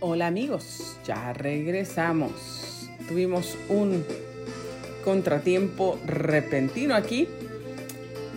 Hola 0.00 0.28
amigos, 0.28 0.96
ya 1.04 1.32
regresamos. 1.32 2.88
Tuvimos 3.08 3.58
un 3.68 4.04
contratiempo 5.04 5.98
repentino 6.06 6.94
aquí 6.94 7.26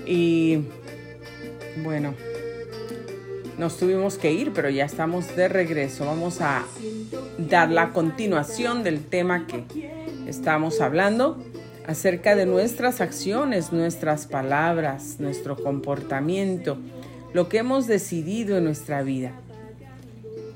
y 0.08 0.62
bueno, 1.83 2.15
nos 3.60 3.78
tuvimos 3.78 4.17
que 4.17 4.33
ir, 4.33 4.53
pero 4.53 4.71
ya 4.71 4.85
estamos 4.85 5.35
de 5.35 5.49
regreso. 5.49 6.08
Vamos 6.08 6.42
a 6.42 6.65
dar 7.37 7.69
la 7.69 7.93
continuación 7.93 8.81
del 8.81 9.05
tema 9.05 9.46
que 9.46 9.63
estamos 10.25 10.81
hablando 10.81 11.37
acerca 11.85 12.35
de 12.35 12.47
nuestras 12.47 13.01
acciones, 13.01 13.71
nuestras 13.71 14.25
palabras, 14.25 15.17
nuestro 15.19 15.55
comportamiento, 15.55 16.80
lo 17.34 17.49
que 17.49 17.59
hemos 17.59 17.85
decidido 17.85 18.57
en 18.57 18.63
nuestra 18.63 19.03
vida. 19.03 19.34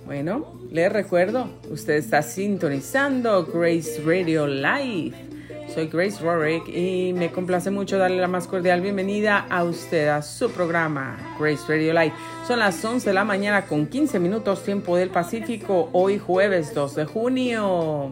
Bueno, 0.06 0.46
les 0.70 0.94
recuerdo, 0.94 1.50
usted 1.72 1.96
está 1.96 2.22
sintonizando 2.22 3.44
Grace 3.44 4.04
Radio 4.06 4.46
Live. 4.46 5.16
Soy 5.74 5.88
Grace 5.88 6.24
Rorick 6.24 6.68
y 6.68 7.12
me 7.14 7.32
complace 7.32 7.72
mucho 7.72 7.98
darle 7.98 8.18
la 8.18 8.28
más 8.28 8.46
cordial 8.46 8.82
bienvenida 8.82 9.48
a 9.50 9.64
usted 9.64 10.08
a 10.10 10.22
su 10.22 10.52
programa 10.52 11.18
Grace 11.40 11.64
Radio 11.68 11.92
Live. 11.94 12.14
Son 12.48 12.60
las 12.60 12.86
11 12.86 13.10
de 13.10 13.14
la 13.16 13.24
mañana 13.24 13.66
con 13.66 13.88
15 13.88 14.20
minutos 14.20 14.64
tiempo 14.64 14.96
del 14.96 15.10
Pacífico, 15.10 15.90
hoy 15.92 16.20
jueves 16.20 16.76
2 16.76 16.96
de 16.96 17.06
junio. 17.06 18.12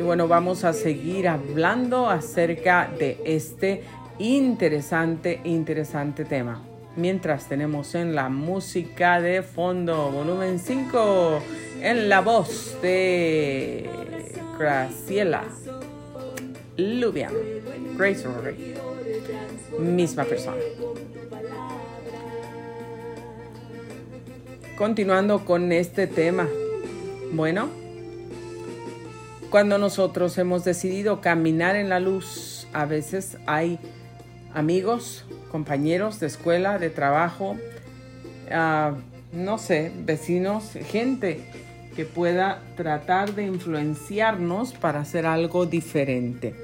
Y 0.00 0.02
bueno, 0.02 0.26
vamos 0.26 0.64
a 0.64 0.72
seguir 0.72 1.28
hablando 1.28 2.10
acerca 2.10 2.90
de 2.98 3.20
este 3.24 3.84
interesante, 4.18 5.40
interesante 5.44 6.24
tema 6.24 6.60
mientras 6.96 7.48
tenemos 7.48 7.94
en 7.94 8.14
la 8.14 8.28
música 8.28 9.20
de 9.20 9.42
fondo, 9.42 10.10
volumen 10.10 10.58
5, 10.58 11.40
en 11.82 12.08
la 12.08 12.20
voz 12.20 12.76
de 12.82 13.88
Graciela 14.58 15.44
Lubian, 16.76 17.32
Grace 17.96 18.24
Rory, 18.24 18.74
misma 19.78 20.24
persona. 20.24 20.56
Continuando 24.76 25.44
con 25.44 25.70
este 25.70 26.08
tema, 26.08 26.48
bueno, 27.32 27.68
cuando 29.50 29.78
nosotros 29.78 30.36
hemos 30.38 30.64
decidido 30.64 31.20
caminar 31.20 31.76
en 31.76 31.88
la 31.88 32.00
luz, 32.00 32.66
a 32.72 32.86
veces 32.86 33.38
hay 33.46 33.78
amigos, 34.52 35.24
compañeros 35.54 36.18
de 36.18 36.26
escuela, 36.26 36.80
de 36.80 36.90
trabajo, 36.90 37.56
ah, 38.50 38.94
no 39.32 39.56
sé, 39.58 39.92
vecinos, 40.04 40.72
gente 40.90 41.42
que 41.94 42.04
pueda 42.04 42.60
tratar 42.76 43.36
de 43.36 43.44
influenciarnos 43.44 44.72
para 44.72 44.98
hacer 44.98 45.26
algo 45.26 45.64
diferente. 45.64 46.56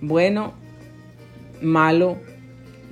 Bueno, 0.00 0.54
malo, 1.62 2.16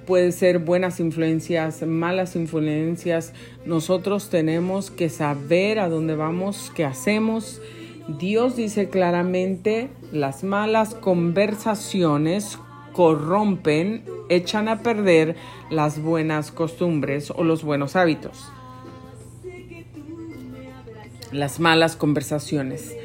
puede 0.06 0.30
ser 0.30 0.60
buenas 0.60 1.00
influencias, 1.00 1.82
malas 1.82 2.36
influencias. 2.36 3.32
Nosotros 3.64 4.30
tenemos 4.30 4.92
que 4.92 5.08
saber 5.08 5.80
a 5.80 5.88
dónde 5.88 6.14
vamos, 6.14 6.70
qué 6.72 6.84
hacemos. 6.84 7.60
Dios 8.06 8.54
dice 8.54 8.90
claramente, 8.90 9.88
las 10.12 10.44
malas 10.44 10.94
conversaciones 10.94 12.60
corrompen, 12.96 14.04
echan 14.30 14.68
a 14.68 14.82
perder 14.82 15.36
las 15.68 16.00
buenas 16.00 16.50
costumbres 16.50 17.30
o 17.30 17.44
los 17.44 17.62
buenos 17.62 17.94
hábitos. 17.94 18.50
Las 21.30 21.60
malas 21.60 21.94
conversaciones. 21.94 22.96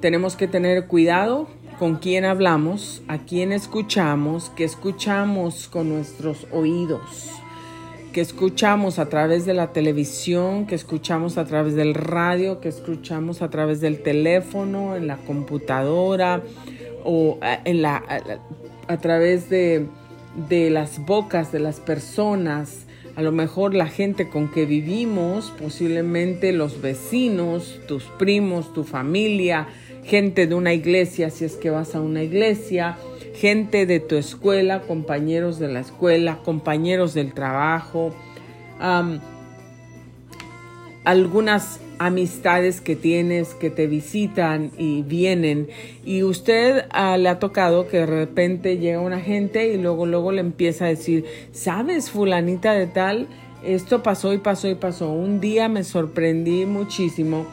Tenemos 0.00 0.34
que 0.34 0.48
tener 0.48 0.88
cuidado 0.88 1.46
con 1.78 1.96
quién 1.96 2.24
hablamos, 2.24 3.04
a 3.06 3.18
quién 3.18 3.52
escuchamos, 3.52 4.50
que 4.50 4.64
escuchamos 4.64 5.68
con 5.68 5.88
nuestros 5.88 6.48
oídos, 6.50 7.30
que 8.12 8.22
escuchamos 8.22 8.98
a 8.98 9.08
través 9.08 9.46
de 9.46 9.54
la 9.54 9.72
televisión, 9.72 10.66
que 10.66 10.74
escuchamos 10.74 11.38
a 11.38 11.44
través 11.44 11.76
del 11.76 11.94
radio, 11.94 12.60
que 12.60 12.68
escuchamos 12.68 13.40
a 13.40 13.50
través 13.50 13.80
del 13.80 14.02
teléfono, 14.02 14.96
en 14.96 15.06
la 15.06 15.18
computadora 15.18 16.42
o 17.04 17.38
eh, 17.40 17.60
en 17.64 17.82
la 17.82 18.02
a 18.88 18.96
través 18.98 19.48
de, 19.48 19.86
las 20.48 21.04
bocas 21.04 21.52
de 21.52 21.60
las 21.60 21.80
personas, 21.80 22.86
a 23.16 23.22
lo 23.22 23.32
mejor 23.32 23.74
la 23.74 23.86
gente 23.86 24.28
con 24.28 24.50
que 24.50 24.64
vivimos, 24.64 25.52
posiblemente 25.58 26.52
los 26.52 26.80
vecinos, 26.80 27.80
tus 27.86 28.04
primos, 28.04 28.72
tu 28.72 28.84
familia, 28.84 29.68
gente 30.04 30.46
de 30.46 30.54
una 30.54 30.72
iglesia 30.72 31.30
si 31.30 31.44
es 31.44 31.56
que 31.56 31.70
vas 31.70 31.94
a 31.94 32.00
una 32.00 32.22
iglesia, 32.22 32.96
gente 33.34 33.86
de 33.86 34.00
tu 34.00 34.16
escuela, 34.16 34.80
compañeros 34.80 35.58
de 35.58 35.68
la 35.68 35.80
escuela, 35.80 36.38
compañeros 36.44 37.14
del 37.14 37.34
trabajo, 37.34 38.14
algunas 41.04 41.80
amistades 42.06 42.80
que 42.80 42.96
tienes 42.96 43.54
que 43.54 43.70
te 43.70 43.86
visitan 43.86 44.70
y 44.78 45.02
vienen 45.02 45.68
y 46.04 46.22
usted 46.22 46.86
ah, 46.90 47.16
le 47.16 47.28
ha 47.28 47.38
tocado 47.38 47.88
que 47.88 47.98
de 47.98 48.06
repente 48.06 48.78
llega 48.78 49.00
una 49.00 49.20
gente 49.20 49.68
y 49.68 49.78
luego 49.78 50.06
luego 50.06 50.32
le 50.32 50.40
empieza 50.40 50.86
a 50.86 50.88
decir, 50.88 51.24
"¿Sabes 51.52 52.10
fulanita 52.10 52.72
de 52.72 52.86
tal? 52.86 53.28
Esto 53.64 54.02
pasó 54.02 54.32
y 54.32 54.38
pasó 54.38 54.68
y 54.68 54.74
pasó. 54.74 55.10
Un 55.12 55.40
día 55.40 55.68
me 55.68 55.84
sorprendí 55.84 56.66
muchísimo." 56.66 57.46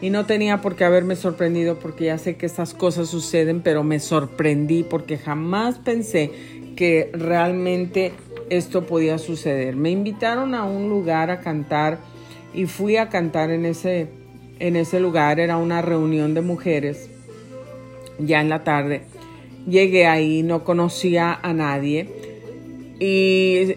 Y 0.00 0.10
no 0.10 0.26
tenía 0.26 0.60
por 0.60 0.76
qué 0.76 0.84
haberme 0.84 1.16
sorprendido 1.16 1.78
porque 1.78 2.04
ya 2.04 2.18
sé 2.18 2.36
que 2.36 2.46
estas 2.46 2.74
cosas 2.74 3.08
suceden, 3.08 3.62
pero 3.62 3.82
me 3.82 3.98
sorprendí 3.98 4.82
porque 4.82 5.16
jamás 5.16 5.78
pensé 5.78 6.30
que 6.76 7.10
realmente 7.14 8.12
esto 8.50 8.86
podía 8.86 9.18
suceder. 9.18 9.74
Me 9.74 9.90
invitaron 9.90 10.54
a 10.54 10.64
un 10.64 10.88
lugar 10.90 11.30
a 11.30 11.40
cantar 11.40 11.98
y 12.56 12.64
fui 12.64 12.96
a 12.96 13.10
cantar 13.10 13.50
en 13.50 13.66
ese, 13.66 14.08
en 14.58 14.76
ese 14.76 14.98
lugar, 14.98 15.38
era 15.38 15.58
una 15.58 15.82
reunión 15.82 16.32
de 16.32 16.40
mujeres, 16.40 17.10
ya 18.18 18.40
en 18.40 18.48
la 18.48 18.64
tarde. 18.64 19.02
Llegué 19.68 20.06
ahí, 20.06 20.42
no 20.42 20.64
conocía 20.64 21.38
a 21.42 21.52
nadie, 21.52 22.08
y, 22.98 23.74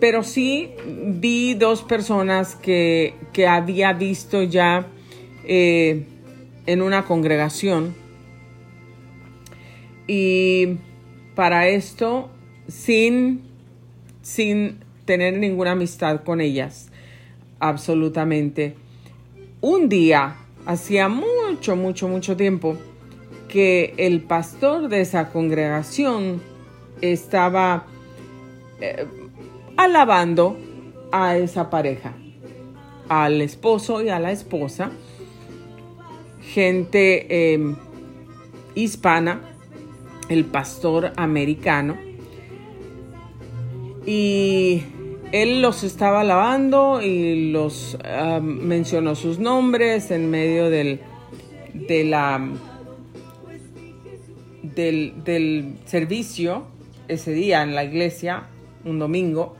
pero 0.00 0.24
sí 0.24 0.70
vi 1.06 1.54
dos 1.54 1.82
personas 1.82 2.56
que, 2.56 3.14
había 3.48 3.92
visto 3.92 4.42
ya 4.42 4.88
eh, 5.44 6.04
en 6.66 6.82
una 6.82 7.04
congregación. 7.04 7.94
Y 10.08 10.78
para 11.36 11.68
esto, 11.68 12.28
sin, 12.66 13.42
sin 14.20 14.80
tener 15.04 15.38
ninguna 15.38 15.72
amistad 15.72 16.24
con 16.24 16.40
ellas 16.40 16.90
absolutamente. 17.68 18.74
Un 19.62 19.88
día, 19.88 20.36
hacía 20.66 21.08
mucho, 21.08 21.76
mucho, 21.76 22.08
mucho 22.08 22.36
tiempo, 22.36 22.76
que 23.48 23.94
el 23.96 24.20
pastor 24.20 24.88
de 24.88 25.00
esa 25.00 25.30
congregación 25.30 26.42
estaba 27.00 27.86
eh, 28.80 29.06
alabando 29.78 30.58
a 31.10 31.38
esa 31.38 31.70
pareja, 31.70 32.12
al 33.08 33.40
esposo 33.40 34.02
y 34.02 34.10
a 34.10 34.18
la 34.18 34.30
esposa, 34.30 34.90
gente 36.42 37.54
em, 37.54 37.76
hispana, 38.74 39.40
el 40.28 40.44
pastor 40.44 41.12
americano, 41.16 41.96
y 44.04 44.82
él 45.34 45.62
los 45.62 45.82
estaba 45.82 46.22
lavando 46.22 47.02
y 47.02 47.50
los 47.50 47.98
ah, 48.04 48.38
mencionó 48.40 49.16
sus 49.16 49.40
nombres 49.40 50.12
en 50.12 50.30
medio 50.30 50.70
del, 50.70 51.00
de 51.74 52.04
la, 52.04 52.40
del, 54.62 55.24
del 55.24 55.78
servicio 55.86 56.66
ese 57.08 57.32
día 57.32 57.64
en 57.64 57.74
la 57.74 57.82
iglesia, 57.82 58.44
un 58.84 59.00
domingo. 59.00 59.56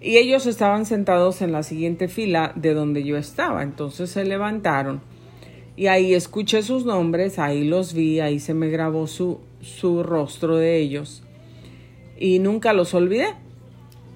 Y 0.00 0.18
ellos 0.18 0.46
estaban 0.46 0.86
sentados 0.86 1.42
en 1.42 1.50
la 1.50 1.64
siguiente 1.64 2.06
fila 2.06 2.52
de 2.54 2.72
donde 2.72 3.02
yo 3.02 3.16
estaba. 3.16 3.64
Entonces 3.64 4.10
se 4.10 4.24
levantaron 4.24 5.00
y 5.74 5.88
ahí 5.88 6.14
escuché 6.14 6.62
sus 6.62 6.84
nombres, 6.84 7.40
ahí 7.40 7.64
los 7.64 7.94
vi, 7.94 8.20
ahí 8.20 8.38
se 8.38 8.54
me 8.54 8.68
grabó 8.68 9.08
su, 9.08 9.40
su 9.60 10.04
rostro 10.04 10.56
de 10.56 10.78
ellos 10.78 11.24
y 12.16 12.38
nunca 12.38 12.72
los 12.72 12.94
olvidé. 12.94 13.34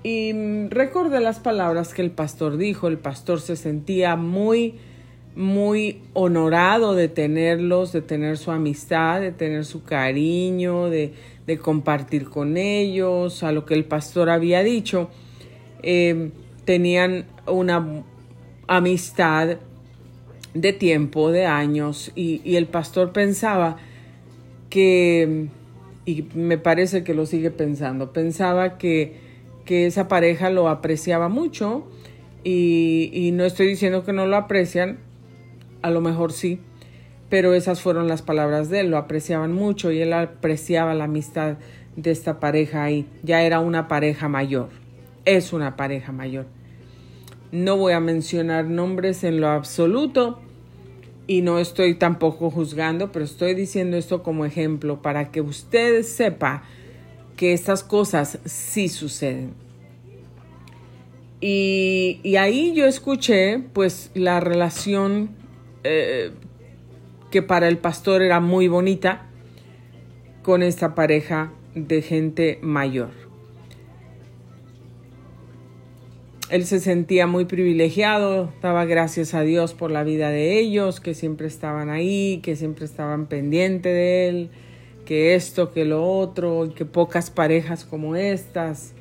Y 0.03 0.33
recordé 0.69 1.21
las 1.21 1.41
palabras 1.41 1.93
que 1.93 2.03
el 2.03 2.11
pastor 2.11 2.57
dijo. 2.57 2.89
El 2.89 2.99
pastor 2.99 3.41
se 3.41 3.57
sentía 3.57 4.17
muy, 4.17 4.77
muy 5.35 6.03
honorado 6.15 6.95
de 6.95 7.09
tenerlos, 7.09 7.93
de 7.93 8.03
tener 8.03 8.39
su 8.39 8.51
amistad, 8.51 9.21
de 9.21 9.33
tener 9.33 9.65
su 9.65 9.83
cariño, 9.83 10.89
de, 10.89 11.13
compartir 11.63 12.29
con 12.29 12.57
ellos, 12.57 13.43
a 13.43 13.53
lo 13.53 13.65
que 13.65 13.75
el 13.75 13.85
pastor 13.85 14.31
había 14.31 14.63
dicho. 14.63 15.11
Eh, 15.83 16.31
tenían 16.65 17.25
una 17.47 18.05
amistad 18.67 19.57
de 20.55 20.73
tiempo, 20.73 21.31
de 21.31 21.47
años, 21.47 22.13
y, 22.15 22.57
el 22.57 22.67
pastor 22.67 23.13
pensaba 23.13 23.77
que, 24.71 25.49
y 26.05 26.25
me 26.35 26.59
parece 26.59 27.05
que 27.05 27.15
lo 27.15 27.27
sigue 27.27 27.51
pensando, 27.51 28.13
pensaba 28.13 28.79
que, 28.79 29.28
que 29.69 29.85
esa 29.85 30.09
pareja 30.09 30.49
lo 30.49 30.71
apreciaba 30.71 31.29
mucho, 31.29 31.87
y, 32.43 33.11
y 33.13 33.33
no 33.33 33.45
estoy 33.45 33.67
diciendo 33.67 34.03
que 34.03 34.15
no 34.15 34.27
lo 34.27 34.35
aprecian, 34.37 34.99
a 35.83 35.91
lo 35.91 36.01
mejor 36.01 36.33
sí, 36.33 36.59
pero 37.29 37.53
esas 37.53 37.83
fueron 37.83 38.09
las 38.09 38.23
palabras 38.23 38.71
de 38.71 38.81
él, 38.81 38.91
lo 38.91 38.97
apreciaban 38.97 39.53
mucho 39.53 39.93
y 39.93 40.01
él 40.01 40.15
apreciaba 40.15 40.95
la 40.95 41.05
amistad 41.05 41.59
de 41.97 42.11
esta 42.11 42.41
pareja 42.41 42.83
ahí. 42.83 43.05
Ya 43.23 43.43
era 43.43 43.61
una 43.61 43.89
pareja 43.89 44.27
mayor, 44.27 44.71
es 45.27 45.53
una 45.53 45.77
pareja 45.77 46.13
mayor. 46.13 46.47
No 47.53 47.77
voy 47.77 47.93
a 47.93 48.01
mencionar 48.01 48.65
nombres 48.65 49.23
en 49.23 49.39
lo 49.43 49.49
absoluto 49.49 50.41
y 51.27 51.43
no 51.43 51.59
estoy 51.59 51.95
tampoco 51.95 52.51
juzgando, 52.51 53.13
pero 53.13 53.27
estoy 53.27 53.55
diciendo 53.55 53.99
esto 53.99 54.23
como 54.23 54.47
ejemplo 54.47 55.03
para 55.03 55.31
que 55.31 55.43
ustedes 55.43 56.09
sepan 56.09 56.63
que 57.39 57.53
estas 57.53 57.85
cosas 57.85 58.41
sí 58.45 58.89
suceden. 58.89 59.55
Y, 61.41 62.35
ahí 62.37 62.75
yo 62.75 62.85
escuché 62.85 63.61
pues 63.73 64.11
la 64.15 64.41
relación 64.41 65.31
eh, 65.85 66.33
que 67.31 67.41
para 67.41 67.69
el 67.69 67.79
pastor 67.79 68.23
era 68.23 68.41
muy 68.41 68.67
bonita 68.67 69.27
con 70.43 70.65
esta 70.65 70.97
pareja 70.97 71.53
de 71.77 72.03
gente 72.03 72.59
mayor. 72.61 73.11
Él 76.51 76.65
se 76.65 76.81
sentía 76.81 77.29
muy 77.29 77.45
privilegiado, 77.45 78.53
daba 78.63 78.85
gracias 78.85 79.33
a 79.35 79.43
Dios 79.43 79.75
por 79.75 79.93
la 79.93 80.03
vida 80.03 80.31
de 80.31 80.59
ellos, 80.59 80.99
que 80.99 81.15
siempre 81.15 81.47
estaban 81.47 81.89
ahí, 81.89 82.41
que 82.43 82.57
siempre 82.57 82.85
estaban 82.85 83.27
pendientes 83.27 83.93
de 83.93 84.29
él, 84.29 84.51
que 85.09 85.35
esto, 85.35 85.73
que 85.73 85.87
lo 85.87 86.05
otro, 86.05 86.67
y 86.67 86.69
que 86.69 86.85
pocas 86.85 87.31
parejas 87.31 87.87
como 87.87 88.15
estas 88.15 88.93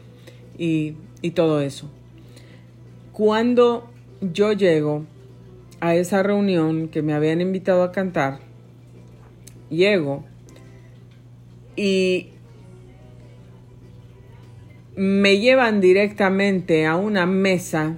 y, 0.57 0.93
y 1.21 1.31
todo 1.31 1.59
eso. 1.59 1.91
Cuando 3.11 3.89
yo 4.21 4.53
llego 4.53 5.03
a 5.81 5.95
esa 5.95 6.23
reunión 6.23 6.87
que 6.87 7.01
me 7.01 7.13
habían 7.13 7.41
invitado 7.41 7.83
a 7.83 7.91
cantar, 7.91 8.39
llego 9.69 10.23
y 11.75 12.29
me 14.95 15.39
llevan 15.39 15.81
directamente 15.81 16.85
a 16.85 16.95
una 16.95 17.25
mesa 17.25 17.97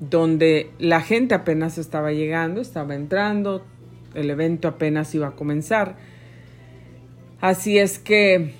donde 0.00 0.72
la 0.80 1.00
gente 1.02 1.36
apenas 1.36 1.78
estaba 1.78 2.10
llegando, 2.10 2.60
estaba 2.60 2.96
entrando, 2.96 3.64
el 4.14 4.28
evento 4.28 4.66
apenas 4.66 5.14
iba 5.14 5.28
a 5.28 5.36
comenzar. 5.36 6.13
Así 7.44 7.76
es 7.76 7.98
que 7.98 8.54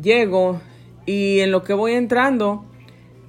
llego 0.00 0.60
y 1.06 1.40
en 1.40 1.50
lo 1.50 1.64
que 1.64 1.74
voy 1.74 1.94
entrando 1.94 2.64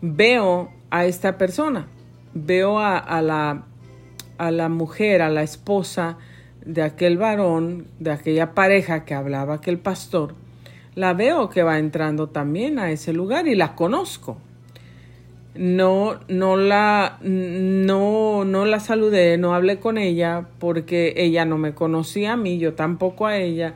veo 0.02 0.70
a 0.92 1.08
esta 1.08 1.40
persona, 1.40 1.88
veo 2.36 2.78
a, 2.78 3.20
la, 3.24 3.64
a 4.38 4.52
la 4.52 4.70
mujer, 4.70 5.24
a 5.24 5.32
la 5.32 5.42
esposa 5.42 6.20
de 6.64 6.84
aquel 6.84 7.18
varón, 7.18 7.88
de 7.98 8.12
aquella 8.12 8.54
pareja 8.54 9.04
que 9.04 9.16
hablaba 9.16 9.56
aquel 9.56 9.80
pastor, 9.80 10.36
la 10.94 11.16
veo 11.16 11.50
que 11.50 11.64
va 11.64 11.80
entrando 11.80 12.30
también 12.30 12.78
a 12.78 12.92
ese 12.92 13.14
lugar 13.14 13.48
y 13.48 13.56
la 13.56 13.74
conozco. 13.74 14.38
No, 15.56 16.20
no 16.28 16.56
la, 16.56 17.18
no, 17.24 18.46
no 18.46 18.66
la 18.66 18.80
saludé, 18.80 19.40
no 19.40 19.56
hablé 19.56 19.80
con 19.80 19.98
ella 19.98 20.50
porque 20.60 21.16
ella 21.18 21.46
no 21.46 21.58
me 21.58 21.74
conocía 21.74 22.34
a 22.34 22.38
mí, 22.38 22.60
yo 22.60 22.76
tampoco 22.76 23.26
a 23.26 23.38
ella. 23.38 23.74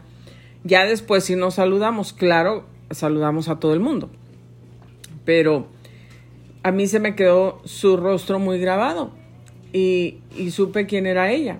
Ya 0.67 0.85
después 0.85 1.23
si 1.23 1.37
nos 1.37 1.53
saludamos, 1.55 2.11
claro, 2.11 2.65
saludamos 2.91 3.47
a 3.47 3.57
todo 3.57 3.73
el 3.73 3.79
mundo. 3.79 4.09
Pero 5.23 5.67
a 6.61 6.73
mí 6.73 6.87
se 6.87 6.99
me 6.99 7.15
quedó 7.15 7.61
su 7.63 7.95
rostro 7.95 8.37
muy 8.37 8.59
grabado 8.59 9.11
y, 9.71 10.19
supe 10.51 10.85
quién 10.85 11.05
era 11.05 11.31
ella. 11.31 11.59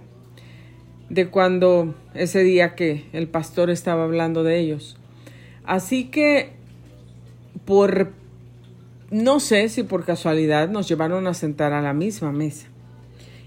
De 1.09 1.29
cuando 1.29 1.95
ese 2.15 2.43
día 2.43 2.75
que 2.75 3.05
el 3.13 3.29
pastor 3.29 3.69
estaba 3.69 4.03
hablando 4.03 4.43
de 4.43 4.59
ellos. 4.59 4.97
Así 5.63 6.05
que 6.09 6.51
por, 7.63 8.11
no 9.09 9.39
sé 9.39 9.69
si 9.69 9.83
por 9.83 10.03
casualidad 10.03 10.67
nos 10.67 10.89
llevaron 10.89 11.27
a 11.27 11.33
sentar 11.33 11.71
a 11.71 11.81
la 11.81 11.93
misma 11.93 12.33
mesa. 12.33 12.67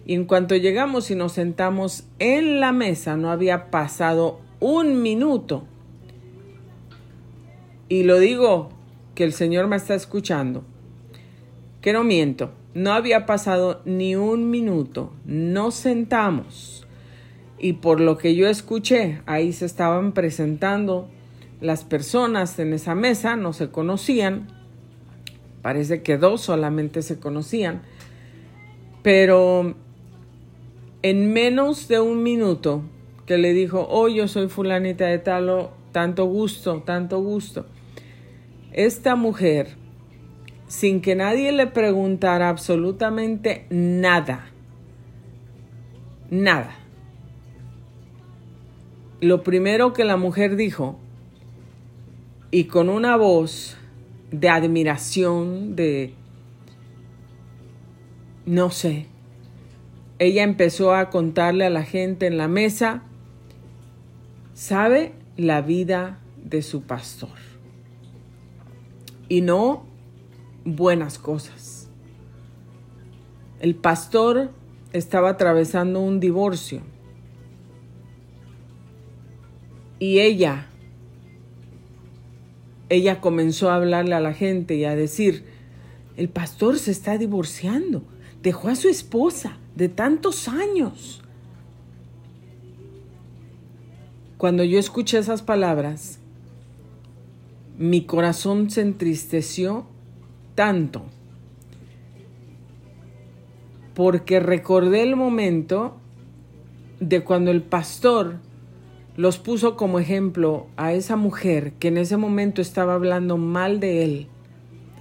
Y 0.07 0.15
en 0.15 0.25
cuanto 0.25 0.57
llegamos 0.57 1.11
y 1.11 1.17
nos 1.17 1.33
sentamos 1.33 2.05
en 2.19 2.61
la 2.61 2.73
mesa, 2.73 3.19
no 3.19 3.31
había 3.31 3.71
pasado 3.71 4.41
un 4.61 5.03
minuto. 5.03 5.65
Y 7.89 8.05
lo 8.05 8.19
digo 8.19 8.69
que 9.15 9.25
el 9.25 9.33
Señor 9.33 9.67
me 9.67 9.77
está 9.77 9.95
escuchando, 9.95 10.63
que 11.81 11.93
no 11.93 12.05
miento, 12.05 12.53
no 12.75 12.93
había 12.93 13.27
pasado 13.27 13.83
ni 13.85 14.15
un 14.15 14.51
minuto. 14.51 15.13
Nos 15.25 15.75
sentamos 15.75 16.87
y 17.59 17.75
por 17.75 18.01
lo 18.01 18.17
que 18.17 18.35
yo 18.35 18.49
escuché, 18.49 19.21
ahí 19.27 19.53
se 19.53 19.67
estaban 19.67 20.13
presentando 20.13 21.09
las 21.61 21.85
personas 21.85 22.59
en 22.59 22.73
esa 22.73 22.95
mesa 22.95 23.37
no 23.37 23.53
se 23.53 23.71
conocían, 23.71 24.49
parece 25.61 26.03
que 26.03 26.17
dos 26.17 26.41
solamente 26.41 27.03
se 27.03 27.21
conocían, 27.21 27.83
pero 29.03 29.75
en 31.03 31.33
menos 31.33 31.87
de 31.89 32.01
un 32.01 32.23
minuto 32.23 32.83
que 33.31 33.39
le 33.39 33.53
dijo, 33.53 33.87
oh, 33.89 34.09
yo 34.09 34.27
soy 34.27 34.49
fulanita 34.49 35.07
de 35.07 35.21
talo, 35.21 35.71
tanto 35.93 36.25
gusto, 36.25 36.83
tanto 36.83 37.23
gusto. 37.23 37.65
Esta 38.73 39.15
mujer, 39.15 39.77
sin 40.67 41.01
que 41.01 41.15
nadie 41.15 41.53
le 41.53 41.69
preguntara 41.69 42.49
absolutamente 42.49 43.67
nada, 43.71 44.51
nada, 46.29 46.77
lo 49.21 49.45
primero 49.45 49.93
que 49.93 50.03
la 50.03 50.17
mujer 50.17 50.57
dijo 50.57 50.99
y 52.51 52.65
con 52.65 52.89
una 52.89 53.17
voz 53.17 53.77
de 54.33 54.49
admiración, 54.49 55.77
de, 55.77 56.15
no 58.45 58.71
sé, 58.71 59.07
ella 60.19 60.43
empezó 60.43 60.97
a 60.97 61.11
contarle 61.11 61.65
a 61.65 61.71
la 61.71 61.85
gente 61.85 62.27
en 62.27 62.37
la 62.37 62.49
mesa, 62.49 63.05
sabe 64.61 65.15
la 65.39 65.63
vida 65.63 66.19
de 66.37 66.61
su 66.61 66.83
pastor 66.83 67.39
y 69.27 69.41
no 69.41 69.87
buenas 70.67 71.19
cosas. 71.19 71.89
El 73.61 73.75
pastor 73.75 74.51
estaba 74.93 75.31
atravesando 75.31 76.01
un 76.01 76.21
divorcio 76.21 76.83
y 79.99 80.19
ella 80.19 80.67
ella 82.91 83.23
comenzó 83.23 83.71
a 83.71 83.77
hablarle 83.77 84.15
a 84.15 84.21
la 84.21 84.35
gente 84.35 84.75
y 84.75 84.85
a 84.85 84.95
decir, 84.95 85.47
el 86.19 86.29
pastor 86.29 86.79
se 86.79 86.91
está 86.91 87.17
divorciando, 87.17 88.03
dejó 88.43 88.69
a 88.69 88.77
su 88.77 88.91
esposa 88.91 89.57
de 89.75 89.89
tantos 89.89 90.49
años. 90.49 91.20
Cuando 94.41 94.65
yo 94.65 94.79
escuché 94.79 95.19
esas 95.19 95.43
palabras, 95.43 96.19
mi 97.77 98.07
corazón 98.07 98.71
se 98.71 98.81
entristeció 98.81 99.85
tanto, 100.55 101.03
porque 103.93 104.41
recordé 104.41 105.03
el 105.03 105.15
momento 105.15 105.99
de 107.01 107.23
cuando 107.23 107.51
el 107.51 107.61
pastor 107.61 108.37
los 109.15 109.37
puso 109.37 109.77
como 109.77 109.99
ejemplo 109.99 110.69
a 110.79 110.95
esa 110.95 111.17
mujer 111.17 111.75
que 111.75 111.89
en 111.89 111.99
ese 111.99 112.17
momento 112.17 112.63
estaba 112.63 112.95
hablando 112.95 113.37
mal 113.37 113.79
de 113.79 114.05
él 114.05 114.27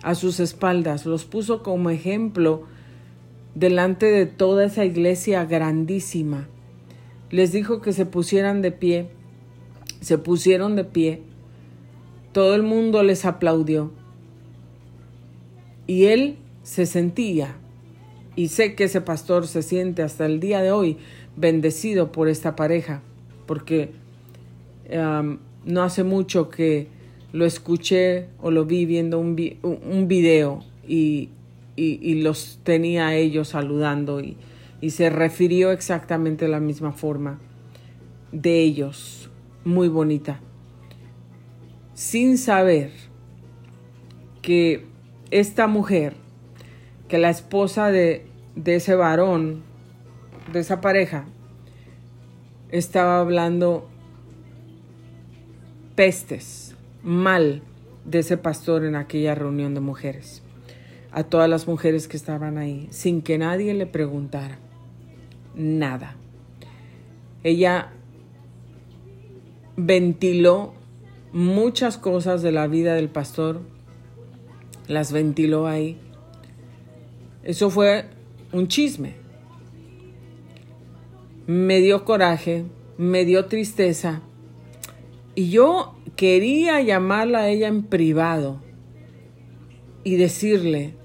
a 0.03 0.15
sus 0.15 0.41
espaldas, 0.41 1.05
los 1.05 1.23
puso 1.23 1.63
como 1.63 1.91
ejemplo 1.91 2.63
delante 3.55 4.07
de 4.07 4.25
toda 4.25 4.65
esa 4.65 4.83
iglesia 4.83 5.45
grandísima. 5.45 6.49
Les 7.29 7.53
dijo 7.53 7.79
que 7.79 7.93
se 7.93 8.05
pusieran 8.05 8.61
de 8.61 8.73
pie, 8.73 9.11
se 10.01 10.17
pusieron 10.17 10.75
de 10.75 10.83
pie, 10.83 11.21
todo 12.31 12.55
el 12.55 12.63
mundo 12.63 13.03
les 13.03 13.25
aplaudió. 13.25 13.91
Y 15.87 16.05
él 16.05 16.37
se 16.63 16.85
sentía, 16.85 17.55
y 18.35 18.49
sé 18.49 18.75
que 18.75 18.85
ese 18.85 19.01
pastor 19.01 19.47
se 19.47 19.63
siente 19.63 20.03
hasta 20.03 20.25
el 20.25 20.39
día 20.39 20.61
de 20.61 20.71
hoy 20.71 20.97
bendecido 21.35 22.11
por 22.11 22.29
esta 22.29 22.55
pareja, 22.55 23.01
porque 23.45 23.91
no 25.65 25.83
hace 25.83 26.03
mucho 26.03 26.49
que 26.49 26.87
lo 27.31 27.45
escuché 27.45 28.27
o 28.41 28.51
lo 28.51 28.65
vi 28.65 28.85
viendo 28.85 29.19
un, 29.19 29.35
video 30.07 30.63
y, 30.87 31.29
los 31.77 32.59
tenía 32.63 33.15
ellos 33.15 33.49
saludando 33.49 34.19
y, 34.19 34.35
y 34.81 34.91
se 34.91 35.09
refirió 35.09 35.71
exactamente 35.71 36.47
la 36.47 36.59
misma 36.59 36.91
forma 36.91 37.39
de 38.31 38.61
ellos, 38.61 39.28
muy 39.63 39.87
bonita, 39.87 40.39
sin 41.93 42.37
saber 42.37 42.91
que 44.41 44.85
esta 45.31 45.67
mujer, 45.67 46.15
que 47.07 47.17
la 47.17 47.29
esposa 47.29 47.91
de, 47.91 48.25
de 48.55 48.75
ese 48.75 48.95
varón, 48.95 49.63
de 50.51 50.59
esa 50.59 50.81
pareja, 50.81 51.25
estaba 52.69 53.19
hablando 53.19 53.89
pestes, 55.95 56.75
mal 57.03 57.61
de 58.05 58.19
ese 58.19 58.37
pastor 58.37 58.85
en 58.85 58.95
aquella 58.95 59.35
reunión 59.35 59.73
de 59.73 59.81
mujeres, 59.81 60.41
a 61.11 61.23
todas 61.23 61.49
las 61.49 61.67
mujeres 61.67 62.07
que 62.07 62.17
estaban 62.17 62.57
ahí, 62.57 62.87
sin 62.91 63.21
que 63.21 63.37
nadie 63.37 63.73
le 63.73 63.85
preguntara 63.85 64.59
nada. 65.55 66.15
Ella 67.43 67.91
ventiló 69.85 70.73
muchas 71.31 71.97
cosas 71.97 72.41
de 72.41 72.51
la 72.51 72.67
vida 72.67 72.95
del 72.95 73.09
pastor, 73.09 73.61
las 74.87 75.11
ventiló 75.11 75.67
ahí. 75.67 75.97
Eso 77.43 77.69
fue 77.69 78.05
un 78.51 78.67
chisme. 78.67 79.15
Me 81.47 81.79
dio 81.79 82.03
coraje, 82.03 82.65
me 82.97 83.25
dio 83.25 83.45
tristeza. 83.45 84.21
Y 85.35 85.49
yo 85.49 85.95
quería 86.15 86.81
llamarla 86.81 87.39
a 87.39 87.49
ella 87.49 87.67
en 87.67 87.83
privado 87.83 88.61
y 90.03 90.17
decirle, 90.17 90.95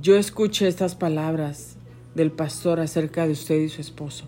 yo 0.00 0.16
escuché 0.16 0.68
estas 0.68 0.94
palabras 0.94 1.76
del 2.14 2.30
pastor 2.30 2.80
acerca 2.80 3.26
de 3.26 3.32
usted 3.32 3.60
y 3.60 3.68
su 3.68 3.80
esposo. 3.80 4.26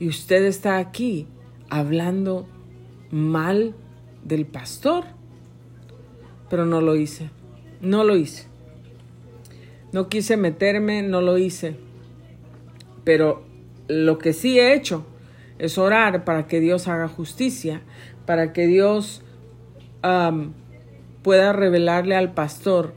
Y 0.00 0.08
usted 0.08 0.44
está 0.44 0.78
aquí 0.78 1.26
hablando 1.70 2.46
mal 3.10 3.74
del 4.24 4.46
pastor. 4.46 5.04
Pero 6.50 6.64
no 6.64 6.80
lo 6.80 6.96
hice. 6.96 7.30
No 7.80 8.04
lo 8.04 8.16
hice. 8.16 8.46
No 9.92 10.08
quise 10.08 10.36
meterme, 10.36 11.02
no 11.02 11.20
lo 11.20 11.38
hice. 11.38 11.76
Pero 13.04 13.42
lo 13.86 14.18
que 14.18 14.32
sí 14.32 14.58
he 14.58 14.74
hecho 14.74 15.06
es 15.58 15.78
orar 15.78 16.24
para 16.24 16.46
que 16.46 16.60
Dios 16.60 16.88
haga 16.88 17.08
justicia, 17.08 17.82
para 18.26 18.52
que 18.52 18.66
Dios 18.66 19.22
pueda 21.22 21.52
revelarle 21.52 22.16
al 22.16 22.32
pastor 22.32 22.94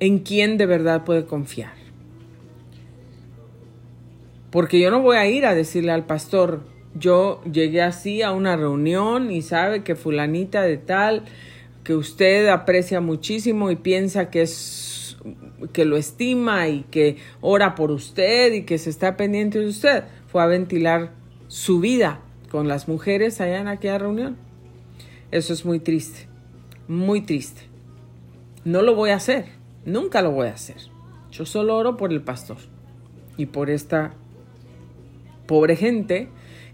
en 0.00 0.20
quién 0.20 0.58
de 0.58 0.66
verdad 0.66 1.04
puede 1.04 1.24
confiar. 1.26 1.77
Porque 4.50 4.80
yo 4.80 4.90
no 4.90 5.00
voy 5.00 5.16
a 5.16 5.26
ir 5.26 5.44
a 5.44 5.54
decirle 5.54 5.92
al 5.92 6.06
pastor, 6.06 6.62
yo 6.94 7.42
llegué 7.44 7.82
así 7.82 8.22
a 8.22 8.32
una 8.32 8.56
reunión 8.56 9.30
y 9.30 9.42
sabe 9.42 9.82
que 9.82 9.94
fulanita 9.94 10.62
de 10.62 10.78
tal, 10.78 11.24
que 11.84 11.94
usted 11.94 12.48
aprecia 12.48 13.00
muchísimo 13.00 13.70
y 13.70 13.76
piensa 13.76 14.30
que 14.30 14.42
es 14.42 15.16
que 15.72 15.84
lo 15.84 15.96
estima 15.96 16.68
y 16.68 16.84
que 16.90 17.16
ora 17.40 17.74
por 17.74 17.90
usted 17.90 18.52
y 18.52 18.62
que 18.62 18.78
se 18.78 18.90
está 18.90 19.16
pendiente 19.16 19.58
de 19.58 19.66
usted, 19.66 20.04
fue 20.28 20.42
a 20.42 20.46
ventilar 20.46 21.12
su 21.48 21.80
vida 21.80 22.20
con 22.50 22.68
las 22.68 22.88
mujeres 22.88 23.40
allá 23.40 23.60
en 23.60 23.68
aquella 23.68 23.98
reunión. 23.98 24.36
Eso 25.30 25.52
es 25.52 25.64
muy 25.64 25.80
triste, 25.80 26.28
muy 26.86 27.20
triste. 27.20 27.62
No 28.64 28.82
lo 28.82 28.94
voy 28.94 29.10
a 29.10 29.16
hacer, 29.16 29.46
nunca 29.84 30.22
lo 30.22 30.30
voy 30.30 30.48
a 30.48 30.54
hacer. 30.54 30.76
Yo 31.30 31.44
solo 31.44 31.76
oro 31.76 31.96
por 31.96 32.12
el 32.12 32.22
pastor 32.22 32.58
y 33.36 33.46
por 33.46 33.70
esta 33.70 34.14
pobre 35.48 35.74
gente 35.74 36.28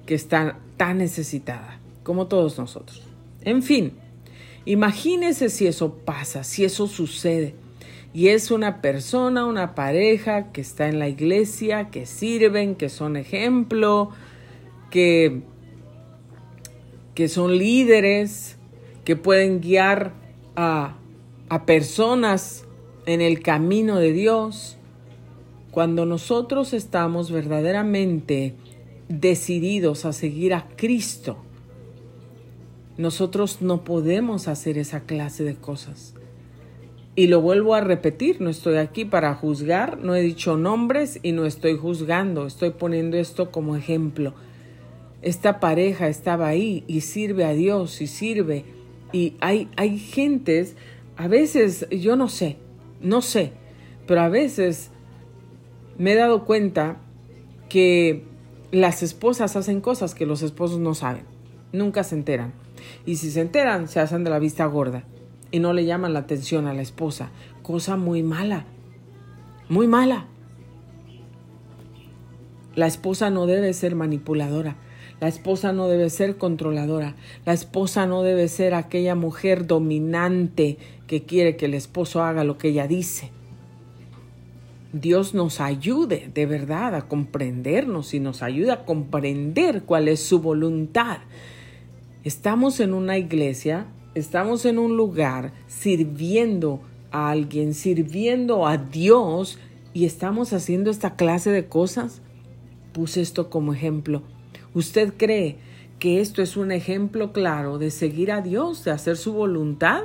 que 0.04 0.14
está 0.14 0.58
tan 0.76 0.98
necesitada, 0.98 1.78
como 2.02 2.26
todos 2.26 2.58
nosotros. 2.58 3.02
En 3.42 3.62
fin, 3.62 3.92
imagínese 4.66 5.48
si 5.48 5.66
eso 5.66 5.94
pasa, 5.94 6.44
si 6.44 6.64
eso 6.64 6.86
sucede. 6.86 7.54
Y 8.12 8.28
es 8.28 8.50
una 8.50 8.82
persona, 8.82 9.46
una 9.46 9.74
pareja 9.74 10.52
que 10.52 10.60
está 10.60 10.88
en 10.88 10.98
la 10.98 11.08
iglesia, 11.08 11.90
que 11.90 12.04
sirven, 12.04 12.74
que 12.74 12.88
son 12.88 13.16
ejemplo, 13.16 14.10
que, 14.90 15.42
que 17.14 17.28
son 17.28 17.56
líderes, 17.56 18.56
que 19.04 19.16
pueden 19.16 19.60
guiar 19.60 20.12
a, 20.56 20.96
a 21.48 21.66
personas 21.66 22.66
en 23.06 23.20
el 23.20 23.40
camino 23.40 23.98
de 23.98 24.12
Dios. 24.12 24.78
Cuando 25.70 26.06
nosotros 26.06 26.72
estamos 26.72 27.32
verdaderamente 27.32 28.54
decididos 29.08 30.04
a 30.04 30.12
seguir 30.12 30.54
a 30.54 30.68
Cristo, 30.76 31.38
nosotros 32.96 33.60
no 33.60 33.84
podemos 33.84 34.48
hacer 34.48 34.78
esa 34.78 35.00
clase 35.00 35.44
de 35.44 35.56
cosas. 35.56 36.14
Y 37.16 37.28
lo 37.28 37.40
vuelvo 37.40 37.74
a 37.74 37.80
repetir, 37.80 38.40
no 38.40 38.50
estoy 38.50 38.76
aquí 38.76 39.04
para 39.04 39.34
juzgar, 39.34 39.98
no 39.98 40.16
he 40.16 40.22
dicho 40.22 40.56
nombres 40.56 41.20
y 41.22 41.32
no 41.32 41.46
estoy 41.46 41.76
juzgando, 41.76 42.46
estoy 42.46 42.70
poniendo 42.70 43.16
esto 43.16 43.50
como 43.50 43.76
ejemplo. 43.76 44.34
Esta 45.22 45.60
pareja 45.60 46.08
estaba 46.08 46.48
ahí 46.48 46.84
y 46.88 47.02
sirve 47.02 47.44
a 47.44 47.52
Dios 47.52 48.00
y 48.00 48.08
sirve. 48.08 48.64
Y 49.12 49.34
hay, 49.40 49.68
hay 49.76 49.98
gentes, 49.98 50.74
a 51.16 51.28
veces, 51.28 51.86
yo 51.90 52.16
no 52.16 52.28
sé, 52.28 52.56
no 53.00 53.22
sé, 53.22 53.52
pero 54.06 54.20
a 54.20 54.28
veces 54.28 54.90
me 55.98 56.12
he 56.12 56.16
dado 56.16 56.44
cuenta 56.44 56.96
que 57.68 58.24
las 58.74 59.02
esposas 59.02 59.56
hacen 59.56 59.80
cosas 59.80 60.14
que 60.14 60.26
los 60.26 60.42
esposos 60.42 60.78
no 60.78 60.94
saben, 60.94 61.24
nunca 61.72 62.04
se 62.04 62.14
enteran. 62.14 62.52
Y 63.06 63.16
si 63.16 63.30
se 63.30 63.40
enteran, 63.40 63.88
se 63.88 64.00
hacen 64.00 64.24
de 64.24 64.30
la 64.30 64.38
vista 64.38 64.66
gorda 64.66 65.04
y 65.50 65.60
no 65.60 65.72
le 65.72 65.84
llaman 65.84 66.12
la 66.12 66.20
atención 66.20 66.66
a 66.66 66.74
la 66.74 66.82
esposa. 66.82 67.30
Cosa 67.62 67.96
muy 67.96 68.22
mala, 68.22 68.66
muy 69.68 69.86
mala. 69.86 70.26
La 72.74 72.86
esposa 72.86 73.30
no 73.30 73.46
debe 73.46 73.72
ser 73.72 73.94
manipuladora. 73.94 74.76
La 75.20 75.28
esposa 75.28 75.72
no 75.72 75.86
debe 75.86 76.10
ser 76.10 76.38
controladora. 76.38 77.14
La 77.46 77.52
esposa 77.52 78.06
no 78.06 78.22
debe 78.22 78.48
ser 78.48 78.74
aquella 78.74 79.14
mujer 79.14 79.66
dominante 79.66 80.76
que 81.06 81.22
quiere 81.22 81.56
que 81.56 81.66
el 81.66 81.74
esposo 81.74 82.24
haga 82.24 82.42
lo 82.42 82.58
que 82.58 82.68
ella 82.68 82.88
dice. 82.88 83.30
Dios 84.94 85.34
nos 85.34 85.60
ayude 85.60 86.30
de 86.32 86.46
verdad 86.46 86.94
a 86.94 87.08
comprendernos 87.08 88.14
y 88.14 88.20
nos 88.20 88.44
ayuda 88.44 88.74
a 88.74 88.84
comprender 88.84 89.82
cuál 89.82 90.06
es 90.06 90.20
su 90.20 90.38
voluntad. 90.38 91.18
Estamos 92.22 92.78
en 92.78 92.94
una 92.94 93.18
iglesia, 93.18 93.88
estamos 94.14 94.64
en 94.64 94.78
un 94.78 94.96
lugar 94.96 95.52
sirviendo 95.66 96.80
a 97.10 97.30
alguien, 97.30 97.74
sirviendo 97.74 98.68
a 98.68 98.76
Dios 98.76 99.58
y 99.92 100.04
estamos 100.04 100.52
haciendo 100.52 100.92
esta 100.92 101.16
clase 101.16 101.50
de 101.50 101.66
cosas. 101.66 102.22
Puse 102.92 103.20
esto 103.20 103.50
como 103.50 103.74
ejemplo. 103.74 104.22
¿Usted 104.74 105.14
cree 105.16 105.58
que 105.98 106.20
esto 106.20 106.40
es 106.40 106.56
un 106.56 106.70
ejemplo 106.70 107.32
claro 107.32 107.78
de 107.78 107.90
seguir 107.90 108.30
a 108.30 108.42
Dios, 108.42 108.84
de 108.84 108.92
hacer 108.92 109.16
su 109.16 109.32
voluntad? 109.32 110.04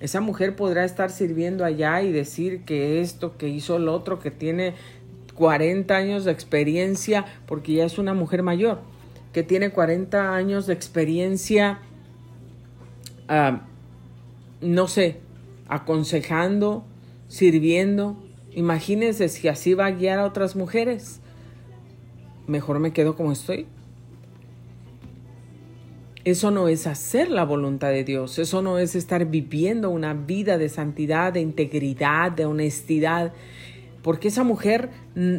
Esa 0.00 0.20
mujer 0.20 0.56
podrá 0.56 0.84
estar 0.84 1.10
sirviendo 1.10 1.64
allá 1.64 2.02
y 2.02 2.10
decir 2.10 2.64
que 2.64 3.00
esto, 3.00 3.36
que 3.36 3.48
hizo 3.48 3.76
el 3.76 3.88
otro, 3.88 4.18
que 4.18 4.30
tiene 4.30 4.74
40 5.34 5.94
años 5.94 6.24
de 6.24 6.32
experiencia, 6.32 7.26
porque 7.46 7.74
ya 7.74 7.84
es 7.84 7.98
una 7.98 8.14
mujer 8.14 8.42
mayor, 8.42 8.80
que 9.32 9.42
tiene 9.42 9.70
40 9.70 10.34
años 10.34 10.66
de 10.66 10.72
experiencia, 10.72 11.80
ah, 13.28 13.62
no 14.62 14.88
sé, 14.88 15.20
aconsejando, 15.68 16.84
sirviendo. 17.28 18.16
Imagínense 18.52 19.28
si 19.28 19.48
así 19.48 19.74
va 19.74 19.86
a 19.86 19.90
guiar 19.92 20.18
a 20.18 20.24
otras 20.24 20.56
mujeres. 20.56 21.20
Mejor 22.46 22.80
me 22.80 22.92
quedo 22.92 23.16
como 23.16 23.32
estoy. 23.32 23.66
Eso 26.24 26.50
no 26.50 26.68
es 26.68 26.86
hacer 26.86 27.30
la 27.30 27.44
voluntad 27.44 27.88
de 27.88 28.04
Dios, 28.04 28.38
eso 28.38 28.60
no 28.60 28.78
es 28.78 28.94
estar 28.94 29.24
viviendo 29.24 29.88
una 29.88 30.12
vida 30.12 30.58
de 30.58 30.68
santidad, 30.68 31.32
de 31.32 31.40
integridad, 31.40 32.30
de 32.30 32.44
honestidad, 32.44 33.32
porque 34.02 34.28
esa 34.28 34.44
mujer, 34.44 34.90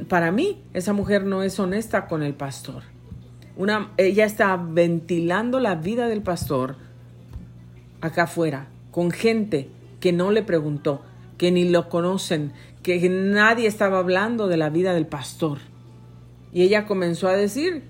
para 0.08 0.32
mí, 0.32 0.64
esa 0.74 0.94
mujer 0.94 1.24
no 1.26 1.44
es 1.44 1.60
honesta 1.60 2.08
con 2.08 2.24
el 2.24 2.34
pastor. 2.34 2.84
Una, 3.58 3.92
ella 3.98 4.26
está 4.26 4.56
ventilando 4.56 5.60
la 5.60 5.76
vida 5.76 6.08
del 6.08 6.24
pastor 6.24 6.78
acá 8.02 8.24
afuera, 8.24 8.68
con 8.90 9.12
gente 9.12 9.70
que 10.00 10.12
no 10.12 10.32
le 10.32 10.42
preguntó, 10.42 11.04
que 11.38 11.52
ni 11.52 11.70
lo 11.70 11.90
conocen, 11.90 12.54
que 12.82 13.08
nadie 13.08 13.68
estaba 13.68 14.00
hablando 14.00 14.48
de 14.48 14.58
la 14.58 14.72
vida 14.72 14.96
del 14.96 15.06
pastor. 15.06 15.60
Y 16.52 16.64
ella 16.64 16.88
comenzó 16.88 17.28
a 17.28 17.36
decir 17.36 17.84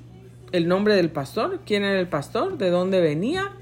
el 0.52 0.68
nombre 0.68 0.96
del 0.96 1.10
pastor, 1.10 1.62
quién 1.66 1.84
era 1.84 2.00
el 2.00 2.10
pastor, 2.10 2.58
de 2.58 2.70
dónde 2.70 3.02
venía, 3.02 3.54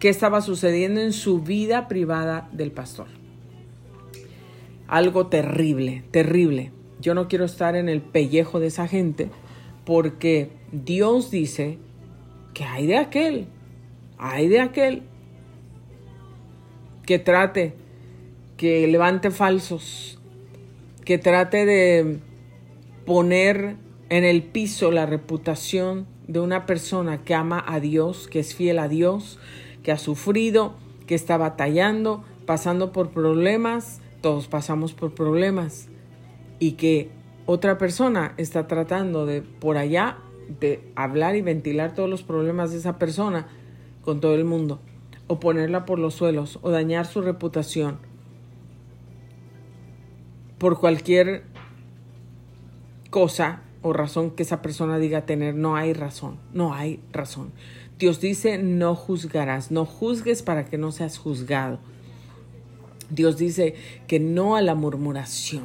qué 0.00 0.08
estaba 0.08 0.40
sucediendo 0.40 1.00
en 1.00 1.12
su 1.12 1.40
vida 1.40 1.88
privada 1.88 2.48
del 2.52 2.72
pastor. 2.72 3.06
Algo 4.86 5.26
terrible, 5.26 6.04
terrible. 6.10 6.72
Yo 7.00 7.14
no 7.14 7.28
quiero 7.28 7.44
estar 7.44 7.76
en 7.76 7.88
el 7.88 8.00
pellejo 8.00 8.60
de 8.60 8.68
esa 8.68 8.88
gente 8.88 9.30
porque 9.84 10.50
Dios 10.72 11.30
dice 11.30 11.78
que 12.54 12.64
hay 12.64 12.86
de 12.86 12.96
aquel, 12.96 13.46
hay 14.18 14.48
de 14.48 14.60
aquel 14.60 15.02
que 17.04 17.18
trate, 17.18 17.74
que 18.56 18.86
levante 18.86 19.30
falsos, 19.30 20.18
que 21.04 21.18
trate 21.18 21.66
de 21.66 22.18
poner 23.04 23.76
en 24.08 24.24
el 24.24 24.42
piso 24.42 24.90
la 24.90 25.04
reputación 25.04 26.06
de 26.26 26.40
una 26.40 26.66
persona 26.66 27.22
que 27.22 27.34
ama 27.34 27.62
a 27.66 27.80
Dios, 27.80 28.28
que 28.28 28.40
es 28.40 28.54
fiel 28.54 28.78
a 28.78 28.88
Dios, 28.88 29.38
que 29.82 29.92
ha 29.92 29.98
sufrido, 29.98 30.74
que 31.06 31.14
está 31.14 31.36
batallando, 31.36 32.24
pasando 32.46 32.92
por 32.92 33.10
problemas, 33.10 34.00
todos 34.20 34.48
pasamos 34.48 34.94
por 34.94 35.14
problemas, 35.14 35.88
y 36.58 36.72
que 36.72 37.10
otra 37.46 37.76
persona 37.76 38.34
está 38.38 38.66
tratando 38.66 39.26
de 39.26 39.42
por 39.42 39.76
allá 39.76 40.18
de 40.60 40.82
hablar 40.94 41.36
y 41.36 41.42
ventilar 41.42 41.94
todos 41.94 42.08
los 42.08 42.22
problemas 42.22 42.70
de 42.70 42.78
esa 42.78 42.98
persona 42.98 43.48
con 44.02 44.20
todo 44.20 44.34
el 44.34 44.44
mundo, 44.44 44.80
o 45.26 45.40
ponerla 45.40 45.84
por 45.84 45.98
los 45.98 46.14
suelos, 46.14 46.58
o 46.62 46.70
dañar 46.70 47.06
su 47.06 47.20
reputación 47.20 47.98
por 50.58 50.78
cualquier 50.78 51.42
cosa 53.10 53.63
o 53.84 53.92
razón 53.92 54.30
que 54.30 54.42
esa 54.42 54.62
persona 54.62 54.98
diga 54.98 55.26
tener, 55.26 55.54
no 55.54 55.76
hay 55.76 55.92
razón, 55.92 56.38
no 56.54 56.72
hay 56.72 57.00
razón. 57.12 57.52
Dios 57.98 58.18
dice, 58.18 58.56
no 58.56 58.94
juzgarás, 58.94 59.70
no 59.70 59.84
juzgues 59.84 60.42
para 60.42 60.64
que 60.64 60.78
no 60.78 60.90
seas 60.90 61.18
juzgado. 61.18 61.78
Dios 63.10 63.36
dice 63.36 63.74
que 64.06 64.20
no 64.20 64.56
a 64.56 64.62
la 64.62 64.74
murmuración. 64.74 65.64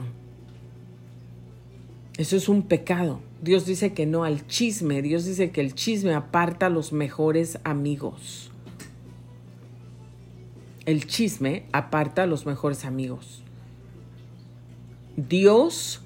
Eso 2.17 2.35
es 2.35 2.49
un 2.49 2.63
pecado. 2.63 3.21
Dios 3.41 3.65
dice 3.65 3.93
que 3.93 4.05
no 4.05 4.25
al 4.25 4.45
chisme. 4.47 5.01
Dios 5.01 5.23
dice 5.23 5.51
que 5.51 5.61
el 5.61 5.73
chisme 5.73 6.13
aparta 6.13 6.65
a 6.65 6.69
los 6.69 6.91
mejores 6.91 7.59
amigos. 7.63 8.51
El 10.85 11.07
chisme 11.07 11.63
aparta 11.71 12.23
a 12.23 12.27
los 12.27 12.45
mejores 12.45 12.83
amigos. 12.83 13.43
Dios 15.15 16.01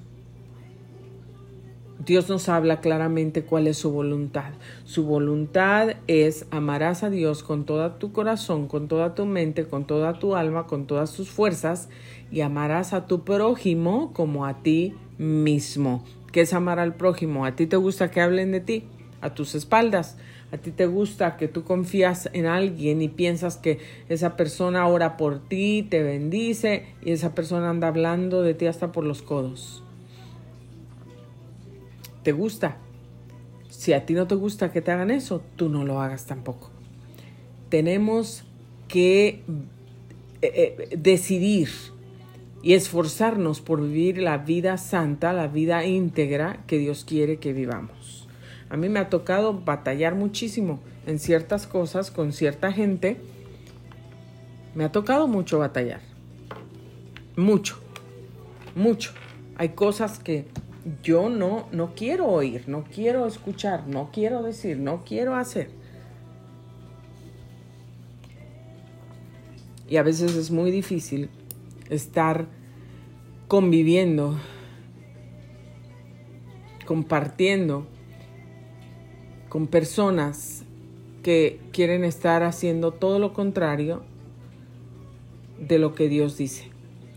Dios 2.04 2.28
nos 2.28 2.48
habla 2.50 2.80
claramente 2.80 3.44
cuál 3.44 3.66
es 3.66 3.78
su 3.78 3.90
voluntad. 3.90 4.52
Su 4.84 5.04
voluntad 5.04 5.94
es 6.06 6.46
amarás 6.50 7.02
a 7.02 7.08
Dios 7.08 7.42
con 7.42 7.64
todo 7.64 7.92
tu 7.92 8.12
corazón, 8.12 8.68
con 8.68 8.88
toda 8.88 9.14
tu 9.14 9.24
mente, 9.24 9.64
con 9.66 9.86
toda 9.86 10.18
tu 10.18 10.34
alma, 10.34 10.66
con 10.66 10.86
todas 10.86 11.14
tus 11.14 11.30
fuerzas 11.30 11.88
y 12.30 12.42
amarás 12.42 12.92
a 12.92 13.06
tu 13.06 13.24
prójimo 13.24 14.12
como 14.12 14.44
a 14.44 14.62
ti 14.62 14.92
mismo. 15.16 16.04
¿Qué 16.30 16.42
es 16.42 16.52
amar 16.52 16.78
al 16.78 16.94
prójimo? 16.94 17.46
¿A 17.46 17.56
ti 17.56 17.66
te 17.66 17.76
gusta 17.76 18.10
que 18.10 18.20
hablen 18.20 18.52
de 18.52 18.60
ti? 18.60 18.84
A 19.22 19.34
tus 19.34 19.54
espaldas. 19.54 20.18
¿A 20.52 20.58
ti 20.58 20.72
te 20.72 20.86
gusta 20.86 21.36
que 21.36 21.48
tú 21.48 21.64
confías 21.64 22.28
en 22.32 22.46
alguien 22.46 23.00
y 23.00 23.08
piensas 23.08 23.56
que 23.56 23.78
esa 24.08 24.36
persona 24.36 24.86
ora 24.88 25.16
por 25.16 25.38
ti, 25.38 25.86
te 25.88 26.02
bendice 26.02 26.86
y 27.02 27.12
esa 27.12 27.34
persona 27.34 27.70
anda 27.70 27.88
hablando 27.88 28.42
de 28.42 28.52
ti 28.54 28.66
hasta 28.66 28.92
por 28.92 29.04
los 29.04 29.22
codos? 29.22 29.83
Te 32.24 32.32
gusta. 32.32 32.78
Si 33.68 33.92
a 33.92 34.04
ti 34.04 34.14
no 34.14 34.26
te 34.26 34.34
gusta 34.34 34.72
que 34.72 34.80
te 34.80 34.90
hagan 34.90 35.10
eso, 35.10 35.42
tú 35.56 35.68
no 35.68 35.84
lo 35.84 36.00
hagas 36.00 36.26
tampoco. 36.26 36.70
Tenemos 37.68 38.44
que 38.88 39.42
eh, 40.42 40.42
eh, 40.42 40.96
decidir 40.96 41.68
y 42.62 42.72
esforzarnos 42.72 43.60
por 43.60 43.82
vivir 43.82 44.18
la 44.18 44.38
vida 44.38 44.78
santa, 44.78 45.32
la 45.32 45.48
vida 45.48 45.84
íntegra 45.84 46.64
que 46.66 46.78
Dios 46.78 47.04
quiere 47.04 47.36
que 47.36 47.52
vivamos. 47.52 48.26
A 48.70 48.76
mí 48.76 48.88
me 48.88 48.98
ha 48.98 49.10
tocado 49.10 49.52
batallar 49.52 50.14
muchísimo 50.14 50.80
en 51.06 51.18
ciertas 51.18 51.66
cosas 51.66 52.10
con 52.10 52.32
cierta 52.32 52.72
gente. 52.72 53.18
Me 54.74 54.84
ha 54.84 54.92
tocado 54.92 55.28
mucho 55.28 55.58
batallar. 55.58 56.00
Mucho. 57.36 57.78
Mucho. 58.74 59.12
Hay 59.56 59.70
cosas 59.70 60.18
que 60.18 60.46
yo 61.02 61.28
no, 61.28 61.66
no 61.72 61.94
quiero 61.94 62.26
oír, 62.26 62.64
no 62.68 62.84
quiero 62.84 63.26
escuchar, 63.26 63.86
no 63.86 64.10
quiero 64.12 64.42
decir, 64.42 64.78
no 64.78 65.04
quiero 65.04 65.34
hacer. 65.34 65.70
Y 69.88 69.96
a 69.96 70.02
veces 70.02 70.34
es 70.34 70.50
muy 70.50 70.70
difícil 70.70 71.30
estar 71.88 72.46
conviviendo, 73.48 74.38
compartiendo 76.86 77.86
con 79.48 79.66
personas 79.66 80.64
que 81.22 81.60
quieren 81.72 82.04
estar 82.04 82.42
haciendo 82.42 82.92
todo 82.92 83.18
lo 83.18 83.32
contrario 83.32 84.02
de 85.58 85.78
lo 85.78 85.94
que 85.94 86.08
Dios 86.08 86.36
dice. 86.36 86.73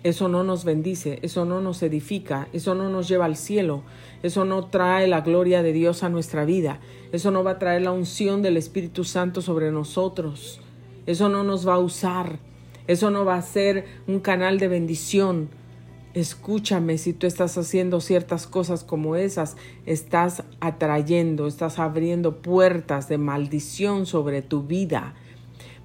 Eso 0.08 0.30
no 0.30 0.42
nos 0.46 0.64
bendice, 0.64 1.20
eso 1.22 1.44
no 1.44 1.60
nos 1.60 1.84
edifica, 1.84 2.48
eso 2.54 2.76
no 2.76 2.90
nos 2.90 3.10
lleva 3.10 3.26
al 3.26 3.36
cielo, 3.36 3.84
eso 4.24 4.46
no 4.46 4.68
trae 4.68 5.06
la 5.06 5.20
gloria 5.20 5.62
de 5.62 5.74
Dios 5.74 6.02
a 6.02 6.08
nuestra 6.08 6.46
vida, 6.46 6.80
eso 7.12 7.30
no 7.30 7.44
va 7.44 7.52
a 7.52 7.60
traer 7.60 7.82
la 7.82 7.92
unción 7.92 8.42
del 8.42 8.56
Espíritu 8.56 9.04
Santo 9.04 9.42
sobre 9.42 9.70
nosotros, 9.70 10.62
eso 11.08 11.28
no 11.28 11.44
nos 11.44 11.68
va 11.68 11.74
a 11.74 11.80
usar, 11.80 12.40
eso 12.88 13.12
no 13.12 13.26
va 13.26 13.36
a 13.36 13.42
ser 13.42 13.84
un 14.08 14.22
canal 14.22 14.60
de 14.60 14.70
bendición. 14.70 15.50
Escúchame, 16.14 16.98
si 16.98 17.12
tú 17.12 17.28
estás 17.28 17.58
haciendo 17.58 18.00
ciertas 18.00 18.48
cosas 18.48 18.86
como 18.86 19.18
esas, 19.18 19.58
estás 19.86 20.44
atrayendo, 20.62 21.48
estás 21.48 21.80
abriendo 21.80 22.38
puertas 22.42 23.10
de 23.10 23.18
maldición 23.18 24.06
sobre 24.06 24.42
tu 24.42 24.64
vida 24.64 25.16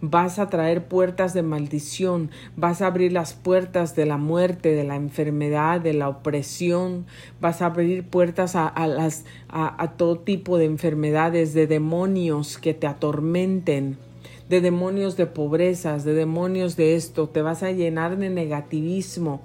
vas 0.03 0.41
a 0.41 0.51
traer 0.51 0.85
puertas 0.85 1.33
de 1.33 1.43
maldición, 1.43 2.31
vas 2.57 2.83
a 2.83 2.89
abrir 2.89 3.13
las 3.13 3.35
puertas 3.35 3.95
de 3.95 4.05
la 4.05 4.17
muerte, 4.17 4.75
de 4.75 4.83
la 4.83 4.97
enfermedad, 4.97 5.81
de 5.81 5.95
la 5.95 6.09
opresión, 6.09 7.07
vas 7.41 7.63
a 7.63 7.67
abrir 7.67 8.05
puertas 8.05 8.57
a, 8.57 8.87
las, 8.89 9.25
a, 9.49 9.93
todo 9.97 10.19
tipo 10.19 10.59
de 10.59 10.65
enfermedades, 10.65 11.55
de 11.55 11.69
demonios 11.69 12.59
que 12.59 12.75
te 12.75 12.87
atormenten 12.87 13.97
de 14.49 14.61
demonios 14.61 15.17
de 15.17 15.25
pobrezas, 15.25 16.05
de 16.05 16.13
demonios 16.13 16.77
de 16.77 16.95
esto, 16.95 17.27
te 17.27 17.41
vas 17.41 17.63
a 17.63 17.71
llenar 17.71 18.19
de 18.19 18.29
negativismo. 18.29 19.41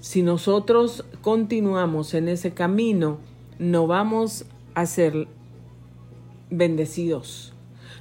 Si 0.00 0.22
nosotros 0.22 1.04
continuamos 1.22 2.14
en 2.14 2.28
ese 2.28 2.52
camino, 2.52 3.18
no 3.58 3.88
vamos 3.88 4.44
a 4.74 4.86
ser 4.86 5.26
bendecidos 6.50 7.51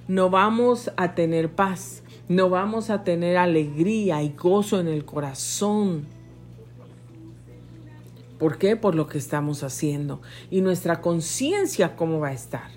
no 0.08 0.30
vamos 0.30 0.92
a 0.98 1.16
tener 1.16 1.52
paz, 1.52 2.04
no 2.28 2.50
vamos 2.50 2.90
a 2.90 3.04
tener 3.04 3.38
alegría 3.38 4.24
y 4.24 4.30
gozo 4.30 4.80
en 4.80 4.88
el 4.88 5.06
corazón. 5.06 6.06
¿Por 8.40 8.58
qué? 8.58 8.76
Por 8.76 8.96
lo 8.96 9.08
que 9.08 9.20
estamos 9.20 9.64
haciendo. 9.64 10.22
Y 10.50 10.62
nuestra 10.62 11.00
conciencia, 11.02 11.96
¿cómo 11.96 12.20
va 12.20 12.30
a 12.30 12.34
estar? 12.34 12.72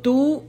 Tú 0.00 0.44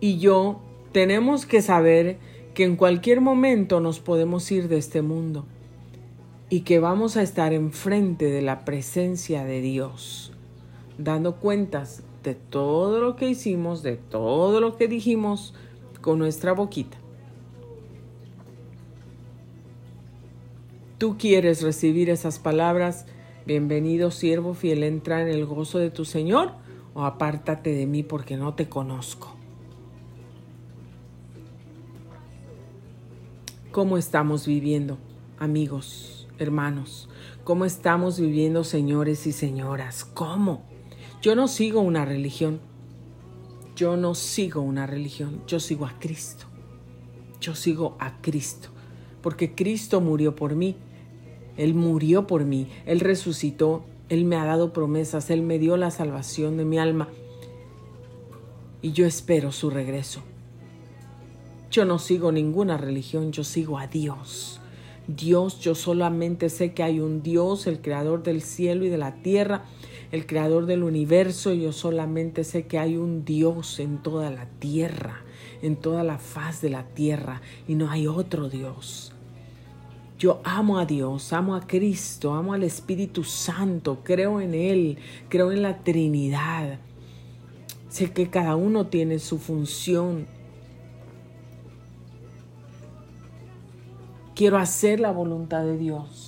y 0.00 0.18
yo 0.18 0.60
tenemos 0.92 1.46
que 1.46 1.62
saber 1.62 2.18
que 2.52 2.64
en 2.64 2.76
cualquier 2.76 3.22
momento 3.22 3.80
nos 3.80 4.00
podemos 4.00 4.50
ir 4.52 4.68
de 4.68 4.76
este 4.76 5.00
mundo 5.00 5.46
y 6.50 6.60
que 6.60 6.78
vamos 6.78 7.16
a 7.16 7.22
estar 7.22 7.54
enfrente 7.54 8.26
de 8.26 8.42
la 8.42 8.64
presencia 8.64 9.44
de 9.44 9.62
Dios 9.62 10.35
dando 10.98 11.36
cuentas 11.36 12.02
de 12.22 12.34
todo 12.34 13.00
lo 13.00 13.16
que 13.16 13.28
hicimos, 13.28 13.82
de 13.82 13.96
todo 13.96 14.60
lo 14.60 14.76
que 14.76 14.88
dijimos 14.88 15.54
con 16.00 16.18
nuestra 16.18 16.52
boquita. 16.52 16.98
Tú 20.98 21.16
quieres 21.18 21.62
recibir 21.62 22.08
esas 22.08 22.38
palabras, 22.38 23.06
bienvenido 23.44 24.10
siervo 24.10 24.54
fiel, 24.54 24.82
entra 24.82 25.20
en 25.20 25.28
el 25.28 25.44
gozo 25.44 25.78
de 25.78 25.90
tu 25.90 26.04
Señor 26.04 26.52
o 26.94 27.04
apártate 27.04 27.74
de 27.74 27.86
mí 27.86 28.02
porque 28.02 28.36
no 28.36 28.54
te 28.54 28.68
conozco. 28.68 29.34
¿Cómo 33.70 33.98
estamos 33.98 34.46
viviendo, 34.46 34.96
amigos, 35.38 36.28
hermanos? 36.38 37.10
¿Cómo 37.44 37.66
estamos 37.66 38.18
viviendo, 38.18 38.64
señores 38.64 39.26
y 39.26 39.32
señoras? 39.32 40.06
¿Cómo? 40.06 40.75
Yo 41.22 41.34
no 41.34 41.48
sigo 41.48 41.80
una 41.80 42.04
religión. 42.04 42.60
Yo 43.74 43.96
no 43.96 44.14
sigo 44.14 44.62
una 44.62 44.86
religión. 44.86 45.42
Yo 45.46 45.60
sigo 45.60 45.86
a 45.86 45.98
Cristo. 45.98 46.46
Yo 47.40 47.54
sigo 47.54 47.96
a 47.98 48.20
Cristo. 48.20 48.68
Porque 49.22 49.54
Cristo 49.54 50.00
murió 50.00 50.34
por 50.36 50.54
mí. 50.54 50.76
Él 51.56 51.74
murió 51.74 52.26
por 52.26 52.44
mí. 52.44 52.68
Él 52.86 53.00
resucitó. 53.00 53.84
Él 54.08 54.24
me 54.24 54.36
ha 54.36 54.44
dado 54.44 54.72
promesas. 54.72 55.30
Él 55.30 55.42
me 55.42 55.58
dio 55.58 55.76
la 55.76 55.90
salvación 55.90 56.56
de 56.56 56.64
mi 56.64 56.78
alma. 56.78 57.08
Y 58.82 58.92
yo 58.92 59.06
espero 59.06 59.52
su 59.52 59.70
regreso. 59.70 60.22
Yo 61.70 61.84
no 61.84 61.98
sigo 61.98 62.32
ninguna 62.32 62.78
religión, 62.78 63.32
yo 63.32 63.44
sigo 63.44 63.78
a 63.78 63.86
Dios. 63.86 64.60
Dios, 65.08 65.60
yo 65.60 65.74
solamente 65.74 66.48
sé 66.48 66.72
que 66.72 66.82
hay 66.82 67.00
un 67.00 67.22
Dios, 67.22 67.66
el 67.66 67.80
creador 67.80 68.22
del 68.22 68.40
cielo 68.40 68.84
y 68.84 68.88
de 68.88 68.98
la 68.98 69.16
tierra, 69.16 69.64
el 70.12 70.26
creador 70.26 70.66
del 70.66 70.82
universo, 70.82 71.52
yo 71.52 71.72
solamente 71.72 72.44
sé 72.44 72.66
que 72.66 72.78
hay 72.78 72.96
un 72.96 73.24
Dios 73.24 73.80
en 73.80 73.98
toda 73.98 74.30
la 74.30 74.46
tierra, 74.46 75.22
en 75.62 75.76
toda 75.76 76.04
la 76.04 76.18
faz 76.18 76.60
de 76.60 76.70
la 76.70 76.84
tierra, 76.84 77.42
y 77.66 77.74
no 77.74 77.90
hay 77.90 78.06
otro 78.06 78.48
Dios. 78.48 79.12
Yo 80.18 80.40
amo 80.44 80.78
a 80.78 80.86
Dios, 80.86 81.34
amo 81.34 81.54
a 81.54 81.66
Cristo, 81.66 82.34
amo 82.34 82.54
al 82.54 82.62
Espíritu 82.62 83.22
Santo, 83.22 83.98
creo 84.02 84.40
en 84.40 84.54
Él, 84.54 84.96
creo 85.28 85.52
en 85.52 85.60
la 85.60 85.78
Trinidad. 85.84 86.78
Sé 87.90 88.12
que 88.12 88.30
cada 88.30 88.56
uno 88.56 88.86
tiene 88.86 89.18
su 89.18 89.38
función. 89.38 90.26
Quiero 94.34 94.56
hacer 94.56 95.00
la 95.00 95.12
voluntad 95.12 95.64
de 95.64 95.76
Dios. 95.76 96.25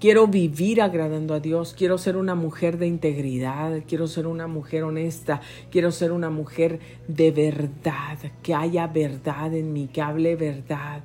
Quiero 0.00 0.28
vivir 0.28 0.80
agradando 0.80 1.34
a 1.34 1.40
Dios. 1.40 1.74
Quiero 1.76 1.98
ser 1.98 2.16
una 2.16 2.36
mujer 2.36 2.78
de 2.78 2.86
integridad. 2.86 3.82
Quiero 3.88 4.06
ser 4.06 4.28
una 4.28 4.46
mujer 4.46 4.84
honesta. 4.84 5.40
Quiero 5.72 5.90
ser 5.90 6.12
una 6.12 6.30
mujer 6.30 6.78
de 7.08 7.32
verdad. 7.32 8.18
Que 8.42 8.54
haya 8.54 8.86
verdad 8.86 9.52
en 9.54 9.72
mí, 9.72 9.88
que 9.92 10.00
hable 10.00 10.36
verdad. 10.36 11.02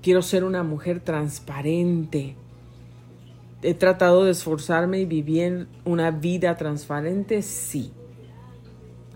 Quiero 0.00 0.22
ser 0.22 0.44
una 0.44 0.62
mujer 0.62 1.00
transparente. 1.00 2.36
He 3.62 3.74
tratado 3.74 4.24
de 4.24 4.30
esforzarme 4.30 5.00
y 5.00 5.06
vivir 5.06 5.66
una 5.84 6.10
vida 6.10 6.54
transparente, 6.56 7.40
sí. 7.40 7.92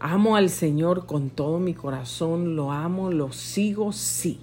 Amo 0.00 0.36
al 0.36 0.48
Señor 0.48 1.04
con 1.04 1.28
todo 1.28 1.58
mi 1.60 1.74
corazón, 1.74 2.56
lo 2.56 2.72
amo, 2.72 3.12
lo 3.12 3.30
sigo, 3.30 3.92
sí. 3.92 4.40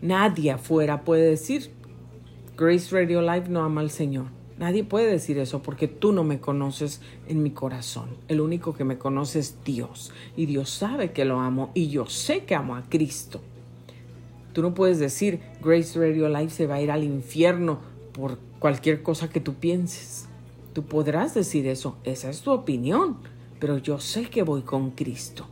Nadie 0.00 0.52
afuera 0.52 1.02
puede 1.02 1.28
decir, 1.28 1.73
Grace 2.56 2.94
Radio 2.94 3.20
Live 3.20 3.48
no 3.48 3.64
ama 3.64 3.80
al 3.80 3.90
Señor. 3.90 4.26
Nadie 4.58 4.84
puede 4.84 5.10
decir 5.10 5.38
eso 5.38 5.60
porque 5.60 5.88
tú 5.88 6.12
no 6.12 6.22
me 6.22 6.38
conoces 6.38 7.00
en 7.26 7.42
mi 7.42 7.50
corazón. 7.50 8.10
El 8.28 8.40
único 8.40 8.74
que 8.74 8.84
me 8.84 8.96
conoce 8.96 9.40
es 9.40 9.56
Dios. 9.64 10.12
Y 10.36 10.46
Dios 10.46 10.70
sabe 10.70 11.10
que 11.10 11.24
lo 11.24 11.40
amo 11.40 11.72
y 11.74 11.88
yo 11.88 12.06
sé 12.06 12.44
que 12.44 12.54
amo 12.54 12.76
a 12.76 12.82
Cristo. 12.82 13.40
Tú 14.52 14.62
no 14.62 14.72
puedes 14.72 15.00
decir, 15.00 15.40
Grace 15.60 15.98
Radio 15.98 16.28
Live 16.28 16.50
se 16.50 16.68
va 16.68 16.76
a 16.76 16.80
ir 16.80 16.92
al 16.92 17.02
infierno 17.02 17.80
por 18.12 18.38
cualquier 18.60 19.02
cosa 19.02 19.28
que 19.28 19.40
tú 19.40 19.54
pienses. 19.54 20.28
Tú 20.74 20.84
podrás 20.84 21.34
decir 21.34 21.66
eso, 21.66 21.96
esa 22.04 22.30
es 22.30 22.42
tu 22.42 22.52
opinión, 22.52 23.16
pero 23.58 23.78
yo 23.78 23.98
sé 23.98 24.30
que 24.30 24.44
voy 24.44 24.62
con 24.62 24.92
Cristo, 24.92 25.46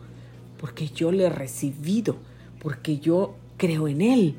porque 0.57 0.87
yo 0.87 1.11
le 1.11 1.25
he 1.25 1.31
recibido, 1.31 2.15
porque 2.61 2.99
yo 2.99 3.35
creo 3.57 3.89
en 3.89 4.03
Él, 4.03 4.37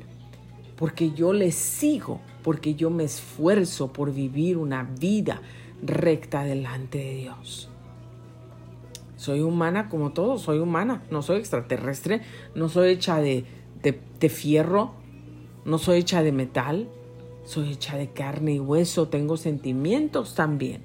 porque 0.76 1.12
yo 1.12 1.34
le 1.34 1.52
sigo, 1.52 2.20
porque 2.44 2.76
yo 2.76 2.90
me 2.90 3.02
esfuerzo 3.02 3.92
por 3.92 4.14
vivir 4.14 4.56
una 4.58 4.84
vida 4.84 5.42
recta 5.82 6.44
delante 6.44 6.98
de 6.98 7.14
Dios. 7.16 7.68
Soy 9.16 9.40
humana 9.40 9.88
como 9.88 10.12
todos, 10.12 10.42
soy 10.42 10.60
humana, 10.60 11.02
no 11.10 11.22
soy 11.22 11.38
extraterrestre, 11.38 12.20
no 12.54 12.68
soy 12.68 12.90
hecha 12.90 13.20
de 13.20 13.44
de, 13.92 14.28
fierro, 14.28 14.92
no 15.64 15.78
soy 15.78 16.00
hecha 16.00 16.22
de 16.22 16.32
metal, 16.32 16.88
soy 17.44 17.72
hecha 17.72 17.96
de 17.96 18.08
carne 18.08 18.54
y 18.54 18.60
hueso, 18.60 19.08
tengo 19.08 19.36
sentimientos 19.36 20.34
también. 20.34 20.82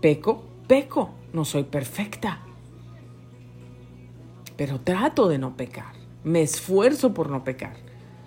Peco, 0.00 0.44
peco, 0.66 1.14
no 1.32 1.44
soy 1.44 1.64
perfecta, 1.64 2.42
pero 4.56 4.80
trato 4.80 5.28
de 5.28 5.38
no 5.38 5.56
pecar, 5.56 5.94
me 6.22 6.42
esfuerzo 6.42 7.14
por 7.14 7.30
no 7.30 7.42
pecar. 7.42 7.76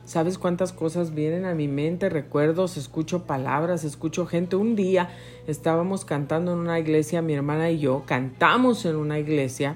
¿Sabes 0.07 0.37
cuántas 0.37 0.71
cosas 0.71 1.13
vienen 1.13 1.43
a 1.43 1.53
mi 1.53 1.67
mente? 1.67 2.07
Recuerdos, 2.07 2.77
escucho 2.77 3.25
palabras, 3.25 3.83
escucho 3.83 4.25
gente. 4.25 4.55
Un 4.55 4.77
día 4.77 5.09
estábamos 5.47 6.05
cantando 6.05 6.53
en 6.53 6.59
una 6.59 6.79
iglesia, 6.79 7.21
mi 7.21 7.33
hermana 7.33 7.71
y 7.71 7.79
yo, 7.79 8.03
cantamos 8.05 8.85
en 8.85 8.95
una 8.95 9.19
iglesia 9.19 9.75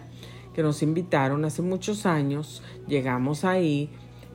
que 0.54 0.64
nos 0.64 0.84
invitaron 0.84 1.44
hace 1.44 1.62
muchos 1.62 2.06
años, 2.06 2.64
llegamos 2.88 3.44
ahí 3.44 3.90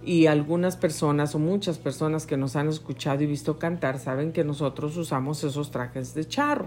y 0.04 0.26
algunas 0.26 0.76
personas 0.76 1.34
o 1.34 1.38
muchas 1.38 1.78
personas 1.78 2.26
que 2.26 2.36
nos 2.36 2.56
han 2.56 2.68
escuchado 2.68 3.22
y 3.22 3.26
visto 3.26 3.58
cantar 3.58 3.98
saben 3.98 4.32
que 4.32 4.44
nosotros 4.44 4.98
usamos 4.98 5.42
esos 5.44 5.70
trajes 5.70 6.12
de 6.12 6.28
charro. 6.28 6.66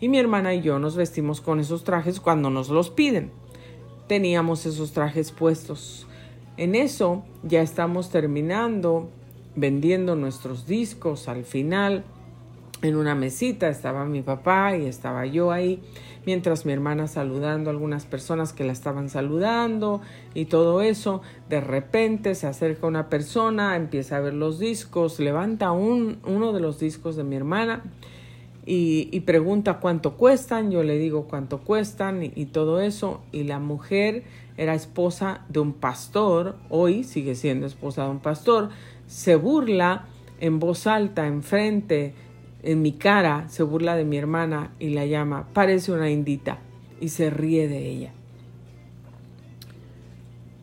Y 0.00 0.08
mi 0.08 0.18
hermana 0.18 0.54
y 0.54 0.62
yo 0.62 0.80
nos 0.80 0.96
vestimos 0.96 1.40
con 1.40 1.60
esos 1.60 1.84
trajes 1.84 2.18
cuando 2.18 2.50
nos 2.50 2.68
los 2.68 2.90
piden. 2.90 3.30
Teníamos 4.08 4.66
esos 4.66 4.90
trajes 4.90 5.30
puestos. 5.30 6.08
En 6.56 6.74
eso 6.74 7.24
ya 7.42 7.60
estamos 7.62 8.10
terminando 8.10 9.10
vendiendo 9.56 10.16
nuestros 10.16 10.66
discos 10.66 11.28
al 11.28 11.44
final. 11.44 12.04
En 12.82 12.96
una 12.96 13.14
mesita 13.14 13.68
estaba 13.68 14.04
mi 14.04 14.22
papá 14.22 14.76
y 14.76 14.86
estaba 14.86 15.26
yo 15.26 15.50
ahí 15.50 15.82
mientras 16.26 16.66
mi 16.66 16.72
hermana 16.72 17.06
saludando 17.06 17.70
a 17.70 17.72
algunas 17.72 18.04
personas 18.04 18.52
que 18.52 18.64
la 18.64 18.72
estaban 18.72 19.08
saludando 19.08 20.02
y 20.34 20.46
todo 20.46 20.82
eso, 20.82 21.22
de 21.48 21.60
repente 21.60 22.34
se 22.34 22.48
acerca 22.48 22.86
una 22.86 23.08
persona, 23.08 23.76
empieza 23.76 24.16
a 24.16 24.20
ver 24.20 24.34
los 24.34 24.58
discos, 24.58 25.20
levanta 25.20 25.70
un, 25.70 26.18
uno 26.26 26.52
de 26.52 26.60
los 26.60 26.80
discos 26.80 27.14
de 27.14 27.22
mi 27.22 27.36
hermana 27.36 27.84
y, 28.68 29.20
pregunta 29.20 29.78
cuánto 29.78 30.16
cuestan, 30.16 30.72
yo 30.72 30.82
le 30.82 30.98
digo 30.98 31.28
cuánto 31.28 31.58
cuestan 31.58 32.24
y 32.24 32.46
todo 32.46 32.80
eso, 32.80 33.20
y 33.30 33.44
la 33.44 33.60
mujer 33.60 34.24
era 34.56 34.74
esposa 34.74 35.44
de 35.48 35.60
un 35.60 35.72
pastor, 35.72 36.56
hoy 36.70 37.04
sigue 37.04 37.34
siendo 37.34 37.66
esposa 37.66 38.04
de 38.04 38.10
un 38.10 38.20
pastor, 38.20 38.70
se 39.06 39.36
burla 39.36 40.06
en 40.40 40.58
voz 40.58 40.86
alta, 40.86 41.26
enfrente, 41.26 42.14
en 42.62 42.82
mi 42.82 42.92
cara 42.92 43.48
se 43.48 43.62
burla 43.62 43.96
de 43.96 44.04
mi 44.04 44.16
hermana 44.16 44.72
y 44.78 44.90
la 44.90 45.06
llama, 45.06 45.48
parece 45.52 45.92
una 45.92 46.10
indita, 46.10 46.58
y 47.00 47.10
se 47.10 47.30
ríe 47.30 47.68
de 47.68 47.88
ella. 47.88 48.12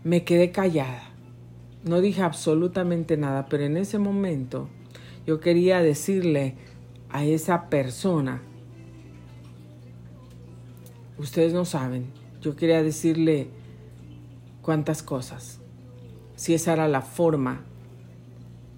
Me 0.03 0.23
quedé 0.23 0.51
callada. 0.51 1.09
No 1.85 2.01
dije 2.01 2.21
absolutamente 2.21 3.17
nada, 3.17 3.45
pero 3.47 3.63
en 3.63 3.77
ese 3.77 3.99
momento 3.99 4.67
yo 5.25 5.39
quería 5.39 5.81
decirle 5.81 6.55
a 7.09 7.23
esa 7.23 7.69
persona, 7.69 8.41
ustedes 11.17 11.53
no 11.53 11.65
saben, 11.65 12.07
yo 12.41 12.55
quería 12.55 12.81
decirle 12.83 13.49
cuántas 14.63 15.03
cosas, 15.03 15.59
si 16.35 16.55
esa 16.55 16.73
era 16.73 16.87
la 16.87 17.01
forma 17.01 17.61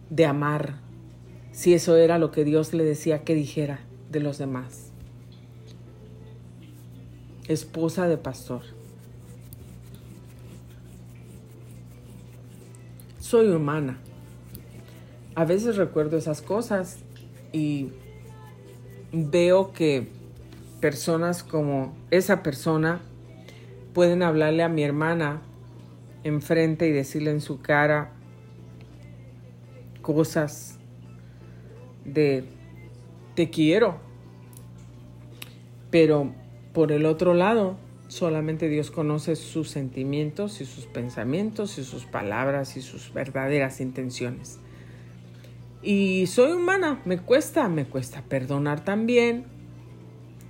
de 0.09 0.25
amar 0.25 0.85
si 1.55 1.73
eso 1.73 1.95
era 1.95 2.19
lo 2.19 2.31
que 2.31 2.43
Dios 2.43 2.73
le 2.73 2.83
decía 2.83 3.23
que 3.23 3.33
dijera 3.33 3.79
de 4.11 4.19
los 4.19 4.37
demás. 4.37 4.91
Esposa 7.47 8.09
de 8.09 8.17
pastor. 8.17 8.63
Soy 13.19 13.47
humana. 13.47 13.99
A 15.33 15.45
veces 15.45 15.77
recuerdo 15.77 16.17
esas 16.17 16.41
cosas 16.41 16.99
y 17.53 17.91
veo 19.13 19.71
que 19.71 20.09
personas 20.81 21.41
como 21.41 21.95
esa 22.11 22.43
persona 22.43 22.99
pueden 23.93 24.23
hablarle 24.23 24.61
a 24.61 24.67
mi 24.67 24.83
hermana 24.83 25.41
enfrente 26.25 26.87
y 26.87 26.91
decirle 26.91 27.31
en 27.31 27.39
su 27.39 27.61
cara 27.61 28.11
cosas 30.01 30.79
de 32.03 32.43
te 33.35 33.49
quiero. 33.49 33.99
Pero 35.91 36.33
por 36.73 36.91
el 36.91 37.05
otro 37.05 37.35
lado, 37.35 37.77
solamente 38.07 38.67
Dios 38.69 38.91
conoce 38.91 39.35
sus 39.35 39.69
sentimientos 39.69 40.61
y 40.61 40.65
sus 40.65 40.87
pensamientos 40.87 41.77
y 41.77 41.83
sus 41.83 42.05
palabras 42.05 42.75
y 42.75 42.81
sus 42.81 43.13
verdaderas 43.13 43.79
intenciones. 43.79 44.59
Y 45.83 46.25
soy 46.25 46.53
humana, 46.53 47.01
me 47.05 47.19
cuesta, 47.19 47.69
me 47.69 47.85
cuesta 47.85 48.23
perdonar 48.23 48.83
también, 48.83 49.45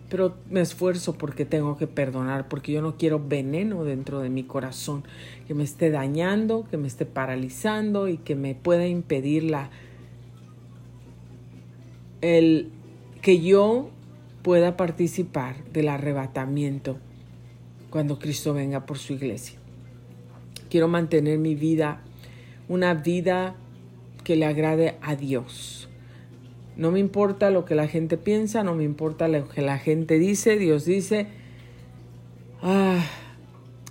pero 0.09 0.35
me 0.49 0.61
esfuerzo 0.61 1.13
porque 1.13 1.45
tengo 1.45 1.77
que 1.77 1.87
perdonar, 1.87 2.47
porque 2.47 2.71
yo 2.71 2.81
no 2.81 2.97
quiero 2.97 3.19
veneno 3.19 3.83
dentro 3.83 4.19
de 4.19 4.29
mi 4.29 4.43
corazón 4.43 5.03
que 5.47 5.53
me 5.53 5.63
esté 5.63 5.89
dañando, 5.89 6.67
que 6.69 6.77
me 6.77 6.87
esté 6.87 7.05
paralizando 7.05 8.07
y 8.07 8.17
que 8.17 8.35
me 8.35 8.55
pueda 8.55 8.87
impedir 8.87 9.43
la 9.43 9.69
el 12.21 12.71
que 13.21 13.41
yo 13.41 13.89
pueda 14.41 14.77
participar 14.77 15.63
del 15.65 15.89
arrebatamiento 15.89 16.97
cuando 17.89 18.19
Cristo 18.19 18.53
venga 18.53 18.85
por 18.85 18.97
su 18.97 19.13
iglesia. 19.13 19.59
Quiero 20.69 20.87
mantener 20.87 21.39
mi 21.39 21.55
vida, 21.55 22.01
una 22.67 22.93
vida 22.93 23.55
que 24.23 24.35
le 24.35 24.45
agrade 24.45 24.97
a 25.01 25.15
Dios. 25.15 25.87
No 26.77 26.91
me 26.91 26.99
importa 26.99 27.51
lo 27.51 27.65
que 27.65 27.75
la 27.75 27.87
gente 27.87 28.17
piensa, 28.17 28.63
no 28.63 28.75
me 28.75 28.83
importa 28.83 29.27
lo 29.27 29.47
que 29.47 29.61
la 29.61 29.77
gente 29.77 30.19
dice, 30.19 30.57
Dios 30.57 30.85
dice, 30.85 31.27
ah, 32.61 33.03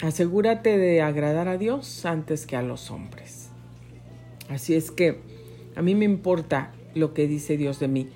asegúrate 0.03 0.77
de 0.77 1.01
agradar 1.01 1.49
a 1.49 1.57
Dios 1.57 2.05
antes 2.05 2.47
que 2.47 2.57
a 2.57 2.63
los 2.63 2.91
hombres. 2.91 3.49
Así 4.51 4.75
es 4.75 4.91
que 4.91 5.21
a 5.77 5.83
mí 5.83 5.95
me 5.95 6.05
importa 6.05 6.73
lo 6.95 7.15
que 7.15 7.27
dice 7.27 7.57
Dios 7.57 7.81
de 7.81 7.89
mí 7.89 8.09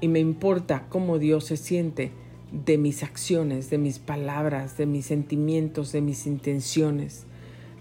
y 0.00 0.08
me 0.08 0.20
importa 0.20 0.86
cómo 0.88 1.18
Dios 1.18 1.44
se 1.44 1.56
siente 1.56 2.12
de 2.52 2.78
mis 2.78 3.02
acciones, 3.02 3.68
de 3.68 3.78
mis 3.78 3.98
palabras, 3.98 4.78
de 4.78 4.86
mis 4.86 5.06
sentimientos, 5.06 5.92
de 5.92 6.00
mis 6.00 6.26
intenciones, 6.26 7.26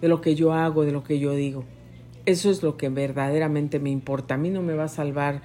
de 0.02 0.08
lo 0.08 0.20
que 0.20 0.36
yo 0.36 0.54
hago, 0.54 0.84
de 0.84 0.92
lo 0.92 1.04
que 1.04 1.20
yo 1.20 1.34
digo. 1.34 1.64
Eso 2.26 2.50
es 2.50 2.64
lo 2.64 2.76
que 2.76 2.90
verdaderamente 2.90 3.80
me 3.80 3.90
importa. 3.90 4.34
A 4.34 4.38
mí 4.38 4.50
no 4.50 4.62
me 4.62 4.74
va 4.74 4.86
a 4.86 4.90
salvar 4.90 5.42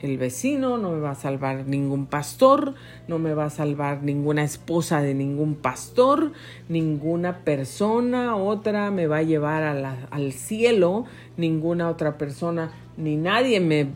el 0.00 0.18
vecino, 0.18 0.78
no 0.78 0.92
me 0.92 1.00
va 1.00 1.12
a 1.12 1.14
salvar 1.14 1.66
ningún 1.66 2.06
pastor, 2.06 2.74
no 3.08 3.18
me 3.18 3.34
va 3.34 3.46
a 3.46 3.50
salvar 3.50 4.02
ninguna 4.02 4.44
esposa 4.44 5.00
de 5.00 5.14
ningún 5.14 5.54
pastor, 5.54 6.32
ninguna 6.68 7.38
persona, 7.38 8.36
otra 8.36 8.90
me 8.90 9.06
va 9.06 9.18
a 9.18 9.22
llevar 9.22 9.62
al 10.10 10.32
cielo, 10.32 11.06
ninguna 11.36 11.88
otra 11.88 12.18
persona, 12.18 12.72
ni 12.96 13.16
nadie 13.16 13.60
me, 13.60 13.88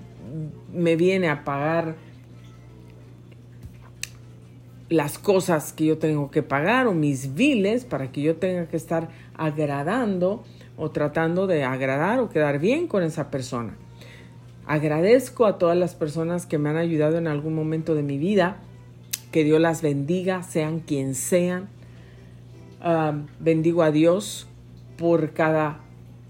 me 0.72 0.96
viene 0.96 1.28
a 1.28 1.44
pagar 1.44 1.96
las 4.88 5.18
cosas 5.18 5.72
que 5.72 5.84
yo 5.84 5.98
tengo 5.98 6.30
que 6.30 6.42
pagar 6.42 6.88
o 6.88 6.94
mis 6.94 7.34
viles 7.34 7.84
para 7.84 8.10
que 8.10 8.22
yo 8.22 8.36
tenga 8.36 8.66
que 8.66 8.76
estar 8.76 9.08
agradando 9.34 10.42
o 10.76 10.90
tratando 10.90 11.46
de 11.46 11.62
agradar 11.62 12.18
o 12.18 12.28
quedar 12.28 12.58
bien 12.58 12.88
con 12.88 13.04
esa 13.04 13.30
persona. 13.30 13.76
Agradezco 14.70 15.46
a 15.46 15.58
todas 15.58 15.76
las 15.76 15.96
personas 15.96 16.46
que 16.46 16.56
me 16.56 16.68
han 16.68 16.76
ayudado 16.76 17.18
en 17.18 17.26
algún 17.26 17.56
momento 17.56 17.96
de 17.96 18.04
mi 18.04 18.18
vida. 18.18 18.58
Que 19.32 19.42
Dios 19.42 19.60
las 19.60 19.82
bendiga, 19.82 20.44
sean 20.44 20.78
quien 20.78 21.16
sean. 21.16 21.68
Ah, 22.80 23.14
bendigo 23.40 23.82
a 23.82 23.90
Dios 23.90 24.46
por 24.96 25.32
cada 25.32 25.80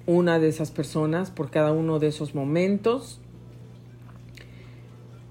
una 0.07 0.39
de 0.39 0.49
esas 0.49 0.71
personas, 0.71 1.31
por 1.31 1.51
cada 1.51 1.73
uno 1.73 1.99
de 1.99 2.09
esos 2.09 2.35
momentos 2.35 3.21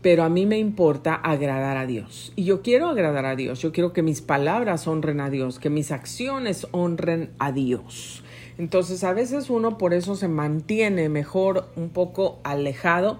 pero 0.02 0.24
a 0.24 0.30
mí 0.30 0.45
me 0.45 0.58
importa 0.58 1.13
agradar 1.15 1.78
a 1.78 1.86
Dios. 1.86 2.32
Y 2.36 2.45
yo 2.45 2.62
quiero 2.62 2.88
agradar 2.88 3.26
a 3.26 3.36
Dios, 3.36 3.60
yo 3.62 3.72
quiero 3.72 3.91
que 3.91 4.02
mis 4.02 4.22
palabras 4.22 4.88
honren 4.88 5.19
a 5.19 5.30
Dios, 5.30 5.60
que 5.60 5.69
mis 5.69 5.91
acciones 5.91 6.67
honren 6.72 7.32
a 7.39 7.52
Dios. 7.52 8.24
Entonces 8.60 9.06
a 9.06 9.13
veces 9.13 9.50
uno 9.50 9.78
por 9.78 9.93
eso 9.93 10.17
se 10.17 10.28
mantiene 10.28 11.08
mejor 11.08 11.69
un 11.78 11.89
poco 11.89 12.39
alejado 12.43 13.17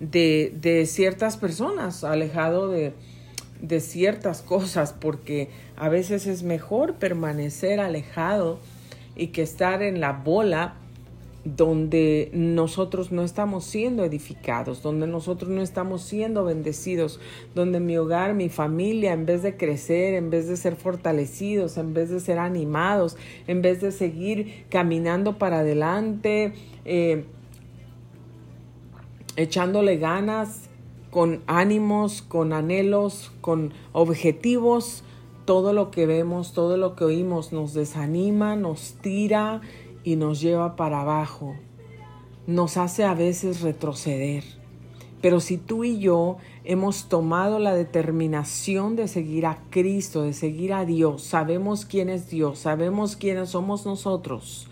de, 0.00 0.52
de 0.62 0.86
ciertas 0.86 1.36
personas, 1.36 2.04
alejado 2.04 2.68
de, 2.68 2.94
de 3.60 3.80
ciertas 3.80 4.40
cosas, 4.40 4.94
porque 4.94 5.50
a 5.76 5.90
veces 5.90 6.26
es 6.26 6.42
mejor 6.42 6.94
permanecer 6.94 7.80
alejado 7.80 8.58
y 9.14 9.28
que 9.28 9.42
estar 9.42 9.82
en 9.82 10.00
la 10.00 10.12
bola 10.12 10.74
donde 11.44 12.30
nosotros 12.32 13.10
no 13.10 13.22
estamos 13.22 13.64
siendo 13.64 14.04
edificados, 14.04 14.82
donde 14.82 15.06
nosotros 15.06 15.50
no 15.50 15.60
estamos 15.60 16.02
siendo 16.02 16.44
bendecidos, 16.44 17.18
donde 17.54 17.80
mi 17.80 17.96
hogar, 17.96 18.34
mi 18.34 18.48
familia, 18.48 19.12
en 19.12 19.26
vez 19.26 19.42
de 19.42 19.56
crecer, 19.56 20.14
en 20.14 20.30
vez 20.30 20.48
de 20.48 20.56
ser 20.56 20.76
fortalecidos, 20.76 21.76
en 21.78 21.94
vez 21.94 22.10
de 22.10 22.20
ser 22.20 22.38
animados, 22.38 23.16
en 23.46 23.60
vez 23.60 23.80
de 23.80 23.90
seguir 23.90 24.66
caminando 24.68 25.38
para 25.38 25.60
adelante, 25.60 26.52
eh, 26.84 27.24
echándole 29.36 29.96
ganas, 29.96 30.68
con 31.10 31.42
ánimos, 31.46 32.22
con 32.22 32.52
anhelos, 32.52 33.32
con 33.42 33.74
objetivos, 33.92 35.04
todo 35.44 35.72
lo 35.72 35.90
que 35.90 36.06
vemos, 36.06 36.52
todo 36.52 36.76
lo 36.76 36.94
que 36.96 37.04
oímos 37.04 37.52
nos 37.52 37.74
desanima, 37.74 38.56
nos 38.56 38.94
tira, 39.02 39.60
y 40.04 40.16
nos 40.16 40.40
lleva 40.40 40.76
para 40.76 41.00
abajo, 41.02 41.54
nos 42.46 42.76
hace 42.76 43.04
a 43.04 43.14
veces 43.14 43.60
retroceder. 43.60 44.44
Pero 45.20 45.38
si 45.38 45.56
tú 45.56 45.84
y 45.84 46.00
yo 46.00 46.38
hemos 46.64 47.08
tomado 47.08 47.60
la 47.60 47.74
determinación 47.74 48.96
de 48.96 49.06
seguir 49.06 49.46
a 49.46 49.58
Cristo, 49.70 50.22
de 50.22 50.32
seguir 50.32 50.72
a 50.72 50.84
Dios, 50.84 51.22
sabemos 51.22 51.84
quién 51.84 52.08
es 52.08 52.28
Dios, 52.28 52.58
sabemos 52.58 53.14
quiénes 53.14 53.50
somos 53.50 53.86
nosotros, 53.86 54.68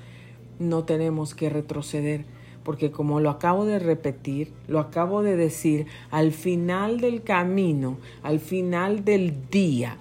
no 0.58 0.82
tenemos 0.82 1.36
que 1.36 1.50
retroceder, 1.50 2.24
porque 2.64 2.90
como 2.90 3.20
lo 3.20 3.30
acabo 3.30 3.64
de 3.64 3.78
repetir, 3.78 4.52
lo 4.66 4.80
acabo 4.80 5.22
de 5.22 5.36
decir, 5.36 5.86
al 6.10 6.32
final 6.32 7.00
del 7.00 7.22
camino, 7.22 7.98
al 8.24 8.40
final 8.40 9.04
del 9.04 9.48
día, 9.50 9.98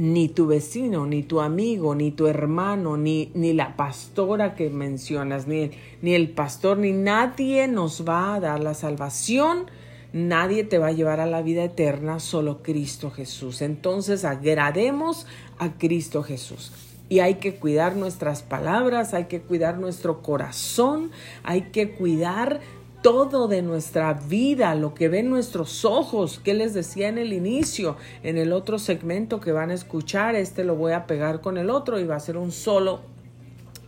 ni 0.00 0.30
tu 0.30 0.46
vecino, 0.46 1.04
ni 1.04 1.22
tu 1.22 1.42
amigo, 1.42 1.94
ni 1.94 2.10
tu 2.10 2.26
hermano, 2.26 2.96
ni, 2.96 3.30
ni 3.34 3.52
la 3.52 3.76
pastora 3.76 4.54
que 4.54 4.70
mencionas, 4.70 5.46
ni, 5.46 5.72
ni 6.00 6.14
el 6.14 6.30
pastor, 6.30 6.78
ni 6.78 6.92
nadie 6.92 7.68
nos 7.68 8.08
va 8.08 8.34
a 8.34 8.40
dar 8.40 8.60
la 8.60 8.72
salvación. 8.72 9.70
Nadie 10.14 10.64
te 10.64 10.78
va 10.78 10.86
a 10.86 10.92
llevar 10.92 11.20
a 11.20 11.26
la 11.26 11.42
vida 11.42 11.64
eterna, 11.64 12.18
solo 12.18 12.62
Cristo 12.62 13.10
Jesús. 13.10 13.60
Entonces 13.60 14.24
agrademos 14.24 15.26
a 15.58 15.74
Cristo 15.76 16.22
Jesús. 16.22 16.72
Y 17.10 17.18
hay 17.18 17.34
que 17.34 17.56
cuidar 17.56 17.94
nuestras 17.94 18.42
palabras, 18.42 19.12
hay 19.12 19.26
que 19.26 19.42
cuidar 19.42 19.78
nuestro 19.78 20.22
corazón, 20.22 21.10
hay 21.42 21.70
que 21.72 21.90
cuidar 21.90 22.60
todo 23.02 23.48
de 23.48 23.62
nuestra 23.62 24.12
vida, 24.12 24.74
lo 24.74 24.94
que 24.94 25.08
ven 25.08 25.30
nuestros 25.30 25.84
ojos, 25.84 26.38
que 26.38 26.54
les 26.54 26.74
decía 26.74 27.08
en 27.08 27.18
el 27.18 27.32
inicio, 27.32 27.96
en 28.22 28.36
el 28.36 28.52
otro 28.52 28.78
segmento 28.78 29.40
que 29.40 29.52
van 29.52 29.70
a 29.70 29.74
escuchar, 29.74 30.34
este 30.34 30.64
lo 30.64 30.76
voy 30.76 30.92
a 30.92 31.06
pegar 31.06 31.40
con 31.40 31.56
el 31.56 31.70
otro 31.70 31.98
y 31.98 32.04
va 32.04 32.16
a 32.16 32.20
ser 32.20 32.36
un 32.36 32.52
solo 32.52 33.00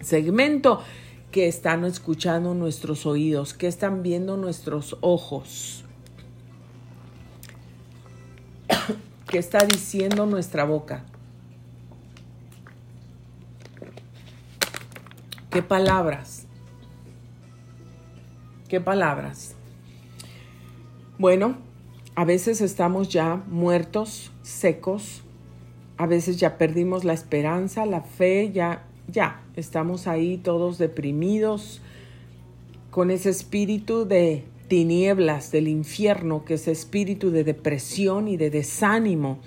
segmento 0.01 0.81
que 1.31 1.49
están 1.49 1.85
escuchando 1.85 2.55
nuestros 2.55 3.07
oídos, 3.07 3.55
que 3.55 3.67
están 3.67 4.03
viendo 4.03 4.37
nuestros 4.37 4.97
ojos, 5.01 5.85
que 9.29 9.39
está 9.39 9.65
diciendo 9.65 10.27
nuestra 10.27 10.65
boca. 10.65 11.05
¿Qué 15.51 15.63
palabras? 15.63 16.42
¿Qué 18.73 18.81
palabras? 18.81 19.55
Bueno, 21.19 21.59
a 22.15 22.25
veces 22.25 22.63
estamos 22.63 23.11
ya 23.11 23.45
muertos, 23.49 24.33
secos, 24.41 25.25
a 25.99 26.07
veces 26.07 26.39
ya 26.39 26.57
perdimos 26.57 27.05
la 27.05 27.13
esperanza, 27.13 27.85
la 27.85 28.01
fe, 28.01 28.51
ya, 28.51 28.87
ya, 29.09 29.43
estamos 29.57 30.07
ahí 30.07 30.39
todos 30.39 30.79
deprimidos, 30.79 31.83
con 32.91 33.11
ese 33.11 33.29
espíritu 33.29 34.07
de 34.07 34.45
tinieblas 34.69 35.53
del 35.53 35.69
infierno, 35.69 36.47
que 36.47 36.55
es 36.55 36.67
espíritu 36.67 37.31
de 37.31 37.45
depresión 37.45 38.27
y 38.27 38.39
de 38.39 38.49
desánimo, 38.49 39.39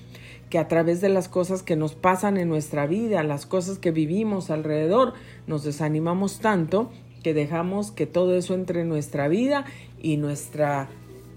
que 0.52 0.60
a 0.60 0.68
través 0.68 1.02
de 1.02 1.10
las 1.10 1.30
cosas 1.30 1.64
que 1.64 1.76
nos 1.76 1.96
pasan 1.96 2.38
en 2.38 2.48
nuestra 2.48 2.86
vida, 2.86 3.24
las 3.24 3.48
cosas 3.48 3.80
que 3.80 3.90
vivimos 3.90 4.52
alrededor, 4.52 5.16
nos 5.48 5.64
desanimamos 5.64 6.42
tanto 6.42 6.92
que 7.26 7.34
dejamos 7.34 7.90
que 7.90 8.06
todo 8.06 8.36
eso 8.36 8.54
entre 8.54 8.82
en 8.82 8.88
nuestra 8.88 9.28
vida 9.28 9.66
y 10.00 10.18
nuestra, 10.18 10.90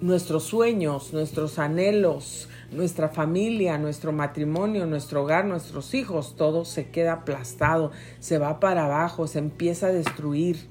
nuestros 0.03 0.45
sueños, 0.45 1.15
nuestros 1.15 1.59
anhelos, 1.59 2.51
nuestra 2.71 3.09
familia, 3.09 3.79
nuestro 3.79 4.13
matrimonio, 4.13 4.85
nuestro 4.85 5.23
hogar, 5.23 5.47
nuestros 5.47 5.95
hijos, 5.95 6.37
todo 6.37 6.67
se 6.67 6.91
queda 6.91 7.15
aplastado, 7.15 7.91
se 8.21 8.37
va 8.37 8.61
para 8.61 8.85
abajo, 8.85 9.27
se 9.27 9.39
empieza 9.39 9.87
a 9.87 9.93
destruir. 9.93 10.67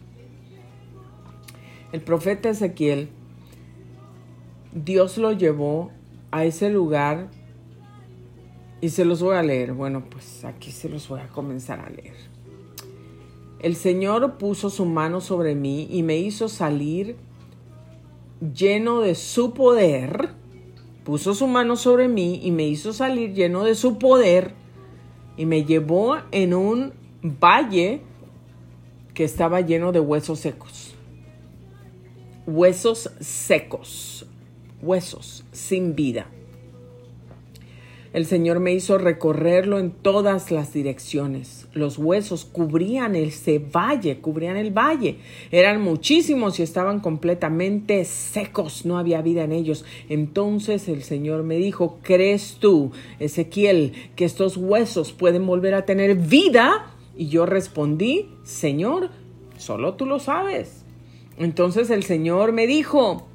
El 1.92 2.02
profeta 2.02 2.50
Ezequiel, 2.50 3.10
Dios 4.72 5.18
lo 5.18 5.32
llevó 5.32 5.90
a 6.30 6.46
ese 6.46 6.70
lugar 6.70 7.30
y 8.82 8.90
se 8.90 9.04
los 9.04 9.24
voy 9.24 9.36
a 9.36 9.42
leer. 9.42 9.74
Bueno, 9.74 10.04
pues 10.12 10.46
aquí 10.46 10.72
se 10.72 10.90
los 10.90 11.10
voy 11.10 11.22
a 11.22 11.28
comenzar 11.30 11.80
a 11.80 11.90
leer. 11.90 12.37
El 13.60 13.76
Señor 13.76 14.38
puso 14.38 14.70
su 14.70 14.86
mano 14.86 15.20
sobre 15.20 15.56
mí 15.56 15.88
y 15.90 16.04
me 16.04 16.18
hizo 16.18 16.48
salir 16.48 17.16
lleno 18.54 19.02
de 19.02 19.16
su 19.16 19.54
poder. 19.54 20.30
Puso 21.04 21.34
su 21.34 21.48
mano 21.48 21.76
sobre 21.76 22.08
mí 22.08 22.40
y 22.44 22.52
me 22.52 22.68
hizo 22.68 22.94
salir 22.94 23.34
lleno 23.34 23.64
de 23.64 23.76
su 23.76 23.98
poder 23.98 24.54
y 25.38 25.46
me 25.46 25.64
llevó 25.64 26.18
en 26.32 26.54
un 26.54 26.94
valle 27.24 28.02
que 29.14 29.24
estaba 29.24 29.62
lleno 29.62 29.92
de 29.92 30.02
huesos 30.02 30.40
secos. 30.40 30.96
Huesos 32.46 33.10
secos, 33.20 34.28
huesos 34.82 35.46
sin 35.52 35.96
vida. 35.96 36.28
El 38.14 38.26
Señor 38.26 38.60
me 38.60 38.74
hizo 38.74 38.98
recorrerlo 38.98 39.80
en 39.80 39.92
todas 39.92 40.52
las 40.52 40.74
direcciones. 40.74 41.67
Los 41.74 41.98
huesos 41.98 42.46
cubrían 42.46 43.16
ese 43.16 43.60
valle, 43.60 44.20
cubrían 44.20 44.58
el 44.58 44.72
valle. 44.72 45.18
Eran 45.52 45.82
muchísimos 45.82 46.60
y 46.60 46.64
estaban 46.64 47.00
completamente 47.00 48.04
secos, 48.06 48.86
no 48.86 48.98
había 48.98 49.22
vida 49.22 49.44
en 49.44 49.52
ellos. 49.52 49.86
Entonces 50.10 50.88
el 50.88 51.04
Señor 51.04 51.44
me 51.44 51.58
dijo, 51.58 52.00
¿crees 52.02 52.58
tú, 52.60 52.92
Ezequiel, 53.20 53.94
que 54.16 54.26
estos 54.26 54.58
huesos 54.58 55.12
pueden 55.12 55.46
volver 55.46 55.76
a 55.76 55.86
tener 55.86 56.16
vida? 56.16 56.94
Y 57.16 57.28
yo 57.28 57.46
respondí, 57.46 58.30
Señor, 58.44 59.10
solo 59.58 59.96
tú 59.96 60.06
lo 60.06 60.20
sabes. 60.20 60.84
Entonces 61.38 61.90
el 61.92 62.04
Señor 62.04 62.52
me 62.52 62.66
dijo, 62.66 63.27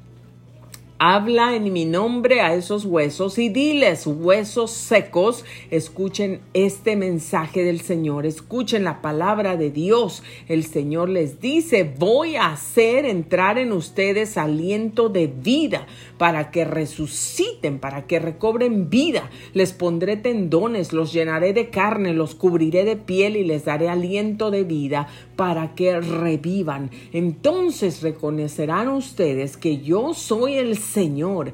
Habla 0.99 1.55
en 1.55 1.73
mi 1.73 1.85
nombre 1.85 2.39
a 2.39 2.53
esos 2.53 2.85
huesos 2.85 3.37
y 3.37 3.49
diles, 3.49 4.07
huesos 4.07 4.71
secos, 4.71 5.43
escuchen 5.71 6.39
este 6.53 6.95
mensaje 6.95 7.63
del 7.63 7.81
Señor, 7.81 8.25
escuchen 8.25 8.83
la 8.83 9.01
palabra 9.01 9.57
de 9.57 9.69
Dios. 9.71 10.23
El 10.47 10.63
Señor 10.63 11.09
les 11.09 11.41
dice, 11.41 11.83
voy 11.97 12.35
a 12.35 12.53
hacer 12.53 13.05
entrar 13.05 13.57
en 13.57 13.73
ustedes 13.73 14.37
aliento 14.37 15.09
de 15.09 15.27
vida 15.27 15.87
para 16.17 16.51
que 16.51 16.63
resuciten, 16.63 17.79
para 17.79 18.05
que 18.05 18.19
recobren 18.19 18.89
vida. 18.89 19.29
Les 19.53 19.73
pondré 19.73 20.15
tendones, 20.15 20.93
los 20.93 21.11
llenaré 21.11 21.53
de 21.53 21.69
carne, 21.69 22.13
los 22.13 22.35
cubriré 22.35 22.85
de 22.85 22.95
piel 22.95 23.35
y 23.35 23.43
les 23.43 23.65
daré 23.65 23.89
aliento 23.89 24.51
de 24.51 24.63
vida 24.63 25.07
para 25.35 25.73
que 25.75 25.99
revivan. 25.99 26.91
Entonces 27.11 28.01
reconocerán 28.03 28.87
ustedes 28.89 29.57
que 29.57 29.79
yo 29.79 30.13
soy 30.13 30.53
el 30.53 30.77
Señor. 30.83 31.53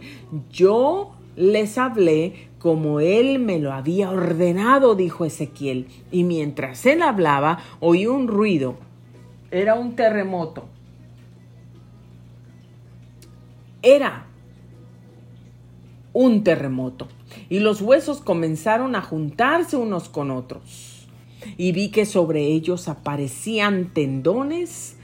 Yo 0.52 1.12
les 1.36 1.78
hablé 1.78 2.50
como 2.60 3.00
él 3.00 3.40
me 3.40 3.60
lo 3.60 3.72
había 3.72 4.12
ordenado, 4.12 4.96
dijo 4.96 5.26
Ezequiel. 5.26 5.88
Y 6.12 6.24
mientras 6.24 6.86
él 6.86 7.02
hablaba, 7.02 7.60
oí 7.80 8.06
un 8.06 8.28
ruido. 8.28 8.76
Era 9.52 9.76
un 9.76 9.96
terremoto. 9.96 10.66
Era 13.82 14.26
un 16.12 16.44
terremoto. 16.44 17.08
Y 17.50 17.60
los 17.60 17.82
huesos 17.82 18.20
comenzaron 18.20 18.96
a 18.96 19.02
juntarse 19.02 19.78
unos 19.78 20.10
con 20.10 20.32
otros 20.32 21.00
y 21.58 21.72
vi 21.72 21.90
que 21.90 22.06
sobre 22.06 22.46
ellos 22.48 22.88
aparecían 22.88 23.94
tendones, 23.94 24.98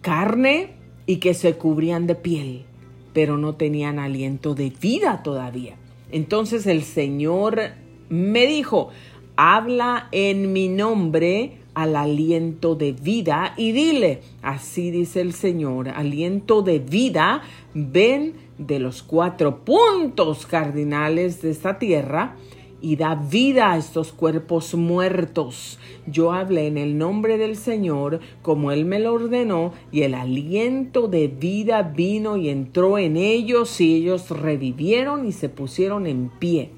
carne 0.00 0.74
y 1.06 1.16
que 1.16 1.34
se 1.34 1.54
cubrían 1.54 2.06
de 2.06 2.14
piel, 2.14 2.64
pero 3.12 3.36
no 3.36 3.54
tenían 3.54 3.98
aliento 3.98 4.54
de 4.54 4.70
vida 4.70 5.22
todavía. 5.22 5.74
Entonces 6.12 6.66
el 6.66 6.82
Señor 6.82 7.60
me 8.08 8.46
dijo, 8.46 8.90
habla 9.36 10.08
en 10.12 10.52
mi 10.52 10.68
nombre 10.68 11.58
al 11.74 11.96
aliento 11.96 12.74
de 12.74 12.92
vida 12.92 13.54
y 13.56 13.72
dile, 13.72 14.20
así 14.42 14.90
dice 14.90 15.20
el 15.20 15.32
Señor, 15.32 15.88
aliento 15.88 16.62
de 16.62 16.78
vida, 16.78 17.42
ven 17.74 18.34
de 18.58 18.78
los 18.78 19.02
cuatro 19.02 19.64
puntos 19.64 20.46
cardinales 20.46 21.40
de 21.42 21.50
esta 21.50 21.78
tierra 21.78 22.36
y 22.82 22.96
da 22.96 23.14
vida 23.14 23.72
a 23.72 23.76
estos 23.76 24.12
cuerpos 24.12 24.74
muertos. 24.74 25.78
Yo 26.06 26.32
hablé 26.32 26.66
en 26.66 26.78
el 26.78 26.98
nombre 26.98 27.38
del 27.38 27.56
Señor 27.56 28.20
como 28.42 28.72
Él 28.72 28.84
me 28.84 28.98
lo 28.98 29.14
ordenó 29.14 29.72
y 29.92 30.02
el 30.02 30.14
aliento 30.14 31.08
de 31.08 31.28
vida 31.28 31.82
vino 31.82 32.36
y 32.36 32.48
entró 32.48 32.98
en 32.98 33.16
ellos 33.16 33.80
y 33.80 33.96
ellos 33.96 34.30
revivieron 34.30 35.26
y 35.26 35.32
se 35.32 35.48
pusieron 35.48 36.06
en 36.06 36.30
pie. 36.38 36.70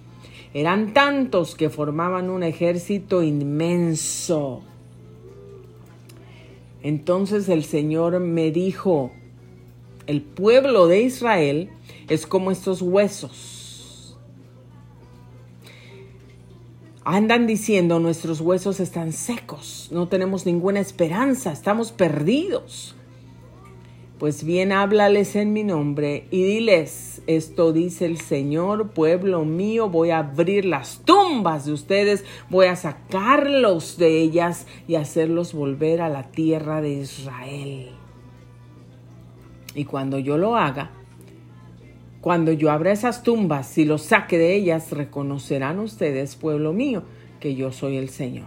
Eran 0.55 0.93
tantos 0.93 1.55
que 1.55 1.71
formaban 1.71 2.29
un 2.29 2.43
ejército 2.43 3.23
inmenso. 3.23 4.63
Entonces 6.83 7.49
el 7.49 7.65
Señor 7.65 8.19
me 8.21 8.51
dijo, 8.51 9.13
el 10.07 10.21
pueblo 10.21 10.89
de 10.89 11.03
Israel 11.03 11.71
es 12.09 12.27
como 12.27 12.51
estos 12.51 12.83
huesos 12.83 13.62
Andan 17.05 17.49
diciendo 17.49 17.99
nuestros 17.99 18.41
huesos 18.41 18.79
están 18.79 19.13
secos, 19.13 19.89
no 19.91 20.07
tenemos 20.07 20.47
ninguna 20.47 20.79
esperanza, 20.79 21.51
estamos 21.51 21.91
perdidos. 21.91 22.95
Pues 24.21 24.45
bien, 24.45 24.71
háblales 24.71 25.35
en 25.35 25.53
mi 25.53 25.65
nombre 25.65 26.29
y 26.31 26.45
diles, 26.45 27.23
esto 27.27 27.73
dice 27.73 28.07
el 28.07 28.21
Señor, 28.21 28.91
pueblo 28.91 29.45
mío, 29.45 29.89
voy 29.89 30.11
a 30.11 30.19
abrir 30.19 30.65
las 30.65 31.01
tumbas 31.05 31.67
de 31.67 31.73
ustedes, 31.73 32.25
voy 32.49 32.67
a 32.67 32.77
sacarlos 32.77 33.99
de 33.99 34.21
ellas 34.21 34.69
y 34.87 34.95
hacerlos 34.95 35.55
volver 35.55 36.03
a 36.03 36.09
la 36.09 36.31
tierra 36.31 36.81
de 36.81 36.93
Israel. 36.93 37.91
Y 39.75 39.87
cuando 39.87 40.21
yo 40.21 40.39
lo 40.39 40.55
haga, 40.55 40.93
cuando 42.23 42.53
yo 42.53 42.71
abra 42.71 42.93
esas 42.93 43.25
tumbas 43.25 43.77
y 43.79 43.85
los 43.85 44.03
saque 44.03 44.39
de 44.39 44.55
ellas, 44.55 44.93
reconocerán 44.93 45.81
ustedes, 45.81 46.37
pueblo 46.37 46.73
mío, 46.73 47.03
que 47.41 47.57
yo 47.57 47.73
soy 47.73 47.97
el 47.97 48.11
Señor. 48.11 48.47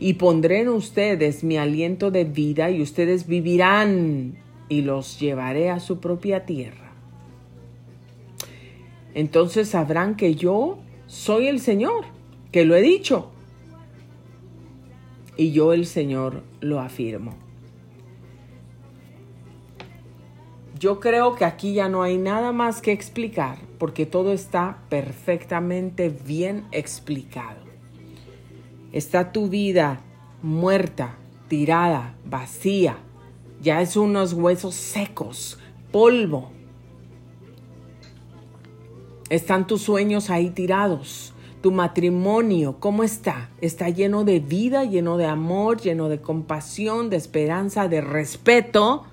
Y 0.00 0.14
pondré 0.14 0.62
en 0.62 0.70
ustedes 0.70 1.44
mi 1.44 1.56
aliento 1.56 2.10
de 2.10 2.24
vida 2.24 2.68
y 2.68 2.82
ustedes 2.82 3.28
vivirán 3.28 4.34
y 4.68 4.82
los 4.82 5.20
llevaré 5.20 5.70
a 5.70 5.78
su 5.78 6.00
propia 6.00 6.46
tierra. 6.46 6.94
Entonces 9.14 9.68
sabrán 9.68 10.16
que 10.16 10.34
yo 10.34 10.78
soy 11.06 11.46
el 11.46 11.60
Señor, 11.60 12.06
que 12.50 12.64
lo 12.64 12.74
he 12.74 12.82
dicho. 12.82 13.30
Y 15.36 15.52
yo 15.52 15.72
el 15.72 15.86
Señor 15.86 16.42
lo 16.60 16.80
afirmo. 16.80 17.45
Yo 20.78 21.00
creo 21.00 21.36
que 21.36 21.44
aquí 21.44 21.72
ya 21.72 21.88
no 21.88 22.02
hay 22.02 22.18
nada 22.18 22.52
más 22.52 22.82
que 22.82 22.92
explicar 22.92 23.56
porque 23.78 24.04
todo 24.04 24.32
está 24.32 24.82
perfectamente 24.90 26.10
bien 26.10 26.66
explicado. 26.70 27.60
Está 28.92 29.32
tu 29.32 29.48
vida 29.48 30.00
muerta, 30.42 31.16
tirada, 31.48 32.14
vacía. 32.26 32.98
Ya 33.62 33.80
es 33.80 33.96
unos 33.96 34.34
huesos 34.34 34.74
secos, 34.74 35.58
polvo. 35.92 36.50
Están 39.30 39.66
tus 39.66 39.82
sueños 39.82 40.28
ahí 40.28 40.50
tirados. 40.50 41.32
Tu 41.62 41.72
matrimonio, 41.72 42.76
¿cómo 42.80 43.02
está? 43.02 43.50
Está 43.62 43.88
lleno 43.88 44.24
de 44.24 44.40
vida, 44.40 44.84
lleno 44.84 45.16
de 45.16 45.24
amor, 45.24 45.80
lleno 45.80 46.10
de 46.10 46.20
compasión, 46.20 47.08
de 47.08 47.16
esperanza, 47.16 47.88
de 47.88 48.02
respeto 48.02 49.04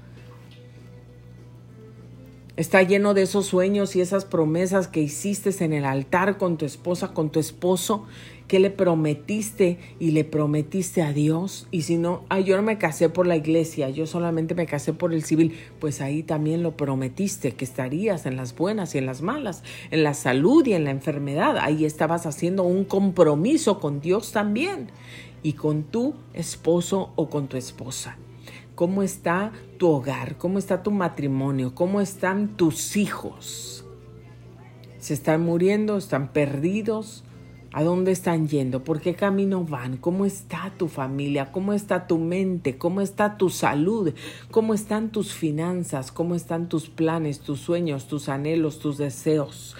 Está 2.56 2.84
lleno 2.84 3.16
de 3.16 3.24
esos 3.24 3.48
sueños 3.48 3.96
y 3.96 4.02
esas 4.02 4.26
promesas 4.26 4.88
que 4.88 5.02
hiciste 5.02 5.50
en 5.66 5.74
el 5.74 5.86
altar 5.86 6.38
con 6.38 6.60
tu 6.60 6.66
esposa, 6.66 7.12
con 7.12 7.32
tu 7.32 7.40
esposo, 7.40 8.06
que 8.48 8.60
le 8.60 8.70
prometiste 8.70 9.80
y 10.00 10.12
le 10.12 10.24
prometiste 10.24 11.02
a 11.02 11.14
Dios. 11.14 11.68
Y 11.72 11.82
si 11.82 11.98
no, 11.98 12.26
ay, 12.30 12.44
yo 12.44 12.56
no 12.56 12.62
me 12.62 12.78
casé 12.78 13.10
por 13.10 13.26
la 13.26 13.36
iglesia, 13.36 13.90
yo 13.90 14.06
solamente 14.06 14.54
me 14.54 14.68
casé 14.68 14.94
por 14.94 15.16
el 15.16 15.24
civil, 15.24 15.58
pues 15.80 16.00
ahí 16.00 16.22
también 16.22 16.62
lo 16.62 16.78
prometiste, 16.78 17.54
que 17.54 17.66
estarías 17.66 18.28
en 18.28 18.38
las 18.38 18.56
buenas 18.56 18.94
y 18.94 19.00
en 19.00 19.08
las 19.08 19.24
malas, 19.24 19.64
en 19.90 20.04
la 20.04 20.14
salud 20.14 20.64
y 20.68 20.74
en 20.74 20.84
la 20.84 20.92
enfermedad. 20.92 21.58
Ahí 21.58 21.86
estabas 21.86 22.28
haciendo 22.28 22.62
un 22.62 22.86
compromiso 22.86 23.80
con 23.80 24.00
Dios 24.00 24.32
también 24.32 24.92
y 25.42 25.54
con 25.54 25.82
tu 25.82 26.14
esposo 26.36 27.14
o 27.16 27.32
con 27.32 27.48
tu 27.48 27.58
esposa 27.58 28.16
cómo 28.76 29.04
está 29.04 29.52
tu 29.78 29.90
hogar, 29.90 30.38
cómo 30.38 30.60
está 30.60 30.84
tu 30.84 30.92
matrimonio, 30.92 31.76
cómo 31.76 32.02
están 32.02 32.58
tus 32.58 32.98
hijos. 32.98 33.86
¿Se 35.00 35.14
están 35.14 35.44
muriendo? 35.44 35.98
¿Están 35.98 36.32
perdidos? 36.32 37.24
¿A 37.76 37.82
dónde 37.84 38.12
están 38.12 38.48
yendo? 38.48 38.84
¿Por 38.84 39.02
qué 39.02 39.16
camino 39.16 39.66
van? 39.66 39.98
¿Cómo 39.98 40.26
está 40.26 40.72
tu 40.78 40.88
familia? 40.88 41.52
¿Cómo 41.52 41.74
está 41.74 42.06
tu 42.06 42.20
mente? 42.20 42.78
¿Cómo 42.78 43.02
está 43.02 43.36
tu 43.36 43.50
salud? 43.50 44.14
¿Cómo 44.52 44.76
están 44.76 45.12
tus 45.12 45.34
finanzas? 45.34 46.12
¿Cómo 46.12 46.36
están 46.36 46.70
tus 46.70 46.88
planes, 46.88 47.40
tus 47.40 47.60
sueños, 47.60 48.08
tus 48.08 48.30
anhelos, 48.30 48.78
tus 48.78 49.00
deseos? 49.00 49.76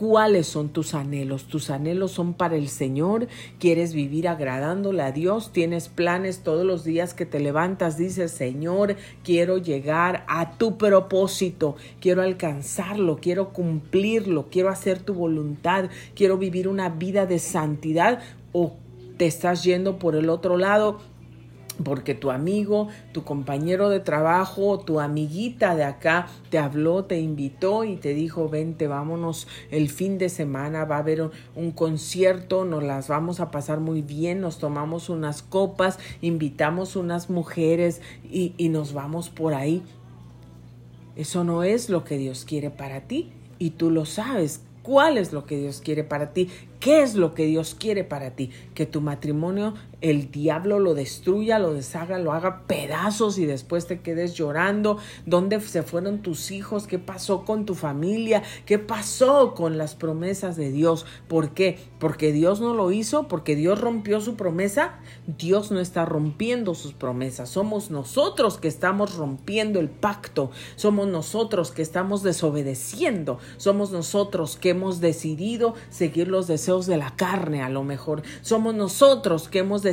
¿Cuáles 0.00 0.46
son 0.46 0.70
tus 0.70 0.94
anhelos? 0.94 1.44
¿Tus 1.44 1.68
anhelos 1.68 2.12
son 2.12 2.32
para 2.32 2.56
el 2.56 2.70
Señor? 2.70 3.28
¿Quieres 3.58 3.92
vivir 3.92 4.28
agradándole 4.28 5.02
a 5.02 5.12
Dios? 5.12 5.52
¿Tienes 5.52 5.90
planes 5.90 6.38
todos 6.38 6.64
los 6.64 6.84
días 6.84 7.12
que 7.12 7.26
te 7.26 7.38
levantas? 7.38 7.98
Dices, 7.98 8.30
Señor, 8.30 8.96
quiero 9.22 9.58
llegar 9.58 10.24
a 10.26 10.56
tu 10.56 10.78
propósito, 10.78 11.76
quiero 12.00 12.22
alcanzarlo, 12.22 13.18
quiero 13.20 13.50
cumplirlo, 13.50 14.46
quiero 14.50 14.70
hacer 14.70 15.00
tu 15.00 15.12
voluntad, 15.12 15.90
quiero 16.14 16.38
vivir 16.38 16.66
una 16.66 16.88
vida 16.88 17.26
de 17.26 17.38
santidad 17.38 18.22
o 18.54 18.72
te 19.18 19.26
estás 19.26 19.64
yendo 19.64 19.98
por 19.98 20.16
el 20.16 20.30
otro 20.30 20.56
lado 20.56 20.98
porque 21.82 22.14
tu 22.14 22.30
amigo, 22.30 22.88
tu 23.12 23.24
compañero 23.24 23.88
de 23.88 24.00
trabajo, 24.00 24.80
tu 24.80 25.00
amiguita 25.00 25.74
de 25.74 25.84
acá 25.84 26.28
te 26.50 26.58
habló, 26.58 27.04
te 27.04 27.20
invitó 27.20 27.84
y 27.84 27.96
te 27.96 28.14
dijo, 28.14 28.48
vente, 28.48 28.86
vámonos 28.86 29.48
el 29.70 29.88
fin 29.88 30.18
de 30.18 30.28
semana, 30.28 30.84
va 30.84 30.96
a 30.96 31.00
haber 31.00 31.30
un, 31.54 31.70
concierto, 31.72 32.64
nos 32.64 32.82
las 32.82 33.08
vamos 33.08 33.40
a 33.40 33.50
pasar 33.50 33.80
muy 33.80 34.02
bien, 34.02 34.40
nos 34.40 34.58
tomamos 34.58 35.08
unas 35.08 35.42
copas, 35.42 35.98
invitamos 36.20 36.96
unas 36.96 37.30
mujeres 37.30 38.00
y, 38.24 38.54
y 38.56 38.68
nos 38.68 38.92
vamos 38.92 39.30
por 39.30 39.54
ahí. 39.54 39.82
Eso 41.16 41.44
no 41.44 41.62
es 41.62 41.90
lo 41.90 42.04
que 42.04 42.18
Dios 42.18 42.44
quiere 42.44 42.70
para 42.70 43.02
ti 43.02 43.32
y 43.58 43.70
tú 43.70 43.90
lo 43.90 44.04
sabes. 44.04 44.62
¿Cuál 44.82 45.18
es 45.18 45.32
lo 45.32 45.44
que 45.44 45.58
Dios 45.58 45.82
quiere 45.82 46.04
para 46.04 46.32
ti? 46.32 46.48
¿Qué 46.80 47.02
es 47.02 47.14
lo 47.14 47.34
que 47.34 47.44
Dios 47.44 47.76
quiere 47.78 48.02
para 48.02 48.30
ti? 48.30 48.50
Que 48.74 48.86
tu 48.86 49.02
matrimonio 49.02 49.74
el 50.00 50.30
diablo 50.30 50.78
lo 50.78 50.94
destruya, 50.94 51.58
lo 51.58 51.74
deshaga, 51.74 52.18
lo 52.18 52.32
haga 52.32 52.62
pedazos 52.66 53.38
y 53.38 53.46
después 53.46 53.86
te 53.86 54.00
quedes 54.00 54.34
llorando. 54.34 54.98
¿Dónde 55.26 55.60
se 55.60 55.82
fueron 55.82 56.22
tus 56.22 56.50
hijos? 56.50 56.86
¿Qué 56.86 56.98
pasó 56.98 57.44
con 57.44 57.66
tu 57.66 57.74
familia? 57.74 58.42
¿Qué 58.64 58.78
pasó 58.78 59.54
con 59.54 59.76
las 59.76 59.94
promesas 59.94 60.56
de 60.56 60.70
Dios? 60.70 61.04
¿Por 61.28 61.50
qué? 61.50 61.78
Porque 61.98 62.32
Dios 62.32 62.60
no 62.60 62.74
lo 62.74 62.92
hizo, 62.92 63.28
porque 63.28 63.56
Dios 63.56 63.80
rompió 63.80 64.20
su 64.20 64.36
promesa. 64.36 64.98
Dios 65.26 65.70
no 65.70 65.80
está 65.80 66.04
rompiendo 66.06 66.74
sus 66.74 66.94
promesas. 66.94 67.50
Somos 67.50 67.90
nosotros 67.90 68.58
que 68.58 68.68
estamos 68.68 69.16
rompiendo 69.16 69.80
el 69.80 69.90
pacto. 69.90 70.50
Somos 70.76 71.08
nosotros 71.08 71.72
que 71.72 71.82
estamos 71.82 72.22
desobedeciendo. 72.22 73.38
Somos 73.58 73.90
nosotros 73.92 74.56
que 74.56 74.70
hemos 74.70 75.00
decidido 75.00 75.74
seguir 75.90 76.28
los 76.28 76.46
deseos 76.46 76.86
de 76.86 76.96
la 76.96 77.14
carne 77.16 77.62
a 77.62 77.68
lo 77.68 77.84
mejor. 77.84 78.22
Somos 78.40 78.74
nosotros 78.74 79.48
que 79.48 79.58
hemos 79.58 79.82
decidido 79.82 79.89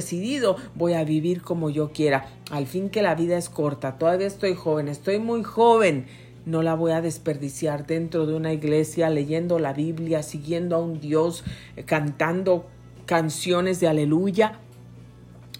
voy 0.76 0.94
a 0.94 1.04
vivir 1.04 1.42
como 1.42 1.70
yo 1.70 1.92
quiera. 1.92 2.30
Al 2.52 2.68
fin 2.68 2.90
que 2.90 3.02
la 3.02 3.16
vida 3.16 3.38
es 3.38 3.50
corta. 3.50 3.98
Todavía 3.98 4.28
estoy 4.28 4.56
joven. 4.56 4.88
Estoy 4.88 5.20
muy 5.20 5.44
joven 5.44 6.06
no 6.48 6.62
la 6.64 6.76
voy 6.76 6.94
a 6.94 7.02
desperdiciar 7.02 7.86
dentro 7.86 8.26
de 8.26 8.34
una 8.34 8.54
iglesia, 8.54 9.10
leyendo 9.10 9.60
la 9.60 9.74
Biblia, 9.74 10.24
siguiendo 10.24 10.78
a 10.78 10.80
un 10.80 11.02
Dios, 11.02 11.44
eh, 11.76 11.84
cantando 11.84 12.66
canciones 13.06 13.82
de 13.82 13.90
aleluya. 13.90 14.60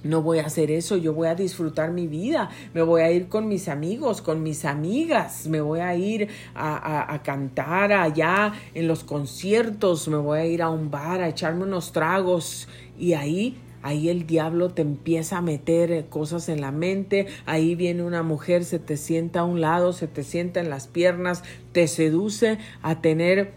No 0.04 0.22
voy 0.22 0.40
a 0.40 0.46
hacer 0.46 0.72
eso, 0.72 0.96
yo 0.96 1.14
voy 1.14 1.28
a 1.28 1.36
disfrutar 1.36 1.92
mi 1.92 2.08
vida, 2.08 2.50
me 2.74 2.84
voy 2.84 3.02
a 3.02 3.12
ir 3.12 3.28
con 3.28 3.50
mis 3.50 3.68
amigos, 3.68 4.22
con 4.22 4.44
mis 4.44 4.64
amigas, 4.64 5.48
me 5.48 5.60
voy 5.60 5.82
a 5.82 5.94
ir 5.96 6.30
a, 6.56 7.14
a, 7.14 7.22
cantar 7.22 7.92
allá 7.92 8.54
en 8.74 8.88
los 8.88 9.04
conciertos, 9.04 10.08
me 10.08 10.16
voy 10.16 10.40
a 10.40 10.46
ir 10.46 10.62
a 10.62 10.70
un 10.70 10.90
bar 10.90 11.20
a 11.20 11.28
echarme 11.28 11.64
unos 11.64 11.92
tragos 11.92 12.70
y 12.98 13.14
ahí 13.14 13.58
Ahí 13.82 14.10
el 14.10 14.26
diablo 14.28 14.70
te 14.70 14.82
empieza 14.82 15.38
a 15.38 15.42
meter 15.42 16.08
cosas 16.10 16.50
en 16.50 16.62
la 16.62 16.72
mente. 16.72 17.28
Ahí 17.46 17.76
viene 17.76 18.04
una 18.04 18.24
mujer, 18.24 18.66
se 18.66 18.80
te 18.80 18.98
sienta 18.98 19.42
a 19.42 19.44
un 19.44 19.62
lado, 19.62 19.94
se 19.94 20.08
te 20.08 20.24
sienta 20.24 20.60
en 20.60 20.70
las 20.70 20.88
piernas, 20.88 21.44
te 21.72 21.88
seduce 21.88 22.58
a 22.82 23.02
tener 23.02 23.54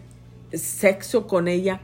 sexo 0.53 1.27
con 1.27 1.47
ella. 1.47 1.81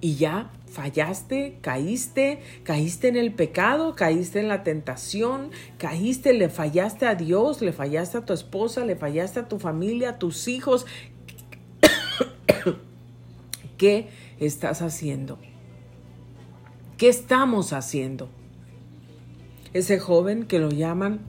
Y 0.00 0.16
ya 0.16 0.50
fallaste, 0.76 1.58
caíste, 1.62 2.40
caíste 2.62 3.08
en 3.08 3.16
el 3.16 3.32
pecado, 3.32 3.94
caíste 3.94 4.40
en 4.40 4.48
la 4.48 4.62
tentación, 4.62 5.50
caíste, 5.78 6.34
le 6.34 6.50
fallaste 6.50 7.06
a 7.06 7.14
Dios, 7.14 7.62
le 7.62 7.72
fallaste 7.72 8.18
a 8.18 8.24
tu 8.26 8.34
esposa, 8.34 8.84
le 8.84 8.94
fallaste 8.94 9.40
a 9.40 9.48
tu 9.48 9.58
familia, 9.58 10.10
a 10.10 10.18
tus 10.18 10.48
hijos. 10.48 10.84
¿Qué 13.78 14.08
estás 14.38 14.82
haciendo? 14.82 15.38
¿Qué 16.96 17.08
estamos 17.08 17.74
haciendo? 17.74 18.30
Ese 19.74 19.98
joven 19.98 20.44
que 20.44 20.58
lo 20.58 20.70
llaman 20.70 21.20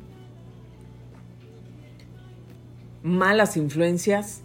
malas 3.04 3.58
influencias, 3.58 4.42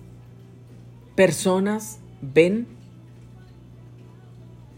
personas, 1.14 2.00
ven, 2.20 2.66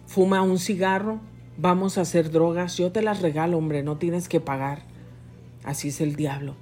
fuma 0.07 0.43
un 0.43 0.59
cigarro, 0.59 1.21
vamos 1.57 1.97
a 1.97 2.03
hacer 2.03 2.31
drogas, 2.31 2.77
yo 2.77 2.93
te 2.93 3.03
las 3.03 3.23
regalo, 3.23 3.57
hombre, 3.57 3.83
no 3.83 3.97
tienes 3.97 4.29
que 4.29 4.41
pagar. 4.41 4.83
Así 5.65 5.89
es 5.89 6.03
el 6.03 6.15
diablo. 6.15 6.57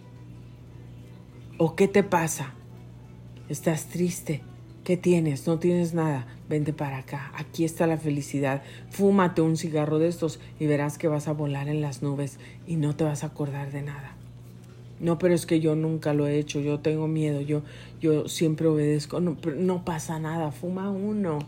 ¿O 1.58 1.74
qué 1.74 1.88
te 1.88 2.04
pasa? 2.04 2.54
¿Estás 3.48 3.86
triste? 3.86 4.42
¿Qué 4.84 4.96
tienes? 4.96 5.46
No 5.46 5.58
tienes 5.58 5.92
nada. 5.92 6.26
Vente 6.52 6.74
para 6.74 6.98
acá. 6.98 7.32
Aquí 7.34 7.64
está 7.64 7.86
la 7.86 7.96
felicidad. 7.96 8.62
Fúmate 8.90 9.40
un 9.40 9.56
cigarro 9.56 9.98
de 9.98 10.08
estos 10.08 10.38
y 10.60 10.66
verás 10.66 10.98
que 10.98 11.08
vas 11.08 11.26
a 11.26 11.32
volar 11.32 11.66
en 11.70 11.80
las 11.80 12.02
nubes 12.02 12.38
y 12.66 12.76
no 12.76 12.94
te 12.94 13.04
vas 13.04 13.24
a 13.24 13.28
acordar 13.28 13.72
de 13.72 13.80
nada. 13.80 14.18
No, 15.00 15.18
pero 15.18 15.32
es 15.32 15.46
que 15.46 15.60
yo 15.60 15.76
nunca 15.76 16.12
lo 16.12 16.26
he 16.26 16.38
hecho. 16.38 16.60
Yo 16.60 16.80
tengo 16.80 17.08
miedo. 17.08 17.40
Yo, 17.40 17.62
yo 18.02 18.28
siempre 18.28 18.66
obedezco. 18.66 19.18
No, 19.18 19.38
no 19.56 19.86
pasa 19.86 20.18
nada. 20.18 20.52
Fuma 20.52 20.90
uno. 20.90 21.38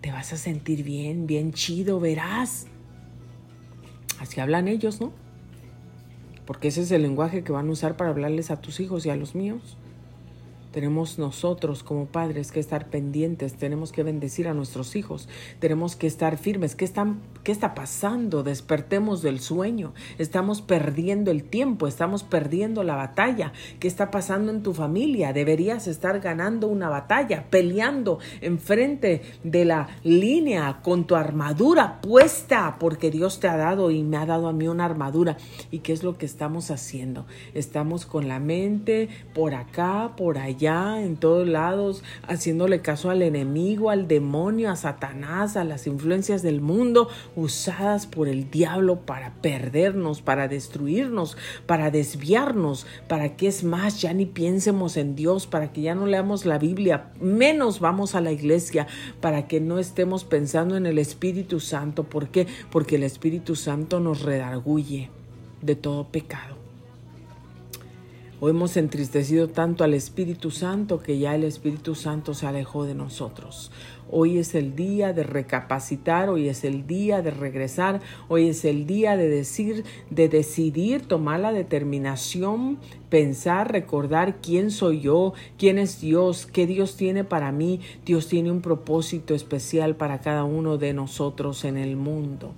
Te 0.00 0.10
vas 0.10 0.32
a 0.32 0.38
sentir 0.38 0.82
bien, 0.82 1.26
bien 1.26 1.52
chido, 1.52 2.00
verás. 2.00 2.68
Así 4.18 4.40
hablan 4.40 4.66
ellos, 4.66 4.98
¿no? 4.98 5.12
Porque 6.46 6.68
ese 6.68 6.80
es 6.80 6.90
el 6.90 7.02
lenguaje 7.02 7.44
que 7.44 7.52
van 7.52 7.68
a 7.68 7.72
usar 7.72 7.98
para 7.98 8.08
hablarles 8.08 8.50
a 8.50 8.62
tus 8.62 8.80
hijos 8.80 9.04
y 9.04 9.10
a 9.10 9.16
los 9.16 9.34
míos. 9.34 9.76
Tenemos 10.72 11.18
nosotros 11.18 11.82
como 11.82 12.06
padres 12.06 12.50
que 12.50 12.58
estar 12.58 12.88
pendientes, 12.88 13.54
tenemos 13.54 13.92
que 13.92 14.02
bendecir 14.02 14.48
a 14.48 14.54
nuestros 14.54 14.96
hijos, 14.96 15.28
tenemos 15.58 15.96
que 15.96 16.06
estar 16.06 16.38
firmes. 16.38 16.74
¿Qué, 16.74 16.86
están, 16.86 17.20
¿Qué 17.44 17.52
está 17.52 17.74
pasando? 17.74 18.42
Despertemos 18.42 19.20
del 19.20 19.40
sueño. 19.40 19.92
Estamos 20.16 20.62
perdiendo 20.62 21.30
el 21.30 21.44
tiempo, 21.44 21.86
estamos 21.86 22.22
perdiendo 22.22 22.84
la 22.84 22.96
batalla. 22.96 23.52
¿Qué 23.80 23.86
está 23.86 24.10
pasando 24.10 24.50
en 24.50 24.62
tu 24.62 24.72
familia? 24.72 25.34
Deberías 25.34 25.86
estar 25.86 26.20
ganando 26.20 26.68
una 26.68 26.88
batalla, 26.88 27.50
peleando 27.50 28.18
enfrente 28.40 29.20
de 29.44 29.66
la 29.66 29.88
línea 30.04 30.80
con 30.82 31.06
tu 31.06 31.16
armadura 31.16 32.00
puesta, 32.00 32.76
porque 32.80 33.10
Dios 33.10 33.40
te 33.40 33.48
ha 33.48 33.58
dado 33.58 33.90
y 33.90 34.02
me 34.02 34.16
ha 34.16 34.24
dado 34.24 34.48
a 34.48 34.54
mí 34.54 34.68
una 34.68 34.86
armadura. 34.86 35.36
¿Y 35.70 35.80
qué 35.80 35.92
es 35.92 36.02
lo 36.02 36.16
que 36.16 36.24
estamos 36.24 36.70
haciendo? 36.70 37.26
Estamos 37.52 38.06
con 38.06 38.26
la 38.26 38.40
mente 38.40 39.10
por 39.34 39.54
acá, 39.54 40.12
por 40.16 40.38
allá 40.38 40.61
ya 40.62 41.02
en 41.02 41.16
todos 41.16 41.46
lados, 41.48 42.04
haciéndole 42.28 42.80
caso 42.80 43.10
al 43.10 43.22
enemigo, 43.22 43.90
al 43.90 44.06
demonio, 44.06 44.70
a 44.70 44.76
Satanás, 44.76 45.56
a 45.56 45.64
las 45.64 45.88
influencias 45.88 46.42
del 46.42 46.60
mundo, 46.60 47.08
usadas 47.34 48.06
por 48.06 48.28
el 48.28 48.48
diablo 48.48 49.00
para 49.00 49.34
perdernos, 49.42 50.22
para 50.22 50.46
destruirnos, 50.46 51.36
para 51.66 51.90
desviarnos, 51.90 52.86
para 53.08 53.36
que 53.36 53.48
es 53.48 53.64
más, 53.64 54.00
ya 54.00 54.14
ni 54.14 54.24
piensemos 54.24 54.96
en 54.96 55.16
Dios, 55.16 55.48
para 55.48 55.72
que 55.72 55.82
ya 55.82 55.96
no 55.96 56.06
leamos 56.06 56.46
la 56.46 56.58
Biblia, 56.58 57.10
menos 57.20 57.80
vamos 57.80 58.14
a 58.14 58.20
la 58.20 58.30
iglesia, 58.30 58.86
para 59.20 59.48
que 59.48 59.60
no 59.60 59.80
estemos 59.80 60.22
pensando 60.22 60.76
en 60.76 60.86
el 60.86 61.00
Espíritu 61.00 61.58
Santo. 61.58 62.04
¿Por 62.04 62.28
qué? 62.28 62.46
Porque 62.70 62.94
el 62.94 63.02
Espíritu 63.02 63.56
Santo 63.56 63.98
nos 63.98 64.22
redarguye 64.22 65.10
de 65.60 65.74
todo 65.74 66.06
pecado. 66.06 66.51
Hemos 68.48 68.76
entristecido 68.76 69.46
tanto 69.46 69.84
al 69.84 69.94
Espíritu 69.94 70.50
Santo 70.50 71.00
que 71.00 71.16
ya 71.16 71.36
el 71.36 71.44
Espíritu 71.44 71.94
Santo 71.94 72.34
se 72.34 72.44
alejó 72.44 72.84
de 72.84 72.96
nosotros. 72.96 73.70
Hoy 74.10 74.38
es 74.38 74.56
el 74.56 74.74
día 74.74 75.12
de 75.12 75.22
recapacitar, 75.22 76.28
hoy 76.28 76.48
es 76.48 76.64
el 76.64 76.88
día 76.88 77.22
de 77.22 77.30
regresar, 77.30 78.00
hoy 78.28 78.48
es 78.48 78.64
el 78.64 78.84
día 78.84 79.16
de 79.16 79.28
decir, 79.28 79.84
de 80.10 80.28
decidir, 80.28 81.02
tomar 81.06 81.38
la 81.38 81.52
determinación, 81.52 82.78
pensar, 83.08 83.70
recordar 83.70 84.40
quién 84.40 84.72
soy 84.72 85.02
yo, 85.02 85.34
quién 85.56 85.78
es 85.78 86.00
Dios, 86.00 86.46
qué 86.46 86.66
Dios 86.66 86.96
tiene 86.96 87.22
para 87.22 87.52
mí. 87.52 87.78
Dios 88.04 88.26
tiene 88.26 88.50
un 88.50 88.60
propósito 88.60 89.36
especial 89.36 89.94
para 89.94 90.20
cada 90.20 90.42
uno 90.42 90.78
de 90.78 90.94
nosotros 90.94 91.64
en 91.64 91.76
el 91.76 91.94
mundo. 91.94 92.54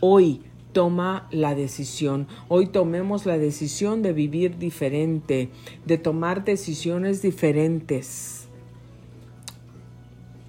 Hoy 0.00 0.42
toma 0.74 1.26
la 1.30 1.54
decisión. 1.54 2.26
Hoy 2.48 2.66
tomemos 2.66 3.24
la 3.24 3.38
decisión 3.38 4.02
de 4.02 4.12
vivir 4.12 4.58
diferente, 4.58 5.48
de 5.86 5.96
tomar 5.96 6.44
decisiones 6.44 7.22
diferentes. 7.22 8.48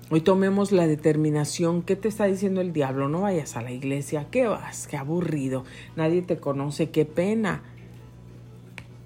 Hoy 0.10 0.22
tomemos 0.22 0.74
la 0.74 0.88
determinación. 0.88 1.84
¿Qué 1.84 1.96
te 1.96 2.10
está 2.10 2.26
diciendo 2.26 2.60
el 2.60 2.74
diablo? 2.74 3.08
No 3.08 3.22
vayas 3.22 3.56
a 3.56 3.62
la 3.62 3.72
iglesia. 3.72 4.28
¿Qué 4.30 4.48
vas? 4.48 4.88
Qué 4.88 4.98
aburrido. 4.98 5.64
Nadie 5.96 6.22
te 6.22 6.38
conoce. 6.38 6.90
Qué 6.90 7.06
pena. 7.06 7.64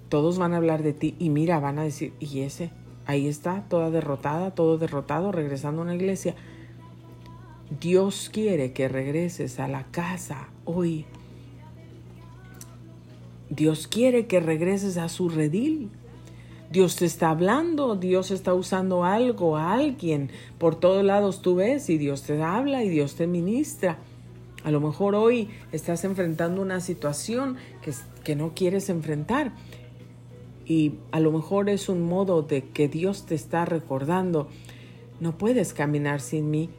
Todos 0.08 0.38
van 0.38 0.54
a 0.54 0.56
hablar 0.56 0.82
de 0.82 0.92
ti 0.92 1.14
y 1.18 1.30
mira, 1.30 1.60
van 1.60 1.78
a 1.78 1.84
decir, 1.84 2.14
¿y 2.18 2.40
ese? 2.40 2.70
Ahí 3.06 3.28
está, 3.28 3.64
toda 3.68 3.90
derrotada, 3.90 4.54
todo 4.54 4.78
derrotado, 4.78 5.32
regresando 5.32 5.82
a 5.82 5.84
una 5.84 5.94
iglesia. 5.94 6.34
Dios 7.78 8.30
quiere 8.32 8.72
que 8.72 8.88
regreses 8.88 9.60
a 9.60 9.68
la 9.68 9.84
casa 9.84 10.48
hoy. 10.74 11.06
Dios 13.48 13.88
quiere 13.88 14.26
que 14.26 14.40
regreses 14.40 14.96
a 14.96 15.08
su 15.08 15.28
redil. 15.28 15.90
Dios 16.70 16.94
te 16.94 17.04
está 17.04 17.30
hablando, 17.30 17.96
Dios 17.96 18.30
está 18.30 18.54
usando 18.54 19.04
algo, 19.04 19.56
a 19.56 19.72
alguien. 19.72 20.30
Por 20.58 20.76
todos 20.76 21.04
lados 21.04 21.42
tú 21.42 21.56
ves 21.56 21.90
y 21.90 21.98
Dios 21.98 22.22
te 22.22 22.40
habla 22.40 22.84
y 22.84 22.88
Dios 22.88 23.16
te 23.16 23.26
ministra. 23.26 23.98
A 24.62 24.70
lo 24.70 24.80
mejor 24.80 25.14
hoy 25.16 25.48
estás 25.72 26.04
enfrentando 26.04 26.62
una 26.62 26.80
situación 26.80 27.56
que, 27.82 27.92
que 28.22 28.36
no 28.36 28.52
quieres 28.54 28.88
enfrentar. 28.88 29.52
Y 30.64 30.94
a 31.10 31.18
lo 31.18 31.32
mejor 31.32 31.68
es 31.68 31.88
un 31.88 32.02
modo 32.02 32.42
de 32.42 32.62
que 32.68 32.86
Dios 32.86 33.26
te 33.26 33.34
está 33.34 33.64
recordando, 33.64 34.46
no 35.18 35.36
puedes 35.36 35.74
caminar 35.74 36.20
sin 36.20 36.48
mí, 36.48 36.70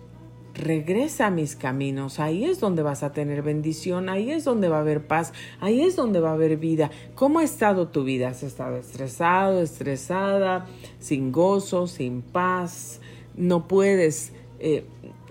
regresa 0.61 1.27
a 1.27 1.31
mis 1.31 1.55
caminos, 1.55 2.19
ahí 2.19 2.45
es 2.45 2.59
donde 2.59 2.83
vas 2.83 3.03
a 3.03 3.11
tener 3.11 3.41
bendición, 3.41 4.07
ahí 4.07 4.31
es 4.31 4.45
donde 4.45 4.69
va 4.69 4.77
a 4.77 4.81
haber 4.81 5.05
paz, 5.05 5.33
ahí 5.59 5.81
es 5.81 5.95
donde 5.95 6.19
va 6.19 6.29
a 6.29 6.33
haber 6.33 6.57
vida. 6.57 6.91
¿Cómo 7.15 7.39
ha 7.39 7.43
estado 7.43 7.89
tu 7.89 8.03
vida? 8.03 8.29
¿Has 8.29 8.43
estado 8.43 8.77
estresado, 8.77 9.61
estresada, 9.61 10.67
sin 10.99 11.31
gozo, 11.31 11.87
sin 11.87 12.21
paz? 12.21 13.01
No 13.35 13.67
puedes 13.67 14.31
eh, 14.59 14.85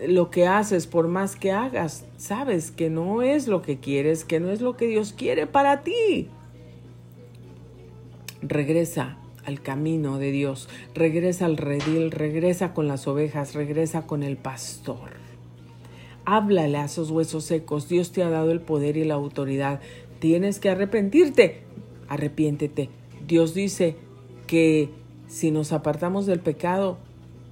lo 0.06 0.30
que 0.30 0.46
haces, 0.46 0.86
por 0.86 1.08
más 1.08 1.36
que 1.36 1.52
hagas, 1.52 2.04
sabes 2.16 2.70
que 2.70 2.90
no 2.90 3.22
es 3.22 3.46
lo 3.46 3.62
que 3.62 3.78
quieres, 3.78 4.24
que 4.24 4.40
no 4.40 4.50
es 4.50 4.60
lo 4.60 4.76
que 4.76 4.86
Dios 4.86 5.12
quiere 5.12 5.46
para 5.46 5.82
ti. 5.82 6.28
Regresa 8.42 9.18
al 9.44 9.60
camino 9.60 10.18
de 10.18 10.32
Dios, 10.32 10.68
regresa 10.94 11.46
al 11.46 11.56
redil, 11.56 12.10
regresa 12.10 12.72
con 12.74 12.88
las 12.88 13.06
ovejas, 13.06 13.54
regresa 13.54 14.06
con 14.06 14.22
el 14.22 14.36
pastor. 14.36 15.19
Háblale 16.32 16.78
a 16.78 16.84
esos 16.84 17.10
huesos 17.10 17.42
secos, 17.42 17.88
Dios 17.88 18.12
te 18.12 18.22
ha 18.22 18.30
dado 18.30 18.52
el 18.52 18.60
poder 18.60 18.96
y 18.96 19.02
la 19.02 19.14
autoridad. 19.14 19.80
Tienes 20.20 20.60
que 20.60 20.70
arrepentirte, 20.70 21.64
arrepiéntete. 22.08 22.88
Dios 23.26 23.52
dice 23.52 23.96
que 24.46 24.90
si 25.26 25.50
nos 25.50 25.72
apartamos 25.72 26.26
del 26.26 26.38
pecado 26.38 26.98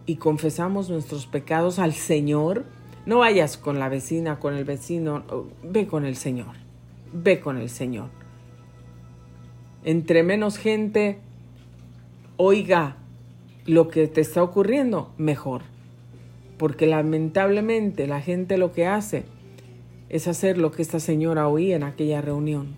y 0.06 0.14
confesamos 0.14 0.90
nuestros 0.90 1.26
pecados 1.26 1.80
al 1.80 1.92
Señor, 1.92 2.66
no 3.04 3.18
vayas 3.18 3.56
con 3.56 3.80
la 3.80 3.88
vecina, 3.88 4.38
con 4.38 4.54
el 4.54 4.64
vecino, 4.64 5.24
ve 5.64 5.88
con 5.88 6.04
el 6.04 6.14
Señor, 6.14 6.54
ve 7.12 7.40
con 7.40 7.56
el 7.58 7.70
Señor. 7.70 8.10
Entre 9.82 10.22
menos 10.22 10.56
gente 10.56 11.18
oiga 12.36 12.96
lo 13.66 13.88
que 13.88 14.06
te 14.06 14.20
está 14.20 14.40
ocurriendo, 14.40 15.12
mejor. 15.18 15.62
Porque 16.58 16.86
lamentablemente 16.86 18.06
la 18.06 18.20
gente 18.20 18.58
lo 18.58 18.72
que 18.72 18.86
hace 18.86 19.24
es 20.08 20.26
hacer 20.26 20.58
lo 20.58 20.72
que 20.72 20.82
esta 20.82 21.00
señora 21.00 21.48
oía 21.48 21.76
en 21.76 21.82
aquella 21.82 22.20
reunión. 22.20 22.76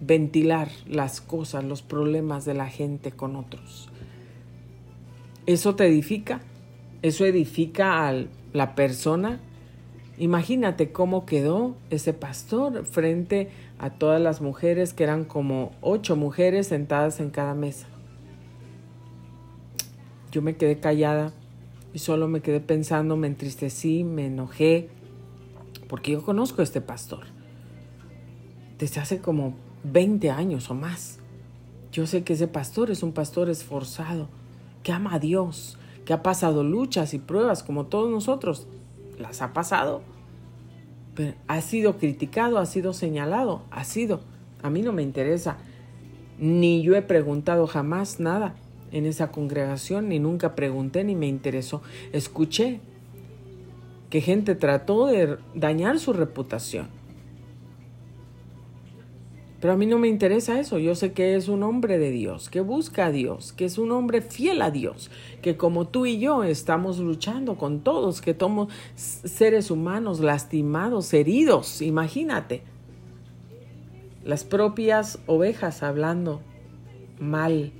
Ventilar 0.00 0.68
las 0.86 1.20
cosas, 1.20 1.64
los 1.64 1.82
problemas 1.82 2.44
de 2.44 2.54
la 2.54 2.68
gente 2.68 3.10
con 3.10 3.36
otros. 3.36 3.88
¿Eso 5.46 5.74
te 5.74 5.86
edifica? 5.86 6.40
¿Eso 7.02 7.24
edifica 7.24 8.06
a 8.06 8.24
la 8.52 8.74
persona? 8.74 9.40
Imagínate 10.18 10.92
cómo 10.92 11.24
quedó 11.24 11.76
ese 11.90 12.12
pastor 12.12 12.84
frente 12.84 13.48
a 13.78 13.90
todas 13.90 14.20
las 14.20 14.40
mujeres, 14.40 14.92
que 14.92 15.04
eran 15.04 15.24
como 15.24 15.72
ocho 15.80 16.16
mujeres 16.16 16.66
sentadas 16.66 17.20
en 17.20 17.30
cada 17.30 17.54
mesa. 17.54 17.86
Yo 20.32 20.42
me 20.42 20.56
quedé 20.56 20.80
callada 20.80 21.32
solo 21.98 22.28
me 22.28 22.40
quedé 22.40 22.60
pensando, 22.60 23.16
me 23.16 23.26
entristecí, 23.26 24.04
me 24.04 24.26
enojé, 24.26 24.88
porque 25.88 26.12
yo 26.12 26.22
conozco 26.22 26.60
a 26.60 26.64
este 26.64 26.80
pastor 26.80 27.24
desde 28.78 29.00
hace 29.00 29.20
como 29.20 29.54
20 29.84 30.30
años 30.30 30.70
o 30.70 30.74
más. 30.74 31.18
Yo 31.92 32.06
sé 32.06 32.22
que 32.22 32.34
ese 32.34 32.48
pastor 32.48 32.90
es 32.90 33.02
un 33.02 33.12
pastor 33.12 33.50
esforzado, 33.50 34.28
que 34.82 34.92
ama 34.92 35.14
a 35.14 35.18
Dios, 35.18 35.78
que 36.04 36.12
ha 36.12 36.22
pasado 36.22 36.62
luchas 36.62 37.12
y 37.14 37.18
pruebas 37.18 37.62
como 37.62 37.86
todos 37.86 38.10
nosotros. 38.10 38.66
Las 39.18 39.42
ha 39.42 39.52
pasado. 39.52 40.02
Pero 41.14 41.34
ha 41.48 41.60
sido 41.60 41.98
criticado, 41.98 42.58
ha 42.58 42.66
sido 42.66 42.92
señalado, 42.92 43.62
ha 43.70 43.84
sido. 43.84 44.20
A 44.62 44.70
mí 44.70 44.82
no 44.82 44.92
me 44.92 45.02
interesa. 45.02 45.58
Ni 46.38 46.82
yo 46.82 46.94
he 46.94 47.02
preguntado 47.02 47.66
jamás 47.66 48.20
nada 48.20 48.54
en 48.92 49.06
esa 49.06 49.30
congregación, 49.30 50.08
ni 50.08 50.18
nunca 50.18 50.54
pregunté, 50.54 51.04
ni 51.04 51.14
me 51.14 51.26
interesó. 51.26 51.82
Escuché 52.12 52.80
que 54.10 54.20
gente 54.20 54.54
trató 54.54 55.06
de 55.06 55.38
dañar 55.54 55.98
su 55.98 56.12
reputación. 56.12 56.88
Pero 59.60 59.72
a 59.72 59.76
mí 59.76 59.86
no 59.86 59.98
me 59.98 60.06
interesa 60.06 60.60
eso. 60.60 60.78
Yo 60.78 60.94
sé 60.94 61.12
que 61.12 61.34
es 61.34 61.48
un 61.48 61.64
hombre 61.64 61.98
de 61.98 62.12
Dios, 62.12 62.48
que 62.48 62.60
busca 62.60 63.06
a 63.06 63.10
Dios, 63.10 63.52
que 63.52 63.64
es 63.64 63.76
un 63.76 63.90
hombre 63.90 64.22
fiel 64.22 64.62
a 64.62 64.70
Dios, 64.70 65.10
que 65.42 65.56
como 65.56 65.88
tú 65.88 66.06
y 66.06 66.20
yo 66.20 66.44
estamos 66.44 66.98
luchando 66.98 67.56
con 67.56 67.80
todos, 67.80 68.20
que 68.20 68.36
somos 68.38 68.72
seres 68.94 69.70
humanos 69.72 70.20
lastimados, 70.20 71.12
heridos. 71.12 71.82
Imagínate. 71.82 72.62
Las 74.24 74.44
propias 74.44 75.18
ovejas 75.26 75.82
hablando 75.82 76.40
mal 77.18 77.72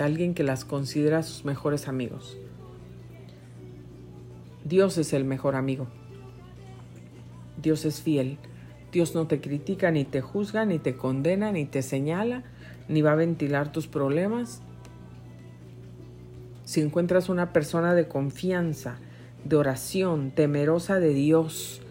alguien 0.00 0.34
que 0.34 0.42
las 0.42 0.64
considera 0.64 1.22
sus 1.22 1.44
mejores 1.44 1.88
amigos. 1.88 2.36
Dios 4.64 4.98
es 4.98 5.12
el 5.12 5.24
mejor 5.24 5.56
amigo. 5.56 5.88
Dios 7.60 7.84
es 7.84 8.00
fiel. 8.00 8.38
Dios 8.92 9.14
no 9.14 9.26
te 9.26 9.40
critica, 9.40 9.90
ni 9.90 10.04
te 10.04 10.20
juzga, 10.20 10.64
ni 10.64 10.78
te 10.78 10.96
condena, 10.96 11.52
ni 11.52 11.64
te 11.64 11.82
señala, 11.82 12.42
ni 12.88 13.02
va 13.02 13.12
a 13.12 13.16
ventilar 13.16 13.72
tus 13.72 13.86
problemas. 13.86 14.62
Si 16.64 16.80
encuentras 16.80 17.28
una 17.28 17.52
persona 17.52 17.94
de 17.94 18.08
confianza, 18.08 18.98
de 19.44 19.56
oración, 19.56 20.32
temerosa 20.32 20.98
de 21.00 21.14
Dios, 21.14 21.82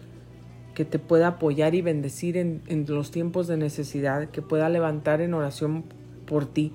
que 0.74 0.84
te 0.84 0.98
pueda 0.98 1.28
apoyar 1.28 1.74
y 1.74 1.82
bendecir 1.82 2.36
en, 2.36 2.62
en 2.66 2.86
los 2.88 3.10
tiempos 3.10 3.46
de 3.46 3.56
necesidad, 3.56 4.30
que 4.30 4.42
pueda 4.42 4.68
levantar 4.68 5.20
en 5.20 5.34
oración 5.34 5.84
por 6.26 6.46
ti, 6.46 6.72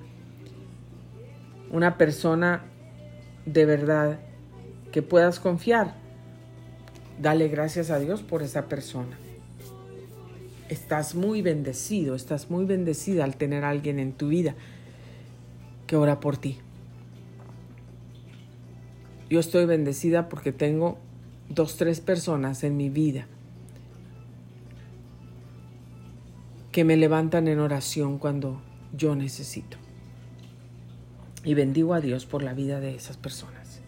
una 1.70 1.98
persona 1.98 2.64
de 3.44 3.64
verdad 3.64 4.18
que 4.92 5.02
puedas 5.02 5.40
confiar, 5.40 5.94
dale 7.20 7.48
gracias 7.48 7.90
a 7.90 7.98
Dios 7.98 8.22
por 8.22 8.42
esa 8.42 8.66
persona. 8.66 9.18
Estás 10.68 11.14
muy 11.14 11.42
bendecido, 11.42 12.14
estás 12.14 12.50
muy 12.50 12.64
bendecida 12.64 13.24
al 13.24 13.36
tener 13.36 13.64
a 13.64 13.70
alguien 13.70 13.98
en 13.98 14.12
tu 14.12 14.28
vida 14.28 14.54
que 15.86 15.96
ora 15.96 16.18
por 16.18 16.36
ti. 16.36 16.58
Yo 19.30 19.40
estoy 19.40 19.66
bendecida 19.66 20.28
porque 20.28 20.52
tengo 20.52 20.98
dos, 21.48 21.76
tres 21.76 22.00
personas 22.00 22.64
en 22.64 22.76
mi 22.76 22.90
vida 22.90 23.26
que 26.72 26.84
me 26.84 26.96
levantan 26.96 27.48
en 27.48 27.58
oración 27.58 28.18
cuando 28.18 28.60
yo 28.92 29.16
necesito 29.16 29.78
y 31.46 31.54
bendigo 31.54 31.94
a 31.94 32.00
Dios 32.00 32.26
por 32.26 32.42
la 32.42 32.52
vida 32.52 32.80
de 32.80 32.94
esas 32.94 33.16
personas. 33.16 33.80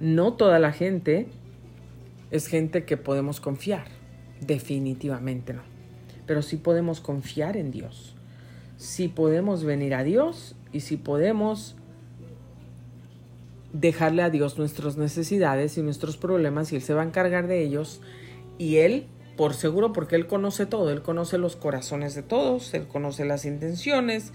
No 0.00 0.32
toda 0.32 0.58
la 0.58 0.72
gente 0.72 1.28
es 2.30 2.46
gente 2.46 2.86
que 2.86 2.96
podemos 2.96 3.38
confiar, 3.38 3.84
definitivamente 4.40 5.52
no, 5.52 5.62
pero 6.26 6.40
sí 6.40 6.56
podemos 6.56 7.00
confiar 7.00 7.58
en 7.58 7.70
Dios, 7.70 8.16
sí 8.78 9.08
podemos 9.08 9.62
venir 9.62 9.94
a 9.94 10.02
Dios 10.02 10.56
y 10.72 10.80
sí 10.80 10.96
podemos 10.96 11.76
dejarle 13.74 14.22
a 14.22 14.30
Dios 14.30 14.56
nuestras 14.58 14.96
necesidades 14.96 15.76
y 15.76 15.82
nuestros 15.82 16.16
problemas 16.16 16.72
y 16.72 16.76
Él 16.76 16.82
se 16.82 16.94
va 16.94 17.02
a 17.02 17.06
encargar 17.06 17.46
de 17.46 17.62
ellos. 17.62 18.00
Y 18.56 18.76
Él, 18.76 19.06
por 19.36 19.52
seguro, 19.52 19.92
porque 19.92 20.16
Él 20.16 20.26
conoce 20.26 20.64
todo, 20.64 20.90
Él 20.90 21.02
conoce 21.02 21.36
los 21.36 21.56
corazones 21.56 22.14
de 22.14 22.22
todos, 22.22 22.72
Él 22.72 22.86
conoce 22.86 23.26
las 23.26 23.44
intenciones, 23.44 24.32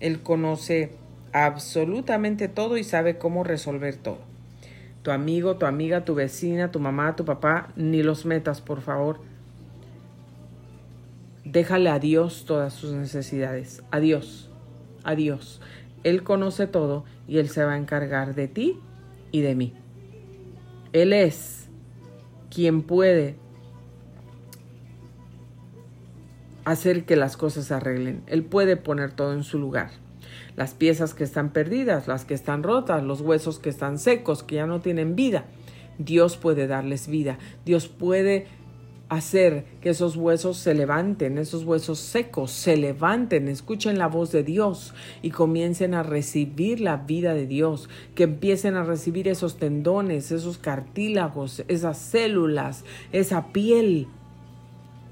Él 0.00 0.20
conoce 0.22 1.03
absolutamente 1.34 2.46
todo 2.46 2.76
y 2.76 2.84
sabe 2.84 3.18
cómo 3.18 3.42
resolver 3.42 3.96
todo. 3.96 4.18
Tu 5.02 5.10
amigo, 5.10 5.56
tu 5.56 5.66
amiga, 5.66 6.04
tu 6.04 6.14
vecina, 6.14 6.70
tu 6.70 6.78
mamá, 6.78 7.16
tu 7.16 7.24
papá, 7.24 7.72
ni 7.74 8.04
los 8.04 8.24
metas, 8.24 8.60
por 8.60 8.80
favor. 8.80 9.18
Déjale 11.44 11.90
a 11.90 11.98
Dios 11.98 12.44
todas 12.46 12.72
sus 12.72 12.92
necesidades. 12.92 13.82
Adiós, 13.90 14.48
adiós. 15.02 15.60
Él 16.04 16.22
conoce 16.22 16.68
todo 16.68 17.04
y 17.26 17.38
Él 17.38 17.48
se 17.48 17.64
va 17.64 17.72
a 17.72 17.78
encargar 17.78 18.36
de 18.36 18.46
ti 18.46 18.78
y 19.32 19.40
de 19.40 19.56
mí. 19.56 19.74
Él 20.92 21.12
es 21.12 21.68
quien 22.48 22.82
puede 22.82 23.34
hacer 26.64 27.04
que 27.04 27.16
las 27.16 27.36
cosas 27.36 27.64
se 27.64 27.74
arreglen. 27.74 28.22
Él 28.28 28.44
puede 28.44 28.76
poner 28.76 29.10
todo 29.10 29.32
en 29.32 29.42
su 29.42 29.58
lugar 29.58 30.03
las 30.56 30.74
piezas 30.74 31.14
que 31.14 31.24
están 31.24 31.52
perdidas, 31.52 32.06
las 32.06 32.24
que 32.24 32.34
están 32.34 32.62
rotas, 32.62 33.02
los 33.02 33.20
huesos 33.20 33.58
que 33.58 33.70
están 33.70 33.98
secos, 33.98 34.42
que 34.42 34.56
ya 34.56 34.66
no 34.66 34.80
tienen 34.80 35.16
vida. 35.16 35.46
Dios 35.98 36.36
puede 36.36 36.66
darles 36.66 37.08
vida. 37.08 37.38
Dios 37.64 37.88
puede 37.88 38.46
hacer 39.08 39.66
que 39.80 39.90
esos 39.90 40.16
huesos 40.16 40.56
se 40.56 40.74
levanten, 40.74 41.38
esos 41.38 41.64
huesos 41.64 41.98
secos 41.98 42.50
se 42.50 42.76
levanten, 42.76 43.48
escuchen 43.48 43.98
la 43.98 44.08
voz 44.08 44.32
de 44.32 44.42
Dios 44.42 44.94
y 45.22 45.30
comiencen 45.30 45.94
a 45.94 46.02
recibir 46.02 46.80
la 46.80 46.96
vida 46.96 47.34
de 47.34 47.46
Dios, 47.46 47.88
que 48.14 48.24
empiecen 48.24 48.76
a 48.76 48.84
recibir 48.84 49.28
esos 49.28 49.56
tendones, 49.58 50.32
esos 50.32 50.58
cartílagos, 50.58 51.64
esas 51.68 51.98
células, 51.98 52.84
esa 53.12 53.52
piel, 53.52 54.08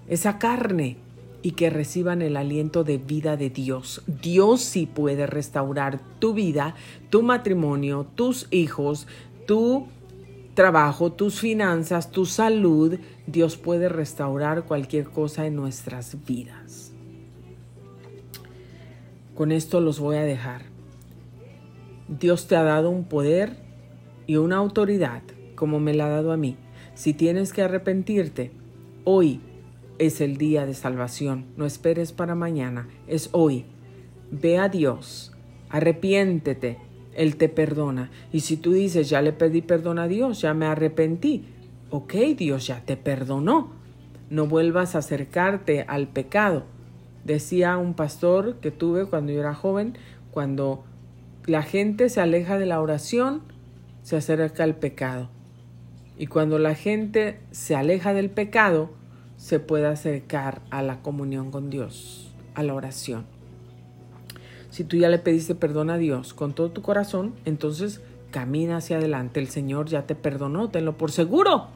esa 0.08 0.38
carne 0.38 0.96
y 1.42 1.52
que 1.52 1.70
reciban 1.70 2.22
el 2.22 2.36
aliento 2.36 2.84
de 2.84 2.98
vida 2.98 3.36
de 3.36 3.50
Dios. 3.50 4.02
Dios 4.06 4.60
sí 4.62 4.86
puede 4.86 5.26
restaurar 5.26 6.00
tu 6.18 6.34
vida, 6.34 6.76
tu 7.10 7.22
matrimonio, 7.22 8.06
tus 8.14 8.46
hijos, 8.52 9.08
tu 9.46 9.88
trabajo, 10.54 11.12
tus 11.12 11.40
finanzas, 11.40 12.12
tu 12.12 12.26
salud. 12.26 12.98
Dios 13.26 13.56
puede 13.56 13.88
restaurar 13.88 14.64
cualquier 14.64 15.10
cosa 15.10 15.46
en 15.46 15.56
nuestras 15.56 16.24
vidas. 16.24 16.92
Con 19.34 19.50
esto 19.50 19.80
los 19.80 19.98
voy 19.98 20.16
a 20.16 20.22
dejar. 20.22 20.62
Dios 22.06 22.46
te 22.46 22.54
ha 22.54 22.62
dado 22.62 22.90
un 22.90 23.04
poder 23.04 23.56
y 24.26 24.36
una 24.36 24.56
autoridad 24.56 25.22
como 25.54 25.80
me 25.80 25.94
la 25.94 26.06
ha 26.06 26.10
dado 26.10 26.32
a 26.32 26.36
mí. 26.36 26.56
Si 26.94 27.14
tienes 27.14 27.52
que 27.52 27.62
arrepentirte, 27.62 28.52
hoy 29.04 29.40
es 30.06 30.20
el 30.20 30.36
día 30.36 30.66
de 30.66 30.74
salvación. 30.74 31.46
No 31.56 31.64
esperes 31.64 32.12
para 32.12 32.34
mañana, 32.34 32.88
es 33.06 33.28
hoy. 33.32 33.66
Ve 34.30 34.58
a 34.58 34.68
Dios, 34.68 35.32
arrepiéntete, 35.70 36.78
Él 37.14 37.36
te 37.36 37.48
perdona. 37.48 38.10
Y 38.32 38.40
si 38.40 38.56
tú 38.56 38.72
dices, 38.72 39.08
ya 39.08 39.22
le 39.22 39.32
pedí 39.32 39.62
perdón 39.62 39.98
a 39.98 40.08
Dios, 40.08 40.40
ya 40.40 40.54
me 40.54 40.66
arrepentí, 40.66 41.44
ok, 41.90 42.14
Dios 42.36 42.66
ya 42.66 42.80
te 42.84 42.96
perdonó. 42.96 43.72
No 44.28 44.46
vuelvas 44.46 44.94
a 44.94 44.98
acercarte 44.98 45.84
al 45.86 46.08
pecado. 46.08 46.64
Decía 47.24 47.76
un 47.76 47.94
pastor 47.94 48.56
que 48.56 48.70
tuve 48.70 49.06
cuando 49.06 49.32
yo 49.32 49.40
era 49.40 49.54
joven, 49.54 49.96
cuando 50.30 50.84
la 51.46 51.62
gente 51.62 52.08
se 52.08 52.20
aleja 52.20 52.58
de 52.58 52.66
la 52.66 52.80
oración, 52.80 53.42
se 54.02 54.16
acerca 54.16 54.64
al 54.64 54.74
pecado. 54.76 55.28
Y 56.16 56.26
cuando 56.26 56.58
la 56.58 56.74
gente 56.74 57.38
se 57.50 57.76
aleja 57.76 58.14
del 58.14 58.30
pecado, 58.30 58.90
se 59.42 59.58
puede 59.58 59.88
acercar 59.88 60.62
a 60.70 60.82
la 60.82 61.02
comunión 61.02 61.50
con 61.50 61.68
Dios, 61.68 62.30
a 62.54 62.62
la 62.62 62.74
oración. 62.74 63.24
Si 64.70 64.84
tú 64.84 64.96
ya 64.96 65.08
le 65.08 65.18
pediste 65.18 65.56
perdón 65.56 65.90
a 65.90 65.98
Dios 65.98 66.32
con 66.32 66.52
todo 66.52 66.70
tu 66.70 66.80
corazón, 66.80 67.34
entonces 67.44 68.00
camina 68.30 68.76
hacia 68.76 68.98
adelante. 68.98 69.40
El 69.40 69.48
Señor 69.48 69.88
ya 69.88 70.06
te 70.06 70.14
perdonó, 70.14 70.70
tenlo 70.70 70.96
por 70.96 71.10
seguro. 71.10 71.66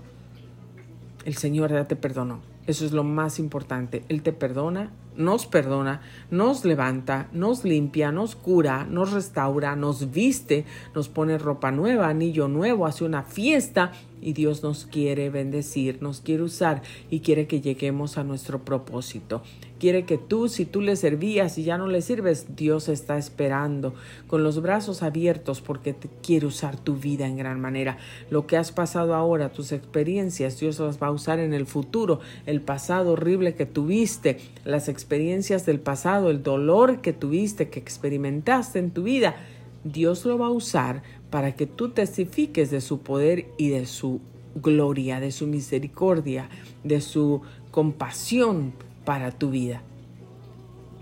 El 1.25 1.35
Señor 1.35 1.73
ya 1.73 1.89
te 1.89 1.97
perdonó. 1.97 2.39
Eso 2.69 2.87
es 2.87 2.93
lo 2.93 3.03
más 3.03 3.41
importante. 3.41 4.05
Él 4.09 4.23
te 4.23 4.33
perdona, 4.33 4.93
nos 5.17 5.47
perdona, 5.47 6.03
nos 6.31 6.65
levanta, 6.65 7.29
nos 7.33 7.65
limpia, 7.65 8.13
nos 8.13 8.37
cura, 8.37 8.85
nos 8.85 9.11
restaura, 9.11 9.75
nos 9.75 10.13
viste, 10.13 10.67
nos 10.95 11.09
pone 11.09 11.37
ropa 11.37 11.73
nueva, 11.73 12.09
anillo 12.09 12.47
nuevo, 12.47 12.87
hace 12.87 13.03
una 13.03 13.25
fiesta 13.25 13.91
y 14.27 14.33
Dios 14.33 14.65
nos 14.65 14.87
quiere 14.87 15.31
bendecir, 15.31 16.03
nos 16.03 16.21
quiere 16.21 16.43
usar 16.43 16.83
y 17.11 17.21
quiere 17.21 17.47
que 17.47 17.61
lleguemos 17.61 18.19
a 18.19 18.25
nuestro 18.25 18.65
propósito. 18.65 19.41
Quiere 19.79 20.05
que 20.05 20.19
tú, 20.19 20.49
si 20.49 20.65
tú 20.65 20.81
le 20.81 20.97
servías 20.97 21.59
y 21.59 21.63
ya 21.63 21.79
no 21.79 21.87
le 21.87 22.03
sirves, 22.03 22.57
Dios 22.57 22.89
está 22.89 23.19
esperando 23.19 23.95
con 24.27 24.43
los 24.43 24.61
brazos 24.61 25.05
abiertos 25.05 25.61
porque 25.61 25.93
te 25.93 26.09
quiere 26.25 26.47
usar 26.47 26.77
tu 26.77 26.97
vida 26.97 27.29
en 27.29 27.37
gran 27.37 27.61
manera. 27.61 27.99
Lo 28.29 28.49
que 28.49 28.57
has 28.57 28.73
pasado 28.73 29.15
ahora, 29.15 29.53
tus 29.53 29.71
experiencias, 29.71 30.59
Dios 30.59 30.81
las 30.81 31.01
va 31.01 31.07
a 31.07 31.13
usar 31.13 31.39
en 31.39 31.55
el 31.55 31.67
futuro. 31.67 32.19
El 32.47 32.63
pasado 32.63 33.13
horrible 33.13 33.55
que 33.55 33.67
tuviste, 33.67 34.39
las 34.65 34.89
experiencias 34.89 35.67
del 35.67 35.79
pasado, 35.79 36.31
el 36.31 36.43
dolor 36.43 37.01
que 37.01 37.13
tuviste, 37.13 37.69
que 37.69 37.79
experimentaste 37.79 38.81
en 38.81 38.91
tu 38.91 39.05
vida, 39.05 39.37
Dios 39.85 40.25
lo 40.25 40.39
va 40.39 40.47
a 40.47 40.51
usar 40.51 41.03
para 41.31 41.55
que 41.55 41.67
tú 41.67 41.91
testifiques 41.91 42.71
de 42.71 42.81
su 42.81 43.01
poder 43.01 43.47
y 43.59 43.69
de 43.69 43.87
su 43.87 44.21
gloria, 44.55 45.21
de 45.21 45.31
su 45.31 45.47
misericordia, 45.47 46.49
de 46.83 47.01
su 47.01 47.43
compasión 47.71 48.73
para 49.05 49.31
tu 49.31 49.51
vida. 49.51 49.83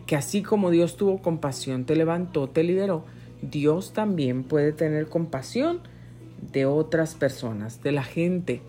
Que 0.06 0.16
así 0.16 0.42
como 0.42 0.70
Dios 0.70 0.96
tuvo 0.96 1.22
compasión, 1.22 1.84
te 1.84 1.96
levantó, 1.96 2.48
te 2.48 2.62
liberó, 2.62 3.04
Dios 3.42 3.92
también 3.92 4.44
puede 4.44 4.72
tener 4.72 5.08
compasión 5.08 5.80
de 6.52 6.66
otras 6.66 7.14
personas, 7.14 7.82
de 7.82 7.92
la 7.92 8.02
gente 8.02 8.60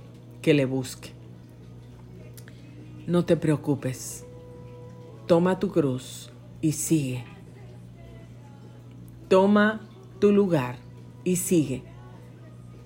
que 0.41 0.53
le 0.53 0.65
busque. 0.65 1.11
No 3.07 3.25
te 3.25 3.37
preocupes. 3.37 4.25
Toma 5.27 5.59
tu 5.59 5.71
cruz 5.71 6.31
y 6.61 6.71
sigue. 6.73 7.23
Toma 9.27 9.81
tu 10.25 10.31
lugar 10.31 10.77
y 11.23 11.35
sigue. 11.35 11.83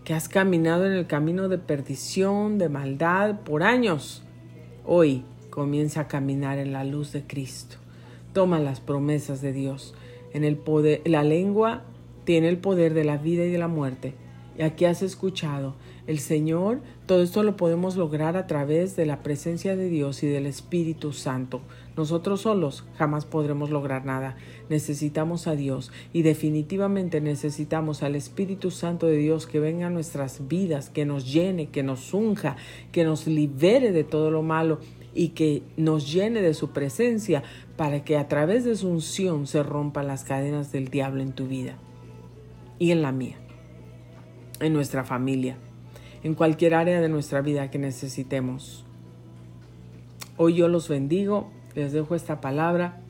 Que 0.04 0.14
has 0.14 0.28
caminado 0.28 0.86
en 0.86 0.92
el 0.92 1.08
camino 1.08 1.48
de 1.48 1.58
perdición, 1.58 2.58
de 2.58 2.68
maldad 2.68 3.40
por 3.46 3.64
años. 3.64 4.24
Hoy 4.86 5.24
comienza 5.50 6.02
a 6.02 6.08
caminar 6.10 6.58
en 6.58 6.74
la 6.74 6.84
luz 6.84 7.14
de 7.14 7.24
Cristo. 7.24 7.78
Toma 8.34 8.60
las 8.60 8.82
promesas 8.82 9.42
de 9.42 9.54
Dios. 9.54 9.96
En 10.34 10.44
el 10.44 10.58
poder, 10.58 11.02
la 11.06 11.24
lengua 11.24 11.84
tiene 12.26 12.50
el 12.50 12.58
poder 12.58 12.94
de 12.94 13.06
la 13.06 13.16
vida 13.16 13.46
y 13.46 13.52
de 13.52 13.58
la 13.58 13.70
muerte. 13.70 14.16
Y 14.58 14.64
aquí 14.64 14.84
has 14.84 15.02
escuchado, 15.02 15.76
el 16.10 16.18
Señor, 16.18 16.82
todo 17.06 17.22
esto 17.22 17.44
lo 17.44 17.56
podemos 17.56 17.96
lograr 17.96 18.36
a 18.36 18.48
través 18.48 18.96
de 18.96 19.06
la 19.06 19.22
presencia 19.22 19.76
de 19.76 19.90
Dios 19.90 20.24
y 20.24 20.28
del 20.28 20.48
Espíritu 20.48 21.14
Santo. 21.14 21.62
Nosotros 21.96 22.42
solos 22.42 22.84
jamás 22.98 23.26
podremos 23.26 23.70
lograr 23.70 24.06
nada. 24.06 24.36
Necesitamos 24.70 25.46
a 25.46 25.56
Dios 25.56 25.92
y 26.12 26.24
definitivamente 26.24 27.22
necesitamos 27.22 28.02
al 28.02 28.16
Espíritu 28.16 28.72
Santo 28.72 29.06
de 29.06 29.18
Dios 29.18 29.46
que 29.46 29.60
venga 29.60 29.86
a 29.86 29.92
nuestras 29.92 30.48
vidas, 30.48 30.90
que 30.90 31.06
nos 31.06 31.32
llene, 31.32 31.70
que 31.70 31.84
nos 31.84 32.12
unja, 32.12 32.56
que 32.92 33.04
nos 33.04 33.28
libere 33.28 33.92
de 33.92 34.04
todo 34.04 34.32
lo 34.32 34.42
malo 34.42 34.80
y 35.14 35.30
que 35.30 35.62
nos 35.78 36.12
llene 36.12 36.42
de 36.42 36.56
su 36.56 36.72
presencia 36.72 37.44
para 37.78 38.04
que 38.04 38.18
a 38.18 38.28
través 38.28 38.66
de 38.66 38.76
su 38.76 38.90
unción 38.90 39.46
se 39.46 39.62
rompan 39.62 40.08
las 40.08 40.24
cadenas 40.24 40.72
del 40.72 40.88
diablo 40.88 41.22
en 41.22 41.34
tu 41.34 41.46
vida 41.46 41.78
y 42.80 42.90
en 42.90 43.04
la 43.04 43.12
mía, 43.12 43.38
en 44.60 44.74
nuestra 44.74 45.04
familia, 45.04 45.56
en 46.24 46.36
cualquier 46.36 46.74
área 46.76 47.02
de 47.02 47.10
nuestra 47.10 47.42
vida 47.42 47.70
que 47.72 47.80
necesitemos. 47.80 48.86
Hoy 50.38 50.56
yo 50.56 50.68
los 50.68 50.88
bendigo, 50.88 51.52
les 51.76 51.92
dejo 51.92 52.16
esta 52.16 52.42
palabra 52.42 53.02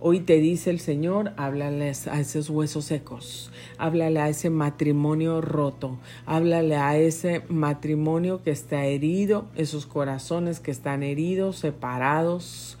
Hoy 0.00 0.20
te 0.20 0.38
dice 0.38 0.70
el 0.70 0.78
Señor, 0.78 1.32
háblales 1.36 2.06
a 2.06 2.20
esos 2.20 2.50
huesos 2.50 2.84
secos, 2.84 3.50
háblale 3.78 4.20
a 4.20 4.28
ese 4.28 4.48
matrimonio 4.48 5.40
roto, 5.40 5.98
háblale 6.24 6.76
a 6.76 6.96
ese 6.96 7.42
matrimonio 7.48 8.40
que 8.44 8.52
está 8.52 8.84
herido, 8.84 9.46
esos 9.56 9.86
corazones 9.86 10.60
que 10.60 10.70
están 10.70 11.02
heridos, 11.02 11.56
separados, 11.56 12.78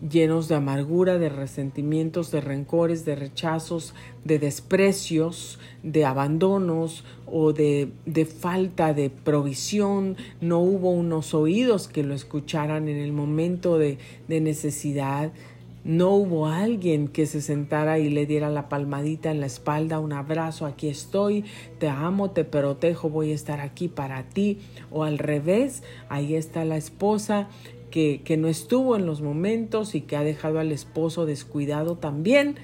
llenos 0.00 0.48
de 0.48 0.54
amargura, 0.54 1.18
de 1.18 1.28
resentimientos, 1.28 2.30
de 2.30 2.40
rencores, 2.40 3.04
de 3.04 3.16
rechazos, 3.16 3.94
de 4.24 4.38
desprecios, 4.38 5.58
de 5.82 6.04
abandonos 6.04 7.04
o 7.26 7.52
de, 7.52 7.90
de, 8.04 8.26
falta 8.26 8.94
de 8.94 9.10
provisión. 9.10 10.16
No 10.40 10.60
hubo 10.60 10.90
unos 10.90 11.34
oídos 11.34 11.88
que 11.88 12.02
lo 12.02 12.14
escucharan 12.14 12.88
en 12.88 12.98
el 12.98 13.12
momento 13.12 13.78
de, 13.78 13.98
de 14.28 14.40
necesidad 14.40 15.32
no 15.86 16.10
hubo 16.16 16.48
alguien 16.48 17.06
que 17.06 17.26
se 17.26 17.40
sentara 17.40 18.00
y 18.00 18.10
le 18.10 18.26
diera 18.26 18.50
la 18.50 18.68
palmadita 18.68 19.30
en 19.30 19.38
la 19.38 19.46
espalda, 19.46 20.00
un 20.00 20.12
abrazo, 20.12 20.66
aquí 20.66 20.88
estoy, 20.88 21.44
te 21.78 21.88
amo, 21.88 22.32
te 22.32 22.42
protejo, 22.42 23.08
voy 23.08 23.30
a 23.30 23.36
estar 23.36 23.60
aquí 23.60 23.86
para 23.86 24.24
ti. 24.24 24.58
O 24.90 25.04
al 25.04 25.18
revés, 25.18 25.84
ahí 26.08 26.34
está 26.34 26.64
la 26.64 26.76
esposa 26.76 27.46
que, 27.90 28.22
que 28.24 28.36
no 28.36 28.48
estuvo 28.48 28.96
en 28.96 29.06
los 29.06 29.22
momentos 29.22 29.94
y 29.94 30.02
que 30.02 30.16
ha 30.16 30.22
dejado 30.22 30.58
al 30.58 30.72
esposo 30.72 31.26
descuidado 31.26 31.96
también. 31.96 32.56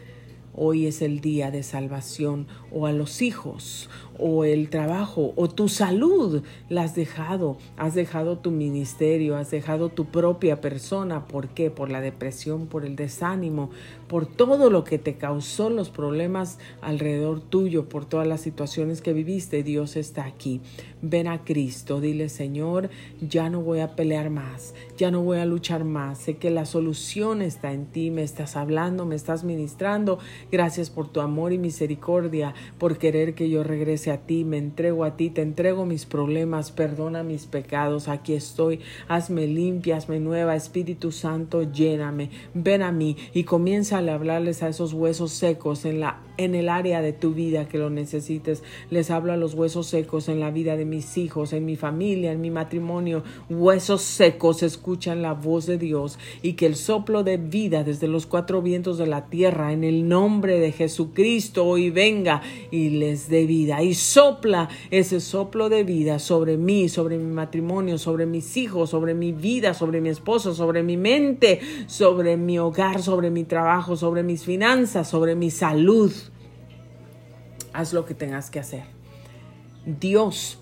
Hoy 0.55 0.87
es 0.87 1.01
el 1.01 1.21
día 1.21 1.51
de 1.51 1.63
salvación 1.63 2.47
o 2.73 2.87
a 2.87 2.93
los 2.93 3.23
hijos 3.23 3.89
o 4.19 4.45
el 4.45 4.69
trabajo 4.71 5.33
o 5.37 5.49
tu 5.49 5.69
salud 5.69 6.43
la 6.69 6.83
has 6.83 6.95
dejado, 6.95 7.57
has 7.77 7.95
dejado 7.95 8.39
tu 8.39 8.51
ministerio, 8.51 9.37
has 9.37 9.51
dejado 9.51 9.89
tu 9.89 10.07
propia 10.07 10.61
persona. 10.61 11.27
¿Por 11.27 11.49
qué? 11.49 11.71
Por 11.71 11.91
la 11.91 12.01
depresión, 12.01 12.67
por 12.67 12.85
el 12.85 12.95
desánimo, 12.95 13.71
por 14.09 14.27
todo 14.27 14.71
lo 14.71 14.85
que 14.85 14.99
te 14.99 15.15
causó 15.15 15.71
los 15.71 15.91
problemas 15.91 16.59
alrededor 16.81 17.41
tuyo, 17.41 17.89
por 17.89 18.05
todas 18.05 18.27
las 18.27 18.41
situaciones 18.41 19.01
que 19.01 19.13
viviste. 19.13 19.63
Dios 19.63 19.97
está 19.97 20.25
aquí. 20.25 20.61
Ven 21.01 21.27
a 21.27 21.45
Cristo, 21.45 22.01
dile 22.01 22.29
Señor, 22.29 22.89
ya 23.21 23.51
no 23.51 23.61
voy 23.61 23.81
a 23.81 23.97
pelear 23.97 24.31
más, 24.31 24.73
ya 24.97 25.11
no 25.11 25.23
voy 25.23 25.39
a 25.39 25.47
luchar 25.47 25.83
más. 25.83 26.19
Sé 26.19 26.37
que 26.37 26.51
la 26.51 26.65
solución 26.65 27.43
está 27.43 27.73
en 27.73 27.87
ti, 27.87 28.11
me 28.11 28.23
estás 28.23 28.55
hablando, 28.55 29.05
me 29.05 29.17
estás 29.17 29.43
ministrando. 29.43 30.21
Gracias 30.53 30.91
por 30.91 31.09
tu 31.09 31.21
amor 31.21 31.53
y 31.53 31.59
misericordia, 31.59 32.55
por 32.79 32.99
querer 32.99 33.35
que 33.35 33.49
yo 33.49 33.63
regrese 33.63 34.11
a 34.11 34.19
ti, 34.19 34.45
me 34.45 34.59
entrego 34.59 35.05
a 35.05 35.17
ti, 35.17 35.31
te 35.31 35.43
entrego 35.43 35.87
mis 35.87 36.07
problemas, 36.07 36.73
perdona 36.73 37.23
mis 37.23 37.47
pecados, 37.47 38.09
aquí 38.09 38.35
estoy, 38.35 38.81
hazme 39.09 39.47
limpia, 39.47 39.97
hazme 39.97 40.21
nueva, 40.21 40.57
Espíritu 40.57 41.13
Santo, 41.13 41.63
lléname, 41.71 42.31
ven 42.55 42.83
a 42.83 42.93
mí 42.93 43.17
y 43.33 43.45
comienza 43.45 43.99
a 43.99 44.15
hablarles 44.15 44.63
a 44.63 44.69
esos 44.69 44.93
huesos 44.93 45.33
secos 45.33 45.85
en 45.85 46.01
la 46.01 46.21
en 46.39 46.55
el 46.55 46.69
área 46.69 47.03
de 47.03 47.13
tu 47.13 47.35
vida 47.35 47.69
que 47.69 47.79
lo 47.79 47.91
necesites. 47.91 48.63
Les 48.91 49.11
hablo 49.11 49.33
a 49.33 49.37
los 49.37 49.55
huesos 49.55 49.87
secos 49.87 50.29
en 50.29 50.41
la 50.41 50.51
vida 50.51 50.77
de 50.77 50.85
mis 50.85 51.19
hijos, 51.19 51.53
en 51.53 51.65
mi 51.65 51.77
familia, 51.77 52.33
en 52.33 52.41
mi 52.41 52.51
matrimonio. 52.51 53.23
Huesos 53.51 54.03
secos 54.03 54.63
escuchan 54.63 55.23
la 55.23 55.35
voz 55.35 55.67
de 55.67 55.79
Dios 55.79 56.19
y 56.43 56.55
que 56.55 56.67
el 56.67 56.77
soplo 56.77 57.23
de 57.23 57.37
vida 57.37 57.85
desde 57.85 58.09
los 58.09 58.27
cuatro 58.27 58.63
vientos 58.63 58.99
de 58.99 59.07
la 59.07 59.27
tierra 59.27 59.73
en 59.73 59.85
el 59.85 60.09
nombre 60.09 60.59
de 60.59 60.73
Jesucristo 60.73 61.67
hoy 61.67 61.91
venga 61.91 62.43
y 62.71 62.91
les 62.91 63.29
dé 63.29 63.47
vida. 63.47 63.83
Y 63.83 63.95
sopla 63.95 64.69
ese 64.91 65.21
soplo 65.21 65.69
de 65.69 65.85
vida 65.85 66.19
sobre 66.19 66.57
mí, 66.57 66.89
sobre 66.89 67.19
mi 67.19 67.33
matrimonio, 67.33 67.99
sobre 67.99 68.27
mis 68.27 68.57
hijos, 68.57 68.91
sobre 68.91 69.15
mi 69.15 69.33
vida, 69.33 69.75
sobre 69.75 70.01
mi 70.01 70.09
esposo, 70.09 70.55
sobre 70.55 70.83
mi 70.83 70.97
mente, 70.97 71.61
sobre 71.87 72.37
mi 72.37 72.59
hogar, 72.59 73.03
sobre 73.03 73.31
mi 73.31 73.45
trabajo, 73.45 73.97
sobre 73.97 74.23
mis 74.23 74.45
finanzas, 74.45 75.09
sobre 75.09 75.35
mi 75.35 75.51
salud. 75.51 76.13
Haz 77.73 77.93
lo 77.93 78.05
que 78.05 78.15
tengas 78.15 78.51
que 78.51 78.61
hacer. 78.61 78.85
Dios 79.85 80.59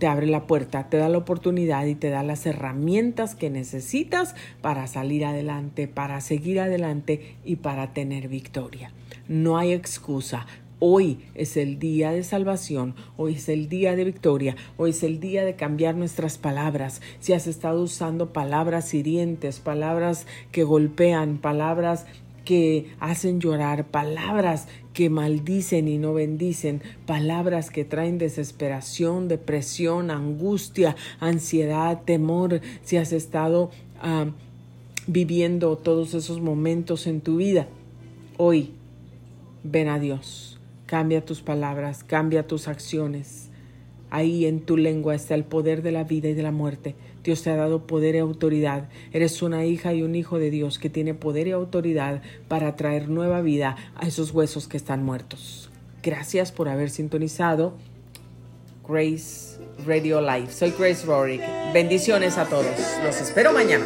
te 0.00 0.06
abre 0.06 0.26
la 0.26 0.46
puerta, 0.46 0.88
te 0.88 0.96
da 0.96 1.08
la 1.08 1.18
oportunidad 1.18 1.84
y 1.84 1.94
te 1.94 2.08
da 2.08 2.22
las 2.22 2.46
herramientas 2.46 3.34
que 3.34 3.50
necesitas 3.50 4.34
para 4.62 4.86
salir 4.86 5.26
adelante, 5.26 5.88
para 5.88 6.20
seguir 6.22 6.58
adelante 6.58 7.36
y 7.44 7.56
para 7.56 7.92
tener 7.92 8.28
victoria. 8.28 8.92
No 9.28 9.58
hay 9.58 9.72
excusa. 9.72 10.46
Hoy 10.82 11.18
es 11.34 11.58
el 11.58 11.78
día 11.78 12.10
de 12.10 12.22
salvación, 12.22 12.94
hoy 13.18 13.34
es 13.34 13.50
el 13.50 13.68
día 13.68 13.96
de 13.96 14.04
victoria, 14.04 14.56
hoy 14.78 14.90
es 14.90 15.02
el 15.02 15.20
día 15.20 15.44
de 15.44 15.54
cambiar 15.54 15.94
nuestras 15.94 16.38
palabras. 16.38 17.02
Si 17.20 17.34
has 17.34 17.46
estado 17.46 17.82
usando 17.82 18.32
palabras 18.32 18.94
hirientes, 18.94 19.60
palabras 19.60 20.26
que 20.52 20.64
golpean, 20.64 21.36
palabras 21.36 22.06
que 22.46 22.86
hacen 22.98 23.40
llorar, 23.40 23.88
palabras 23.88 24.68
que 24.94 25.10
maldicen 25.10 25.86
y 25.86 25.98
no 25.98 26.14
bendicen, 26.14 26.80
palabras 27.04 27.68
que 27.68 27.84
traen 27.84 28.16
desesperación, 28.16 29.28
depresión, 29.28 30.10
angustia, 30.10 30.96
ansiedad, 31.20 32.00
temor, 32.06 32.62
si 32.82 32.96
has 32.96 33.12
estado 33.12 33.70
ah, 34.00 34.30
viviendo 35.06 35.76
todos 35.76 36.14
esos 36.14 36.40
momentos 36.40 37.06
en 37.06 37.20
tu 37.20 37.36
vida. 37.36 37.68
Hoy, 38.38 38.70
ven 39.62 39.88
a 39.88 39.98
Dios, 39.98 40.49
cambia 40.90 41.24
tus 41.24 41.40
palabras, 41.40 42.02
cambia 42.02 42.48
tus 42.48 42.66
acciones. 42.66 43.48
Ahí 44.10 44.44
en 44.44 44.58
tu 44.58 44.76
lengua 44.76 45.14
está 45.14 45.36
el 45.36 45.44
poder 45.44 45.82
de 45.82 45.92
la 45.92 46.02
vida 46.02 46.28
y 46.28 46.34
de 46.34 46.42
la 46.42 46.50
muerte. 46.50 46.96
Dios 47.22 47.44
te 47.44 47.50
ha 47.50 47.54
dado 47.54 47.86
poder 47.86 48.16
y 48.16 48.18
autoridad. 48.18 48.88
Eres 49.12 49.40
una 49.40 49.64
hija 49.64 49.94
y 49.94 50.02
un 50.02 50.16
hijo 50.16 50.40
de 50.40 50.50
Dios 50.50 50.80
que 50.80 50.90
tiene 50.90 51.14
poder 51.14 51.46
y 51.46 51.52
autoridad 51.52 52.22
para 52.48 52.74
traer 52.74 53.08
nueva 53.08 53.40
vida 53.40 53.76
a 53.94 54.08
esos 54.08 54.32
huesos 54.32 54.66
que 54.66 54.78
están 54.78 55.04
muertos. 55.04 55.70
Gracias 56.02 56.50
por 56.50 56.68
haber 56.68 56.90
sintonizado 56.90 57.74
Grace 58.88 59.60
Radio 59.86 60.20
Live. 60.20 60.50
Soy 60.50 60.74
Grace 60.76 61.06
Rorick. 61.06 61.42
Bendiciones 61.72 62.36
a 62.36 62.46
todos. 62.46 62.74
Los 63.04 63.20
espero 63.20 63.52
mañana. 63.52 63.84